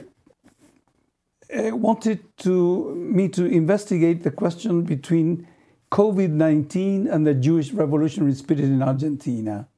uh, 1.57 1.77
wanted 1.77 2.21
to, 2.39 2.95
me 2.97 3.29
to 3.29 3.45
investigate 3.45 4.25
the 4.25 4.31
question 4.31 4.83
between 4.83 5.47
COVID 5.91 6.31
19 6.31 7.09
and 7.09 7.27
the 7.27 7.35
Jewish 7.35 7.73
revolutionary 7.73 8.35
spirit 8.35 8.65
in 8.65 8.83
Argentina. 8.83 9.69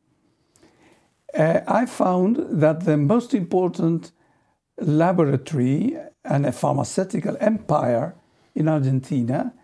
Uh, 1.35 1.61
I 1.67 1.87
found 1.87 2.37
that 2.61 2.85
the 2.85 2.99
most 2.99 3.33
important 3.33 4.13
laboratory 4.79 5.97
and 6.25 6.45
a 6.45 6.53
pharmaceutical 6.53 7.37
empire 7.41 8.15
in 8.55 8.69
Argentina 8.69 9.55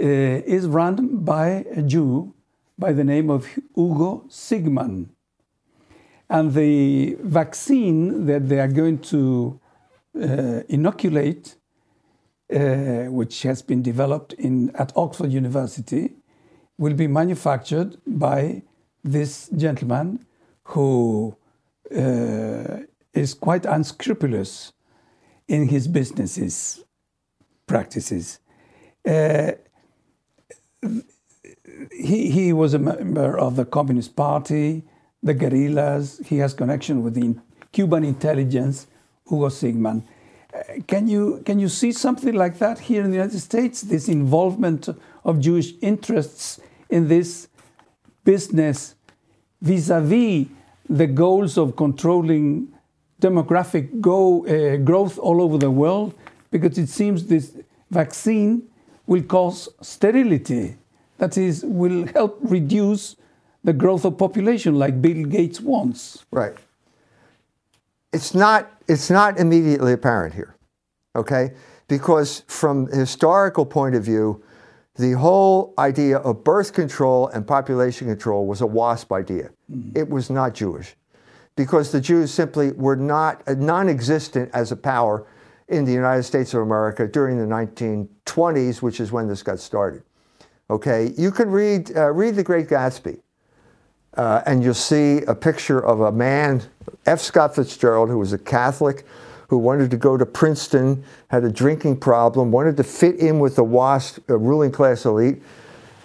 uh, 0.00 0.04
is 0.04 0.66
run 0.66 1.18
by 1.18 1.64
a 1.70 1.82
Jew 1.82 2.34
by 2.78 2.92
the 2.92 3.04
name 3.04 3.30
of 3.30 3.46
Hugo 3.46 4.24
Sigman. 4.28 5.08
And 6.28 6.54
the 6.54 7.16
vaccine 7.20 8.26
that 8.26 8.48
they 8.48 8.60
are 8.60 8.68
going 8.68 8.98
to 8.98 9.60
uh, 10.20 10.62
inoculate 10.68 11.55
uh, 12.52 13.10
which 13.10 13.42
has 13.42 13.62
been 13.62 13.82
developed 13.82 14.32
in, 14.34 14.70
at 14.76 14.92
Oxford 14.96 15.32
University, 15.32 16.14
will 16.78 16.94
be 16.94 17.06
manufactured 17.06 17.96
by 18.06 18.62
this 19.02 19.48
gentleman 19.48 20.24
who 20.64 21.36
uh, 21.94 22.78
is 23.12 23.34
quite 23.34 23.64
unscrupulous 23.64 24.72
in 25.48 25.68
his 25.68 25.88
businesses 25.88 26.84
practices. 27.66 28.38
Uh, 29.08 29.52
he, 31.92 32.30
he 32.30 32.52
was 32.52 32.74
a 32.74 32.78
member 32.78 33.38
of 33.38 33.56
the 33.56 33.64
Communist 33.64 34.16
Party, 34.16 34.84
the 35.22 35.34
guerrillas. 35.34 36.20
He 36.26 36.38
has 36.38 36.54
connection 36.54 37.02
with 37.02 37.14
the 37.14 37.36
Cuban 37.72 38.04
intelligence, 38.04 38.86
Hugo 39.28 39.48
Sigman 39.48 40.04
can 40.86 41.08
you 41.08 41.42
can 41.44 41.58
you 41.58 41.68
see 41.68 41.92
something 41.92 42.34
like 42.34 42.58
that 42.58 42.78
here 42.78 43.02
in 43.04 43.10
the 43.10 43.16
United 43.16 43.40
States? 43.40 43.82
This 43.82 44.08
involvement 44.08 44.88
of 45.24 45.40
Jewish 45.40 45.72
interests 45.80 46.60
in 46.90 47.08
this 47.08 47.48
business 48.24 48.94
vis-a-vis 49.60 50.46
the 50.88 51.06
goals 51.06 51.58
of 51.58 51.74
controlling 51.76 52.68
demographic 53.20 54.00
go, 54.00 54.46
uh, 54.46 54.76
growth 54.76 55.18
all 55.18 55.40
over 55.40 55.58
the 55.58 55.70
world, 55.70 56.14
because 56.50 56.78
it 56.78 56.88
seems 56.88 57.26
this 57.26 57.56
vaccine 57.90 58.62
will 59.06 59.22
cause 59.22 59.68
sterility. 59.80 60.76
That 61.18 61.38
is, 61.38 61.64
will 61.64 62.06
help 62.08 62.38
reduce 62.42 63.16
the 63.64 63.72
growth 63.72 64.04
of 64.04 64.18
population, 64.18 64.78
like 64.78 65.00
Bill 65.00 65.24
Gates 65.24 65.60
wants. 65.60 66.24
Right. 66.30 66.54
It's 68.16 68.34
not 68.34 68.72
it's 68.88 69.10
not 69.10 69.38
immediately 69.38 69.92
apparent 69.92 70.32
here, 70.34 70.56
okay? 71.14 71.52
Because 71.86 72.44
from 72.46 72.88
a 72.90 72.96
historical 72.96 73.66
point 73.66 73.94
of 73.94 74.02
view, 74.02 74.42
the 74.94 75.12
whole 75.12 75.74
idea 75.78 76.16
of 76.16 76.42
birth 76.42 76.72
control 76.72 77.28
and 77.28 77.46
population 77.46 78.08
control 78.08 78.46
was 78.46 78.62
a 78.62 78.66
WASP 78.66 79.12
idea. 79.12 79.50
Mm-hmm. 79.70 79.98
It 79.98 80.08
was 80.08 80.30
not 80.30 80.54
Jewish 80.54 80.96
because 81.56 81.92
the 81.92 82.00
Jews 82.00 82.32
simply 82.32 82.72
were 82.72 82.96
not 82.96 83.46
non 83.58 83.90
existent 83.90 84.50
as 84.54 84.72
a 84.72 84.76
power 84.76 85.26
in 85.68 85.84
the 85.84 85.92
United 85.92 86.22
States 86.22 86.54
of 86.54 86.62
America 86.62 87.06
during 87.06 87.36
the 87.36 87.44
1920s, 87.44 88.80
which 88.80 88.98
is 88.98 89.12
when 89.12 89.28
this 89.28 89.42
got 89.42 89.60
started. 89.60 90.02
Okay, 90.70 91.12
you 91.18 91.30
can 91.30 91.50
read, 91.50 91.94
uh, 91.94 92.10
read 92.12 92.34
The 92.34 92.42
Great 92.42 92.68
Gatsby, 92.68 93.20
uh, 94.14 94.40
and 94.46 94.64
you'll 94.64 94.72
see 94.72 95.20
a 95.28 95.34
picture 95.34 95.84
of 95.84 96.00
a 96.00 96.10
man 96.10 96.62
F. 97.06 97.20
Scott 97.20 97.54
Fitzgerald, 97.54 98.08
who 98.08 98.18
was 98.18 98.32
a 98.32 98.38
Catholic, 98.38 99.04
who 99.48 99.58
wanted 99.58 99.90
to 99.90 99.96
go 99.96 100.16
to 100.16 100.26
Princeton, 100.26 101.04
had 101.28 101.44
a 101.44 101.50
drinking 101.50 101.98
problem, 101.98 102.50
wanted 102.50 102.76
to 102.76 102.84
fit 102.84 103.16
in 103.16 103.38
with 103.38 103.56
the 103.56 103.64
WASP 103.64 104.18
uh, 104.28 104.36
ruling 104.36 104.72
class 104.72 105.04
elite. 105.04 105.40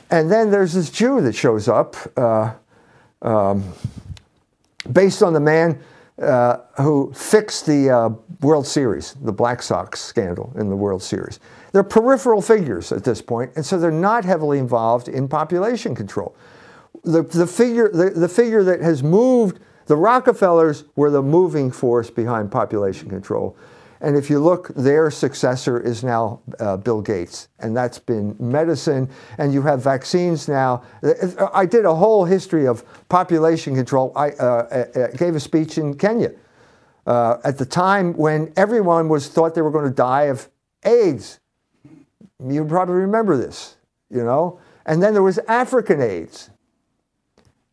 And 0.09 0.29
then 0.31 0.51
there's 0.51 0.73
this 0.73 0.89
Jew 0.89 1.21
that 1.21 1.33
shows 1.33 1.67
up, 1.67 1.95
uh, 2.17 2.53
um, 3.21 3.73
based 4.91 5.23
on 5.23 5.33
the 5.33 5.39
man 5.39 5.81
uh, 6.21 6.57
who 6.77 7.11
fixed 7.13 7.65
the 7.65 7.89
uh, 7.89 8.09
World 8.41 8.67
Series, 8.67 9.13
the 9.21 9.31
Black 9.31 9.61
Sox 9.61 9.99
scandal 9.99 10.53
in 10.55 10.69
the 10.69 10.75
World 10.75 11.01
Series. 11.01 11.39
They're 11.71 11.83
peripheral 11.83 12.41
figures 12.41 12.91
at 12.91 13.03
this 13.03 13.21
point, 13.21 13.51
and 13.55 13.65
so 13.65 13.79
they're 13.79 13.91
not 13.91 14.25
heavily 14.25 14.59
involved 14.59 15.07
in 15.07 15.27
population 15.27 15.95
control. 15.95 16.35
The, 17.03 17.23
the, 17.23 17.47
figure, 17.47 17.89
the, 17.89 18.11
the 18.11 18.29
figure 18.29 18.63
that 18.63 18.81
has 18.81 19.01
moved, 19.01 19.59
the 19.91 19.97
Rockefellers 19.97 20.85
were 20.95 21.11
the 21.11 21.21
moving 21.21 21.69
force 21.69 22.09
behind 22.09 22.49
population 22.49 23.09
control. 23.09 23.57
And 23.99 24.15
if 24.15 24.29
you 24.29 24.39
look, 24.39 24.69
their 24.69 25.11
successor 25.11 25.81
is 25.81 26.01
now 26.01 26.39
uh, 26.61 26.77
Bill 26.77 27.01
Gates, 27.01 27.49
and 27.59 27.75
that's 27.75 27.99
been 27.99 28.33
medicine. 28.39 29.09
And 29.37 29.53
you 29.53 29.61
have 29.63 29.83
vaccines 29.83 30.47
now. 30.47 30.83
I 31.53 31.65
did 31.65 31.83
a 31.83 31.93
whole 31.93 32.23
history 32.23 32.67
of 32.67 32.85
population 33.09 33.75
control. 33.75 34.13
I 34.15 34.29
uh, 34.29 34.45
uh, 34.45 34.99
uh 34.99 35.07
gave 35.17 35.35
a 35.35 35.41
speech 35.41 35.77
in 35.77 35.97
Kenya 35.97 36.31
uh, 37.05 37.39
at 37.43 37.57
the 37.57 37.65
time 37.65 38.13
when 38.13 38.53
everyone 38.55 39.09
was 39.09 39.27
thought 39.27 39.55
they 39.55 39.61
were 39.61 39.71
going 39.71 39.89
to 39.89 39.93
die 39.93 40.27
of 40.31 40.47
AIDS. 40.85 41.41
You 42.39 42.63
probably 42.63 42.95
remember 42.95 43.35
this, 43.35 43.75
you 44.09 44.23
know. 44.23 44.57
And 44.85 45.03
then 45.03 45.11
there 45.11 45.21
was 45.21 45.37
African 45.49 46.01
AIDS, 46.01 46.49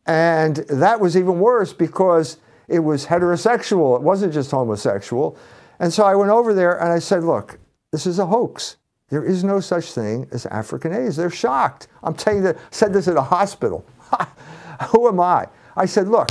and 0.08 0.56
that 0.70 1.00
was 1.00 1.16
even 1.16 1.38
worse 1.38 1.74
because 1.74 2.38
it 2.66 2.80
was 2.80 3.06
heterosexual. 3.06 3.94
It 3.96 4.02
wasn't 4.02 4.32
just 4.32 4.50
homosexual. 4.50 5.36
And 5.78 5.92
so 5.92 6.02
I 6.04 6.14
went 6.14 6.30
over 6.30 6.54
there 6.54 6.80
and 6.80 6.90
I 6.90 6.98
said, 6.98 7.24
look, 7.24 7.58
this 7.92 8.06
is 8.06 8.18
a 8.18 8.26
hoax. 8.26 8.76
There 9.10 9.22
is 9.24 9.44
no 9.44 9.60
such 9.60 9.92
thing 9.92 10.26
as 10.32 10.46
African 10.46 10.94
AIDS. 10.94 11.16
They're 11.16 11.30
shocked. 11.30 11.88
I'm 12.02 12.14
telling 12.14 12.38
you, 12.38 12.44
that, 12.44 12.58
said 12.70 12.92
this 12.94 13.06
at 13.06 13.16
a 13.16 13.22
hospital. 13.22 13.86
Who 14.90 15.08
am 15.08 15.20
I? 15.20 15.46
I 15.76 15.84
said, 15.84 16.08
look, 16.08 16.30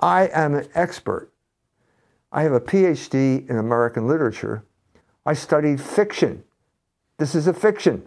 I 0.00 0.28
am 0.32 0.54
an 0.54 0.68
expert. 0.74 1.30
I 2.32 2.42
have 2.42 2.52
a 2.52 2.60
PhD 2.60 3.48
in 3.48 3.56
American 3.56 4.08
literature. 4.08 4.64
I 5.24 5.34
studied 5.34 5.80
fiction. 5.80 6.42
This 7.18 7.36
is 7.36 7.46
a 7.46 7.54
fiction. 7.54 8.02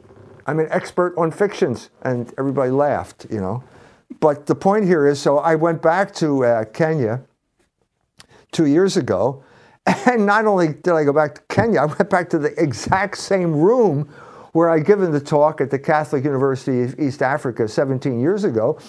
I'm 0.45 0.59
an 0.59 0.67
expert 0.69 1.13
on 1.17 1.31
fictions. 1.31 1.89
And 2.01 2.33
everybody 2.37 2.71
laughed, 2.71 3.25
you 3.29 3.39
know. 3.39 3.63
But 4.19 4.45
the 4.45 4.55
point 4.55 4.85
here 4.85 5.05
is 5.05 5.19
so 5.19 5.37
I 5.37 5.55
went 5.55 5.81
back 5.81 6.13
to 6.15 6.45
uh, 6.45 6.65
Kenya 6.65 7.23
two 8.51 8.65
years 8.65 8.97
ago 8.97 9.43
and 10.05 10.25
not 10.25 10.45
only 10.45 10.69
did 10.69 10.93
I 10.93 11.03
go 11.03 11.13
back 11.13 11.35
to 11.35 11.41
Kenya, 11.53 11.81
I 11.81 11.85
went 11.85 12.09
back 12.09 12.29
to 12.31 12.39
the 12.39 12.53
exact 12.61 13.17
same 13.17 13.53
room 13.55 14.09
where 14.51 14.69
I'd 14.69 14.85
given 14.85 15.11
the 15.11 15.19
talk 15.19 15.61
at 15.61 15.69
the 15.69 15.79
Catholic 15.79 16.23
University 16.23 16.83
of 16.83 16.99
East 16.99 17.21
Africa 17.21 17.67
17 17.67 18.19
years 18.19 18.43
ago. 18.43 18.79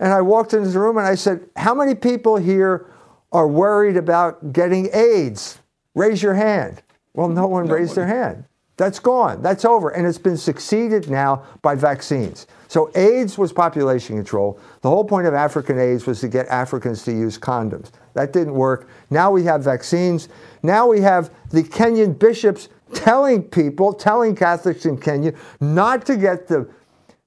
And 0.00 0.12
I 0.12 0.20
walked 0.20 0.54
into 0.54 0.70
the 0.70 0.78
room 0.78 0.96
and 0.96 1.06
I 1.06 1.14
said, 1.14 1.48
How 1.56 1.74
many 1.74 1.94
people 1.94 2.36
here 2.36 2.90
are 3.30 3.46
worried 3.46 3.96
about 3.96 4.52
getting 4.52 4.88
AIDS? 4.92 5.60
Raise 5.94 6.22
your 6.22 6.34
hand. 6.34 6.82
Well, 7.14 7.28
no 7.28 7.46
one 7.46 7.66
no 7.66 7.74
raised 7.74 7.96
one. 7.96 8.08
their 8.08 8.22
hand. 8.24 8.44
That's 8.78 8.98
gone. 8.98 9.42
That's 9.42 9.64
over. 9.64 9.90
And 9.90 10.06
it's 10.06 10.18
been 10.18 10.38
succeeded 10.38 11.10
now 11.10 11.44
by 11.60 11.74
vaccines. 11.74 12.46
So 12.72 12.90
AIDS 12.94 13.36
was 13.36 13.52
population 13.52 14.16
control. 14.16 14.58
The 14.80 14.88
whole 14.88 15.04
point 15.04 15.26
of 15.26 15.34
African 15.34 15.78
AIDS 15.78 16.06
was 16.06 16.22
to 16.22 16.28
get 16.28 16.48
Africans 16.48 17.04
to 17.04 17.12
use 17.12 17.36
condoms. 17.36 17.90
That 18.14 18.32
didn't 18.32 18.54
work. 18.54 18.88
Now 19.10 19.30
we 19.30 19.44
have 19.44 19.62
vaccines. 19.62 20.30
Now 20.62 20.86
we 20.86 21.02
have 21.02 21.30
the 21.50 21.64
Kenyan 21.64 22.18
bishops 22.18 22.70
telling 22.94 23.42
people, 23.42 23.92
telling 23.92 24.34
Catholics 24.34 24.86
in 24.86 24.96
Kenya 24.96 25.34
not 25.60 26.06
to 26.06 26.16
get 26.16 26.48
the, 26.48 26.66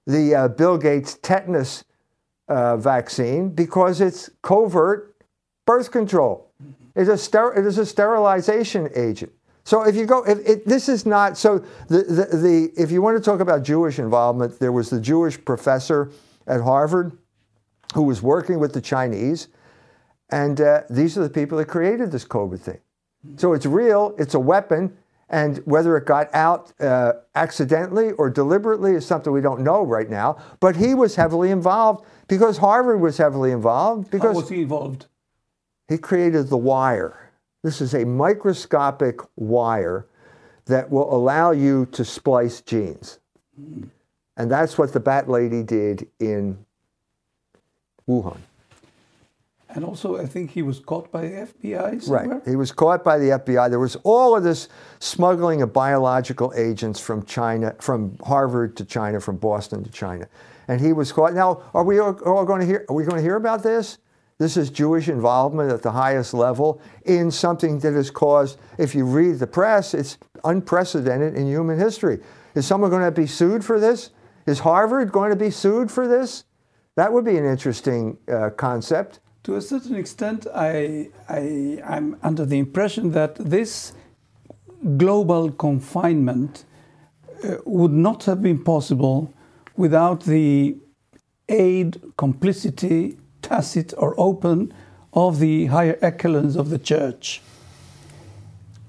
the 0.08 0.34
uh, 0.34 0.48
Bill 0.48 0.80
Gates 0.80 1.20
tetanus 1.22 1.84
uh, 2.48 2.78
vaccine 2.78 3.50
because 3.50 4.02
it's 4.02 4.32
covert 4.42 5.16
birth 5.68 5.92
control. 5.92 6.50
It's 6.96 7.08
a 7.08 7.50
it 7.52 7.68
is 7.68 7.78
a 7.78 7.86
sterilization 7.86 8.90
agent. 8.96 9.32
So 9.66 9.82
if 9.82 9.96
you 9.96 10.06
go, 10.06 10.24
if 10.24 10.38
it, 10.48 10.66
this 10.66 10.88
is 10.88 11.08
not 11.08 11.38
so. 11.38 11.60
The, 11.88 12.04
the, 12.04 12.38
the 12.38 12.72
if 12.78 12.92
you 12.92 13.02
want 13.02 13.18
to 13.18 13.24
talk 13.24 13.40
about 13.40 13.64
Jewish 13.64 13.98
involvement, 13.98 14.60
there 14.60 14.72
was 14.72 14.92
the 14.92 15.02
Jewish 15.02 15.44
professor 15.44 16.12
at 16.46 16.62
Harvard 16.62 17.18
who 17.96 18.04
was 18.04 18.22
working 18.22 18.60
with 18.60 18.74
the 18.74 18.82
Chinese, 18.82 19.48
and 20.30 20.62
uh, 20.62 20.84
these 20.90 21.18
are 21.18 21.24
the 21.24 21.30
people 21.30 21.58
that 21.58 21.66
created 21.66 22.12
this 22.12 22.26
COVID 22.26 22.60
thing. 22.60 22.80
So 23.38 23.54
it's 23.54 23.66
real. 23.66 24.14
It's 24.20 24.36
a 24.36 24.40
weapon, 24.40 24.96
and 25.30 25.58
whether 25.66 25.98
it 25.98 26.06
got 26.06 26.34
out 26.36 26.72
uh, 26.80 27.14
accidentally 27.34 28.12
or 28.12 28.30
deliberately 28.30 28.92
is 28.94 29.04
something 29.04 29.34
we 29.34 29.42
don't 29.42 29.62
know 29.62 29.84
right 29.84 30.10
now. 30.10 30.38
But 30.60 30.76
he 30.76 30.94
was 30.94 31.16
heavily 31.16 31.50
involved 31.50 32.06
because 32.28 32.60
Harvard 32.60 33.02
was 33.02 33.18
heavily 33.18 33.52
involved. 33.52 34.12
Because 34.12 34.36
How 34.36 34.42
was 34.42 34.50
he 34.50 34.62
involved? 34.62 35.08
He 35.88 35.98
created 35.98 36.50
the 36.50 36.58
wire. 36.58 37.25
This 37.66 37.82
is 37.82 37.96
a 37.96 38.06
microscopic 38.06 39.22
wire 39.38 40.06
that 40.66 40.92
will 40.92 41.12
allow 41.12 41.50
you 41.50 41.88
to 41.94 42.06
splice 42.06 42.62
genes. 42.62 43.18
And 44.38 44.52
that's 44.52 44.78
what 44.78 44.94
the 44.94 45.00
Bat 45.00 45.32
Lady 45.32 45.64
did 45.64 46.08
in 46.20 46.64
Wuhan. 48.08 48.38
And 49.70 49.84
also, 49.84 50.16
I 50.16 50.28
think 50.28 50.52
he 50.52 50.62
was 50.62 50.80
caught 50.80 51.12
by 51.12 51.22
the 51.22 51.48
FBI 51.48 52.04
somewhere? 52.04 52.28
Right. 52.36 52.48
He 52.48 52.56
was 52.56 52.72
caught 52.72 53.04
by 53.04 53.18
the 53.18 53.30
FBI. 53.30 53.72
There 53.72 53.80
was 53.80 53.96
all 54.04 54.38
of 54.38 54.44
this 54.44 54.70
smuggling 55.00 55.64
of 55.64 55.74
biological 55.74 56.54
agents 56.56 57.00
from 57.00 57.26
China, 57.26 57.74
from 57.80 58.16
Harvard 58.24 58.78
to 58.78 58.86
China, 58.86 59.20
from 59.20 59.38
Boston 59.38 59.84
to 59.84 59.90
China. 59.90 60.28
And 60.68 60.80
he 60.80 60.94
was 60.94 61.12
caught. 61.12 61.34
Now, 61.34 61.64
are 61.74 61.84
we 61.84 61.98
all, 61.98 62.16
all 62.28 62.46
going 62.46 62.62
to 62.62 62.68
hear? 62.68 62.86
Are 62.90 62.96
we 62.96 63.06
going 63.06 63.18
to 63.18 63.24
hear 63.24 63.38
about 63.38 63.64
this? 63.64 63.98
This 64.38 64.58
is 64.58 64.70
Jewish 64.70 65.08
involvement 65.08 65.72
at 65.72 65.82
the 65.82 65.92
highest 65.92 66.34
level 66.34 66.82
in 67.06 67.32
something 67.32 67.80
that 67.80 67.94
has 67.94 68.12
caused, 68.12 68.60
if 68.78 68.94
you 68.94 69.06
read 69.06 69.40
the 69.40 69.48
press, 69.48 69.94
it's 69.94 70.18
unprecedented 70.44 71.36
in 71.36 71.48
human 71.48 71.80
history. 71.80 72.20
Is 72.54 72.68
someone 72.68 72.90
going 72.90 73.04
to 73.04 73.12
be 73.12 73.28
sued 73.28 73.64
for 73.64 73.80
this? 73.80 74.10
Is 74.46 74.60
Harvard 74.60 75.14
going 75.14 75.30
to 75.30 75.38
be 75.38 75.50
sued 75.50 75.90
for 75.90 76.06
this? 76.06 76.44
That 76.96 77.14
would 77.14 77.24
be 77.24 77.38
an 77.38 77.46
interesting 77.46 78.18
uh, 78.28 78.50
concept. 78.50 79.22
To 79.44 79.56
a 79.56 79.62
certain 79.62 79.96
extent, 79.96 80.48
I, 80.54 81.10
I, 81.30 81.82
I'm 81.86 82.18
under 82.22 82.46
the 82.46 82.60
impression 82.60 83.12
that 83.12 83.36
this 83.36 83.94
global 84.98 85.50
confinement 85.52 86.66
uh, 87.42 87.56
would 87.66 87.94
not 87.94 88.26
have 88.26 88.42
been 88.42 88.64
possible 88.64 89.34
without 89.78 90.24
the 90.24 90.76
aid, 91.48 92.02
complicity, 92.18 93.18
tacit 93.56 93.94
or 93.98 94.14
open 94.18 94.74
of 95.14 95.40
the 95.40 95.68
higher 95.68 95.98
echelons 96.02 96.56
of 96.56 96.70
the 96.70 96.80
church. 96.80 97.42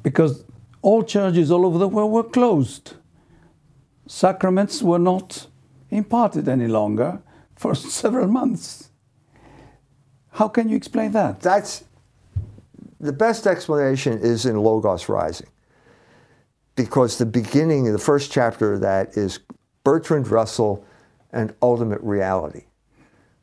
Because 0.03 0.45
all 0.83 1.03
churches 1.03 1.51
all 1.51 1.65
over 1.65 1.79
the 1.79 1.89
world 1.89 2.13
were 2.13 2.25
closed. 2.25 2.95
Sacraments 4.07 4.83
were 4.83 4.99
not 4.99 5.47
imparted 5.91 6.49
any 6.49 6.67
longer 6.67 7.21
for 7.55 7.75
several 8.01 8.29
months. 8.29 8.91
How 10.31 10.49
can 10.49 10.69
you 10.69 10.77
explain 10.77 11.13
that? 11.13 11.41
That's 11.41 11.85
the 13.01 13.13
best 13.13 13.47
explanation 13.47 14.19
is 14.19 14.47
in 14.47 14.57
Logos 14.57 15.09
Rising. 15.09 15.49
Because 16.75 17.17
the 17.19 17.27
beginning, 17.27 17.91
the 17.91 17.99
first 17.99 18.31
chapter 18.31 18.75
of 18.75 18.81
that 18.81 19.17
is 19.17 19.41
Bertrand 19.83 20.29
Russell 20.29 20.85
and 21.33 21.55
ultimate 21.63 22.01
reality. 22.03 22.65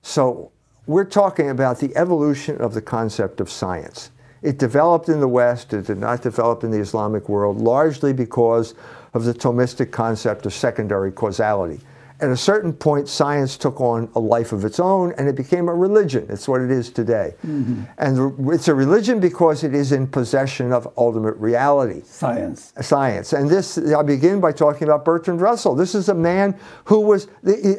So 0.03 0.52
we're 0.85 1.05
talking 1.05 1.49
about 1.49 1.79
the 1.79 1.95
evolution 1.95 2.57
of 2.57 2.73
the 2.73 2.81
concept 2.81 3.39
of 3.39 3.49
science. 3.49 4.11
It 4.41 4.57
developed 4.59 5.07
in 5.07 5.21
the 5.21 5.27
West, 5.27 5.73
it 5.73 5.87
did 5.87 5.97
not 5.97 6.21
develop 6.21 6.63
in 6.63 6.71
the 6.71 6.79
Islamic 6.79 7.29
world, 7.29 7.61
largely 7.61 8.11
because 8.11 8.75
of 9.13 9.23
the 9.23 9.33
Thomistic 9.33 9.91
concept 9.91 10.45
of 10.45 10.53
secondary 10.53 11.11
causality. 11.11 11.79
At 12.19 12.29
a 12.29 12.37
certain 12.37 12.71
point, 12.71 13.09
science 13.09 13.57
took 13.57 13.81
on 13.81 14.09
a 14.15 14.19
life 14.19 14.53
of 14.53 14.63
its 14.63 14.79
own 14.79 15.13
and 15.17 15.27
it 15.27 15.35
became 15.35 15.67
a 15.67 15.73
religion. 15.73 16.25
It's 16.29 16.47
what 16.47 16.61
it 16.61 16.71
is 16.71 16.89
today. 16.89 17.33
Mm-hmm. 17.45 17.83
And 17.97 18.53
it's 18.53 18.67
a 18.67 18.75
religion 18.75 19.19
because 19.19 19.63
it 19.63 19.73
is 19.73 19.91
in 19.91 20.07
possession 20.07 20.71
of 20.71 20.87
ultimate 20.97 21.35
reality. 21.35 22.01
Science. 22.05 22.71
Science. 22.81 23.33
And 23.33 23.49
this, 23.49 23.77
I 23.77 24.03
begin 24.03 24.39
by 24.39 24.51
talking 24.51 24.83
about 24.87 25.03
Bertrand 25.03 25.41
Russell. 25.41 25.75
This 25.75 25.95
is 25.95 26.07
a 26.07 26.13
man 26.13 26.57
who 26.85 27.01
was, 27.01 27.27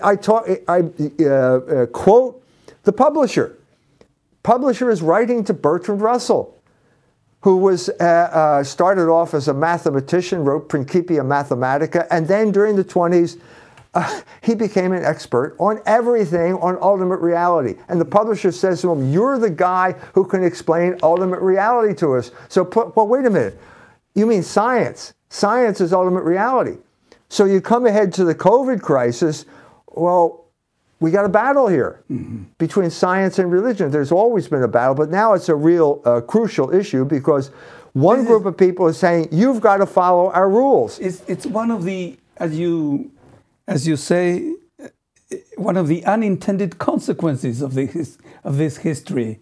I, 0.02 0.16
talk, 0.16 0.46
I 0.68 0.80
uh, 1.20 1.24
uh, 1.24 1.86
quote 1.86 2.43
the 2.84 2.92
publisher. 2.92 3.58
Publisher 4.42 4.90
is 4.90 5.02
writing 5.02 5.44
to 5.44 5.54
Bertrand 5.54 6.00
Russell, 6.00 6.58
who 7.40 7.56
was 7.56 7.88
uh, 7.88 8.02
uh, 8.02 8.64
started 8.64 9.08
off 9.08 9.34
as 9.34 9.48
a 9.48 9.54
mathematician, 9.54 10.44
wrote 10.44 10.68
Principia 10.68 11.22
Mathematica, 11.22 12.06
and 12.10 12.28
then 12.28 12.52
during 12.52 12.76
the 12.76 12.84
20s, 12.84 13.40
uh, 13.94 14.20
he 14.42 14.54
became 14.54 14.92
an 14.92 15.04
expert 15.04 15.56
on 15.58 15.80
everything 15.86 16.54
on 16.54 16.76
ultimate 16.80 17.18
reality. 17.18 17.76
And 17.88 18.00
the 18.00 18.04
publisher 18.04 18.52
says 18.52 18.82
to 18.82 18.92
him, 18.92 19.12
You're 19.12 19.38
the 19.38 19.50
guy 19.50 19.92
who 20.14 20.26
can 20.26 20.42
explain 20.44 20.98
ultimate 21.02 21.40
reality 21.40 21.94
to 21.96 22.14
us. 22.14 22.30
So, 22.48 22.64
put, 22.64 22.96
well, 22.96 23.06
wait 23.06 23.24
a 23.24 23.30
minute. 23.30 23.58
You 24.14 24.26
mean 24.26 24.42
science? 24.42 25.14
Science 25.28 25.80
is 25.80 25.92
ultimate 25.92 26.22
reality. 26.22 26.76
So 27.28 27.44
you 27.44 27.60
come 27.60 27.86
ahead 27.86 28.12
to 28.14 28.24
the 28.24 28.34
COVID 28.34 28.80
crisis. 28.80 29.46
Well, 29.88 30.43
we 31.04 31.10
got 31.10 31.26
a 31.26 31.28
battle 31.28 31.68
here 31.68 32.02
between 32.56 32.88
science 32.88 33.38
and 33.38 33.52
religion. 33.52 33.90
There's 33.90 34.10
always 34.10 34.48
been 34.48 34.62
a 34.62 34.68
battle, 34.68 34.94
but 34.94 35.10
now 35.10 35.34
it's 35.34 35.50
a 35.50 35.54
real 35.54 36.00
uh, 36.06 36.22
crucial 36.22 36.72
issue 36.72 37.04
because 37.04 37.48
one 37.92 38.16
This 38.16 38.22
is- 38.24 38.28
group 38.30 38.46
of 38.46 38.56
people 38.56 38.88
is 38.88 38.96
saying 38.96 39.28
you've 39.30 39.60
got 39.60 39.76
to 39.76 39.86
follow 39.86 40.30
our 40.30 40.48
rules. 40.48 40.98
It's, 40.98 41.22
it's 41.28 41.44
one 41.44 41.70
of 41.70 41.84
the, 41.84 42.16
as 42.38 42.58
you, 42.58 43.10
as 43.68 43.86
you 43.86 43.96
say, 43.96 44.54
one 45.58 45.76
of 45.76 45.88
the 45.88 46.02
unintended 46.06 46.78
consequences 46.78 47.60
of 47.60 47.74
this, 47.74 48.16
of 48.42 48.56
this 48.56 48.78
history. 48.78 49.40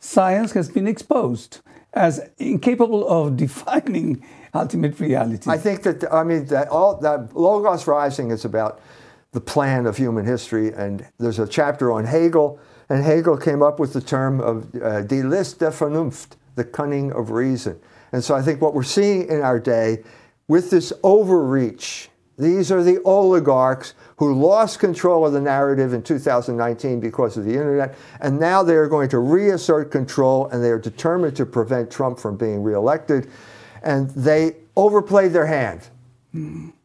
Science 0.00 0.50
has 0.52 0.68
been 0.68 0.88
exposed 0.88 1.60
as 1.92 2.28
incapable 2.38 3.06
of 3.08 3.36
defining 3.44 4.20
ultimate 4.52 4.98
reality. 4.98 5.48
I 5.48 5.58
think 5.58 5.84
that 5.84 6.12
I 6.12 6.24
mean 6.24 6.46
that 6.46 6.66
all 6.68 6.96
that 6.96 7.36
Logos 7.36 7.86
Rising 7.86 8.32
is 8.32 8.44
about 8.44 8.80
the 9.34 9.40
plan 9.40 9.84
of 9.84 9.98
human 9.98 10.24
history, 10.24 10.72
and 10.72 11.06
there's 11.18 11.38
a 11.38 11.46
chapter 11.46 11.92
on 11.92 12.06
Hegel, 12.06 12.58
and 12.88 13.04
Hegel 13.04 13.36
came 13.36 13.62
up 13.62 13.78
with 13.78 13.92
the 13.92 14.00
term 14.00 14.40
of 14.40 14.74
uh, 14.82 15.02
die 15.02 15.20
List 15.20 15.58
der 15.58 15.70
Vernunft, 15.70 16.36
the 16.54 16.64
cunning 16.64 17.12
of 17.12 17.30
reason. 17.30 17.78
And 18.12 18.24
so 18.24 18.34
I 18.34 18.40
think 18.40 18.62
what 18.62 18.72
we're 18.72 18.82
seeing 18.82 19.28
in 19.28 19.42
our 19.42 19.60
day, 19.60 20.02
with 20.48 20.70
this 20.70 20.92
overreach, 21.02 22.08
these 22.38 22.72
are 22.72 22.82
the 22.82 23.02
oligarchs 23.02 23.94
who 24.16 24.34
lost 24.34 24.78
control 24.78 25.26
of 25.26 25.34
the 25.34 25.40
narrative 25.40 25.92
in 25.92 26.02
2019 26.02 27.00
because 27.00 27.36
of 27.36 27.44
the 27.44 27.52
internet, 27.52 27.94
and 28.20 28.40
now 28.40 28.62
they 28.62 28.74
are 28.74 28.88
going 28.88 29.10
to 29.10 29.18
reassert 29.18 29.90
control, 29.90 30.46
and 30.48 30.64
they 30.64 30.70
are 30.70 30.78
determined 30.78 31.36
to 31.36 31.44
prevent 31.44 31.90
Trump 31.90 32.18
from 32.18 32.36
being 32.36 32.62
reelected 32.62 33.28
and 33.84 34.10
they 34.10 34.56
overplayed 34.76 35.32
their 35.32 35.46
hand. 35.46 35.88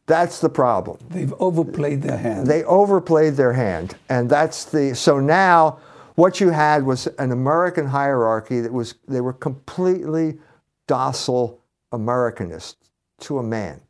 That's 0.10 0.42
the 0.42 0.50
problem. 0.50 0.98
They've 1.10 1.34
overplayed 1.40 2.02
their 2.02 2.18
hand. 2.18 2.48
They 2.48 2.64
overplayed 2.64 3.36
their 3.36 3.54
hand, 3.54 3.96
and 4.10 4.28
that's 4.28 4.66
the 4.66 4.96
so 4.96 5.20
now 5.20 5.80
what 6.16 6.42
you 6.42 6.50
had 6.50 6.84
was 6.84 7.06
an 7.20 7.32
American 7.32 7.86
hierarchy 7.86 8.60
that 8.60 8.74
was 8.74 8.96
they 9.08 9.22
were 9.22 9.34
completely 9.34 10.40
docile 10.88 11.62
Americanists 11.94 12.90
to 13.20 13.38
a 13.38 13.44
man, 13.44 13.82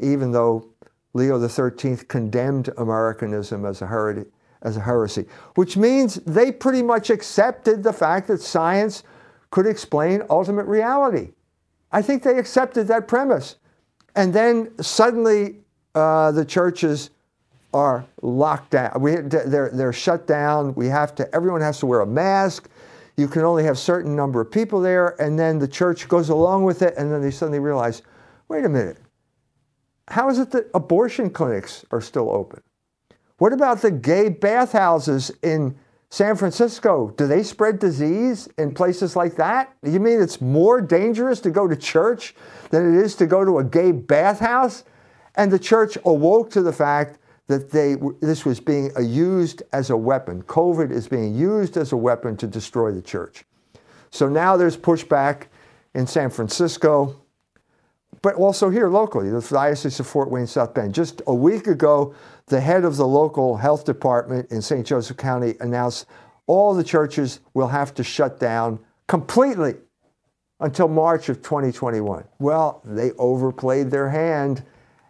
even 0.00 0.32
though 0.32 0.68
Leo 1.14 1.38
XIII 1.46 1.96
condemned 2.08 2.70
Americanism 2.76 3.64
as 3.64 3.82
a 3.82 3.86
heresy, 3.86 4.28
as 4.62 4.76
a 4.76 4.80
heresy, 4.80 5.26
which 5.54 5.76
means 5.76 6.16
they 6.26 6.50
pretty 6.50 6.82
much 6.82 7.08
accepted 7.08 7.84
the 7.84 7.92
fact 7.92 8.26
that 8.26 8.40
science 8.40 9.04
could 9.52 9.66
explain 9.66 10.22
ultimate 10.28 10.66
reality. 10.66 11.30
I 11.92 12.02
think 12.02 12.24
they 12.24 12.36
accepted 12.36 12.88
that 12.88 13.06
premise. 13.06 13.56
And 14.14 14.32
then 14.32 14.70
suddenly 14.82 15.56
uh, 15.94 16.32
the 16.32 16.44
churches 16.44 17.10
are 17.74 18.04
locked 18.20 18.70
down. 18.70 19.00
We, 19.00 19.16
they're, 19.16 19.70
they're 19.72 19.92
shut 19.92 20.26
down. 20.26 20.74
We 20.74 20.88
have 20.88 21.14
to, 21.16 21.34
everyone 21.34 21.62
has 21.62 21.78
to 21.80 21.86
wear 21.86 22.00
a 22.00 22.06
mask. 22.06 22.68
You 23.16 23.28
can 23.28 23.42
only 23.42 23.64
have 23.64 23.78
certain 23.78 24.14
number 24.14 24.40
of 24.40 24.50
people 24.50 24.80
there. 24.80 25.20
And 25.20 25.38
then 25.38 25.58
the 25.58 25.68
church 25.68 26.08
goes 26.08 26.28
along 26.28 26.64
with 26.64 26.82
it. 26.82 26.94
And 26.96 27.10
then 27.10 27.22
they 27.22 27.30
suddenly 27.30 27.60
realize, 27.60 28.02
wait 28.48 28.64
a 28.64 28.68
minute. 28.68 28.98
How 30.08 30.28
is 30.28 30.38
it 30.38 30.50
that 30.50 30.68
abortion 30.74 31.30
clinics 31.30 31.84
are 31.90 32.00
still 32.00 32.30
open? 32.30 32.62
What 33.38 33.52
about 33.52 33.80
the 33.80 33.90
gay 33.90 34.28
bathhouses 34.28 35.30
in 35.42 35.76
San 36.12 36.36
Francisco? 36.36 37.08
Do 37.16 37.26
they 37.26 37.42
spread 37.42 37.78
disease 37.78 38.46
in 38.58 38.74
places 38.74 39.16
like 39.16 39.34
that? 39.36 39.74
You 39.82 39.98
mean 39.98 40.20
it's 40.20 40.42
more 40.42 40.82
dangerous 40.82 41.40
to 41.40 41.50
go 41.50 41.66
to 41.66 41.74
church 41.74 42.34
than 42.68 42.94
it 42.94 43.02
is 43.02 43.14
to 43.14 43.26
go 43.26 43.46
to 43.46 43.60
a 43.60 43.64
gay 43.64 43.92
bathhouse? 43.92 44.84
And 45.36 45.50
the 45.50 45.58
church 45.58 45.96
awoke 46.04 46.50
to 46.50 46.60
the 46.60 46.72
fact 46.72 47.18
that 47.46 47.70
they, 47.70 47.96
this 48.20 48.44
was 48.44 48.60
being 48.60 48.90
used 49.00 49.62
as 49.72 49.88
a 49.88 49.96
weapon. 49.96 50.42
COVID 50.42 50.90
is 50.90 51.08
being 51.08 51.34
used 51.34 51.78
as 51.78 51.92
a 51.92 51.96
weapon 51.96 52.36
to 52.36 52.46
destroy 52.46 52.92
the 52.92 53.00
church. 53.00 53.46
So 54.10 54.28
now 54.28 54.58
there's 54.58 54.76
pushback 54.76 55.44
in 55.94 56.06
San 56.06 56.28
Francisco, 56.28 57.21
but 58.20 58.34
also 58.34 58.68
here 58.68 58.88
locally, 58.88 59.30
the 59.30 59.40
Diocese 59.40 59.98
of 59.98 60.06
Fort 60.06 60.30
Wayne, 60.30 60.46
South 60.46 60.74
Bend. 60.74 60.94
Just 60.94 61.22
a 61.26 61.34
week 61.34 61.66
ago, 61.66 62.14
the 62.46 62.60
head 62.60 62.84
of 62.84 62.96
the 62.96 63.06
local 63.06 63.56
health 63.56 63.84
department 63.84 64.50
in 64.50 64.60
St. 64.60 64.86
Joseph 64.86 65.16
County 65.16 65.54
announced 65.60 66.06
all 66.46 66.74
the 66.74 66.84
churches 66.84 67.40
will 67.54 67.68
have 67.68 67.94
to 67.94 68.04
shut 68.04 68.38
down 68.38 68.78
completely 69.08 69.74
until 70.60 70.88
March 70.88 71.28
of 71.28 71.42
2021. 71.42 72.24
Well, 72.38 72.82
they 72.84 73.12
overplayed 73.12 73.90
their 73.90 74.10
hand, 74.10 74.64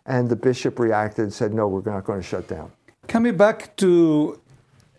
and 0.07 0.29
the 0.29 0.37
bishop 0.37 0.79
reacted 0.79 1.25
and 1.25 1.33
said, 1.33 1.53
no, 1.53 1.69
we're 1.69 1.83
not 1.83 2.05
going 2.05 2.21
to 2.21 2.27
shut 2.27 2.49
down. 2.49 2.73
Coming 3.09 3.37
back 3.37 3.77
to 3.77 4.41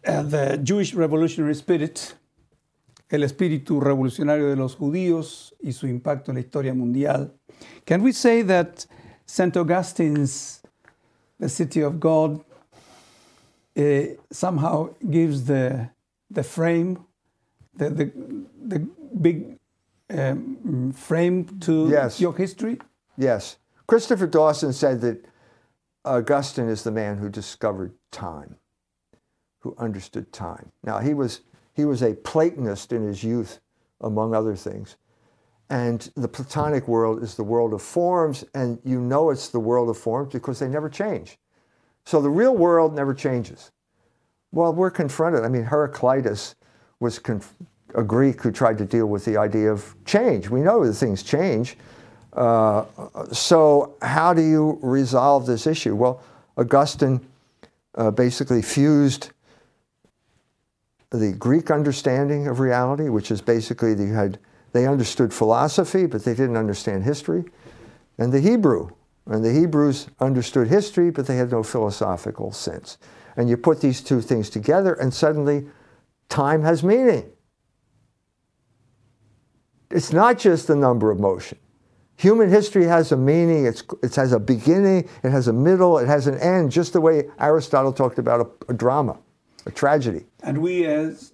uh, 0.05 0.21
the 0.23 0.57
Jewish 0.57 0.93
revolutionary 0.93 1.55
spirit, 1.55 2.13
el 3.09 3.21
espíritu 3.21 3.79
revolucionario 3.79 4.49
de 4.49 4.55
los 4.55 4.75
judíos 4.75 5.53
y 5.63 5.71
su 5.71 5.87
impacto 5.87 6.31
en 6.31 6.35
la 6.35 6.41
historia 6.41 6.73
mundial, 6.73 7.33
can 7.85 8.01
we 8.03 8.11
say 8.11 8.41
that 8.43 8.85
St. 9.25 9.55
Augustine's 9.55 10.61
The 11.39 11.49
City 11.49 11.81
of 11.81 11.99
God 11.99 12.43
uh, 13.77 14.01
somehow 14.31 14.89
gives 15.09 15.45
the, 15.45 15.89
the 16.29 16.43
frame, 16.43 17.05
the, 17.75 17.89
the, 17.89 18.11
the 18.65 18.79
big 19.19 19.57
um, 20.09 20.91
frame 20.95 21.45
to 21.61 21.89
Yes. 21.89 22.19
your 22.21 22.33
history? 22.35 22.79
Yes. 23.17 23.57
Christopher 23.87 24.27
Dawson 24.27 24.73
said 24.73 25.01
that 25.01 25.25
Augustine 26.05 26.69
is 26.69 26.83
the 26.83 26.91
man 26.91 27.17
who 27.17 27.29
discovered 27.29 27.93
time, 28.11 28.57
who 29.59 29.75
understood 29.77 30.31
time. 30.31 30.71
Now, 30.83 30.99
he 30.99 31.13
was, 31.13 31.41
he 31.73 31.85
was 31.85 32.01
a 32.03 32.13
Platonist 32.13 32.91
in 32.93 33.03
his 33.07 33.23
youth, 33.23 33.59
among 34.01 34.35
other 34.35 34.55
things. 34.55 34.97
And 35.69 36.11
the 36.15 36.27
Platonic 36.27 36.87
world 36.87 37.23
is 37.23 37.35
the 37.35 37.43
world 37.43 37.73
of 37.73 37.81
forms, 37.81 38.43
and 38.53 38.79
you 38.83 38.99
know 38.99 39.29
it's 39.29 39.49
the 39.49 39.59
world 39.59 39.89
of 39.89 39.97
forms 39.97 40.31
because 40.31 40.59
they 40.59 40.67
never 40.67 40.89
change. 40.89 41.37
So 42.05 42.21
the 42.21 42.29
real 42.29 42.55
world 42.55 42.93
never 42.93 43.13
changes. 43.13 43.71
Well, 44.51 44.73
we're 44.73 44.91
confronted. 44.91 45.43
I 45.43 45.49
mean, 45.49 45.63
Heraclitus 45.63 46.55
was 46.99 47.19
a 47.95 48.03
Greek 48.03 48.41
who 48.41 48.51
tried 48.51 48.77
to 48.77 48.85
deal 48.85 49.07
with 49.07 49.25
the 49.25 49.37
idea 49.37 49.71
of 49.71 49.95
change. 50.05 50.49
We 50.49 50.61
know 50.61 50.85
that 50.85 50.93
things 50.93 51.23
change. 51.23 51.77
Uh, 52.33 52.85
so, 53.31 53.95
how 54.01 54.33
do 54.33 54.41
you 54.41 54.79
resolve 54.81 55.45
this 55.45 55.67
issue? 55.67 55.95
Well, 55.95 56.21
Augustine 56.57 57.21
uh, 57.95 58.11
basically 58.11 58.61
fused 58.61 59.31
the 61.11 61.31
Greek 61.33 61.69
understanding 61.69 62.47
of 62.47 62.59
reality, 62.59 63.09
which 63.09 63.29
is 63.29 63.39
basically 63.39 63.93
they 63.93 64.07
had 64.07 64.39
they 64.73 64.87
understood 64.87 65.33
philosophy, 65.33 66.05
but 66.05 66.25
they 66.25 66.33
didn't 66.33 66.57
understand 66.57 67.03
history, 67.03 67.45
and 68.17 68.33
the 68.33 68.41
Hebrew, 68.41 68.89
and 69.25 69.43
the 69.43 69.53
Hebrews 69.53 70.07
understood 70.19 70.67
history, 70.67 71.09
but 71.09 71.27
they 71.27 71.37
had 71.37 71.51
no 71.51 71.63
philosophical 71.63 72.51
sense. 72.51 72.97
And 73.37 73.49
you 73.49 73.55
put 73.55 73.81
these 73.81 74.01
two 74.01 74.19
things 74.19 74.49
together, 74.49 74.93
and 74.93 75.13
suddenly, 75.13 75.67
time 76.29 76.63
has 76.63 76.83
meaning. 76.83 77.31
It's 79.89 80.11
not 80.11 80.39
just 80.39 80.67
the 80.67 80.75
number 80.75 81.11
of 81.11 81.19
motion. 81.19 81.59
Human 82.17 82.49
history 82.49 82.85
has 82.85 83.11
a 83.11 83.17
meaning, 83.17 83.65
it's, 83.65 83.83
it 84.01 84.15
has 84.15 84.33
a 84.33 84.39
beginning, 84.39 85.09
it 85.23 85.29
has 85.29 85.47
a 85.47 85.53
middle, 85.53 85.97
it 85.97 86.07
has 86.07 86.27
an 86.27 86.37
end, 86.39 86.71
just 86.71 86.93
the 86.93 87.01
way 87.01 87.29
Aristotle 87.39 87.93
talked 87.93 88.19
about 88.19 88.41
a, 88.41 88.71
a 88.71 88.73
drama, 88.73 89.17
a 89.65 89.71
tragedy. 89.71 90.25
And 90.43 90.59
we 90.59 90.85
as 90.85 91.33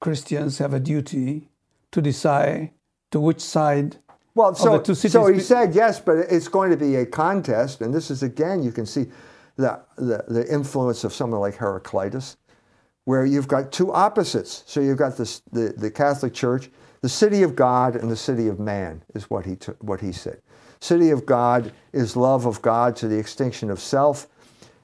Christians 0.00 0.58
have 0.58 0.74
a 0.74 0.80
duty 0.80 1.48
to 1.94 2.02
decide 2.02 2.70
to 3.12 3.20
which 3.20 3.40
side 3.40 3.96
Well, 4.34 4.52
so, 4.56 4.78
the 4.78 4.82
two 4.82 4.94
cities 4.96 5.12
so 5.12 5.26
he 5.26 5.38
said 5.38 5.76
yes, 5.76 6.00
but 6.00 6.16
it's 6.28 6.48
going 6.48 6.72
to 6.72 6.76
be 6.76 6.96
a 6.96 7.06
contest, 7.06 7.80
and 7.80 7.94
this 7.94 8.10
is 8.10 8.24
again 8.24 8.64
you 8.64 8.72
can 8.72 8.84
see 8.84 9.06
the, 9.56 9.80
the 9.96 10.24
the 10.26 10.52
influence 10.52 11.04
of 11.04 11.12
someone 11.12 11.40
like 11.40 11.54
Heraclitus, 11.56 12.36
where 13.04 13.24
you've 13.24 13.46
got 13.46 13.70
two 13.70 13.92
opposites. 13.92 14.64
So 14.66 14.80
you've 14.80 14.98
got 14.98 15.16
this 15.16 15.42
the, 15.52 15.72
the 15.76 15.88
Catholic 15.88 16.34
Church, 16.34 16.68
the 17.00 17.08
city 17.08 17.44
of 17.44 17.54
God 17.54 17.94
and 17.94 18.10
the 18.10 18.16
city 18.16 18.48
of 18.48 18.58
man 18.58 19.04
is 19.14 19.30
what 19.30 19.46
he 19.46 19.54
what 19.78 20.00
he 20.00 20.10
said. 20.10 20.42
City 20.80 21.10
of 21.10 21.24
God 21.24 21.72
is 21.92 22.16
love 22.16 22.44
of 22.44 22.60
God 22.60 22.96
to 22.96 23.06
the 23.06 23.16
extinction 23.16 23.70
of 23.70 23.78
self, 23.78 24.26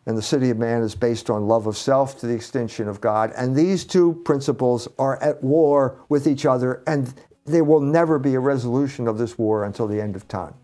and 0.07 0.17
the 0.17 0.23
city 0.23 0.51
of 0.51 0.59
man 0.59 0.83
is 0.83 0.95
based 0.95 1.31
on 1.31 1.47
love 1.47 1.67
of 1.67 1.77
self 1.77 2.19
to 2.21 2.27
the 2.27 2.35
extension 2.35 2.89
of 2.89 3.01
God. 3.01 3.33
And 3.37 3.55
these 3.55 3.85
two 3.85 4.15
principles 4.25 4.89
are 4.99 5.23
at 5.23 5.43
war 5.43 6.03
with 6.09 6.27
each 6.27 6.47
other, 6.47 6.83
and 6.87 7.15
there 7.45 7.65
will 7.65 7.81
never 7.81 8.19
be 8.19 8.35
a 8.35 8.41
resolution 8.41 9.07
of 9.09 9.19
this 9.19 9.39
war 9.39 9.65
until 9.65 9.87
the 9.87 10.01
end 10.01 10.17
of 10.17 10.27
time. 10.29 10.55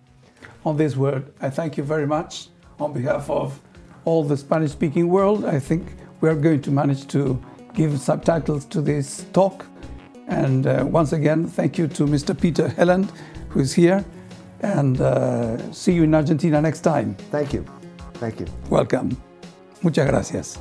on 0.64 0.76
this 0.76 0.97
word. 0.97 1.32
I 1.41 1.49
thank 1.51 1.76
you 1.76 1.84
very 1.84 2.07
much 2.07 2.49
on 2.80 2.93
behalf 2.93 3.30
of 3.30 3.61
all 4.05 4.24
the 4.24 4.37
Spanish 4.37 4.72
speaking 4.72 5.09
world. 5.09 5.45
I 5.45 5.61
think 5.61 5.95
we 6.20 6.28
are 6.28 6.34
going 6.34 6.61
to 6.62 6.70
manage 6.70 7.07
to 7.09 7.41
give 7.74 8.01
subtitles 8.01 8.64
to 8.66 8.80
this 8.80 9.26
talk. 9.32 9.64
And 10.26 10.66
uh, 10.66 10.84
once 10.84 11.12
again, 11.12 11.47
thank 11.47 11.78
you 11.78 11.87
to 11.89 12.05
Mr. 12.07 12.39
Peter 12.39 12.68
Helland, 12.68 13.11
who 13.51 13.61
is 13.61 13.74
here. 13.74 14.05
And 14.61 15.01
uh, 15.01 15.72
see 15.72 15.93
you 15.93 16.03
in 16.03 16.14
Argentina 16.14 16.61
next 16.61 16.80
time. 16.80 17.14
Thank 17.30 17.53
you. 17.53 17.64
Thank 18.21 18.41
you. 18.41 18.47
Welcome. 18.71 19.17
Muchas 19.83 20.07
gracias. 20.07 20.59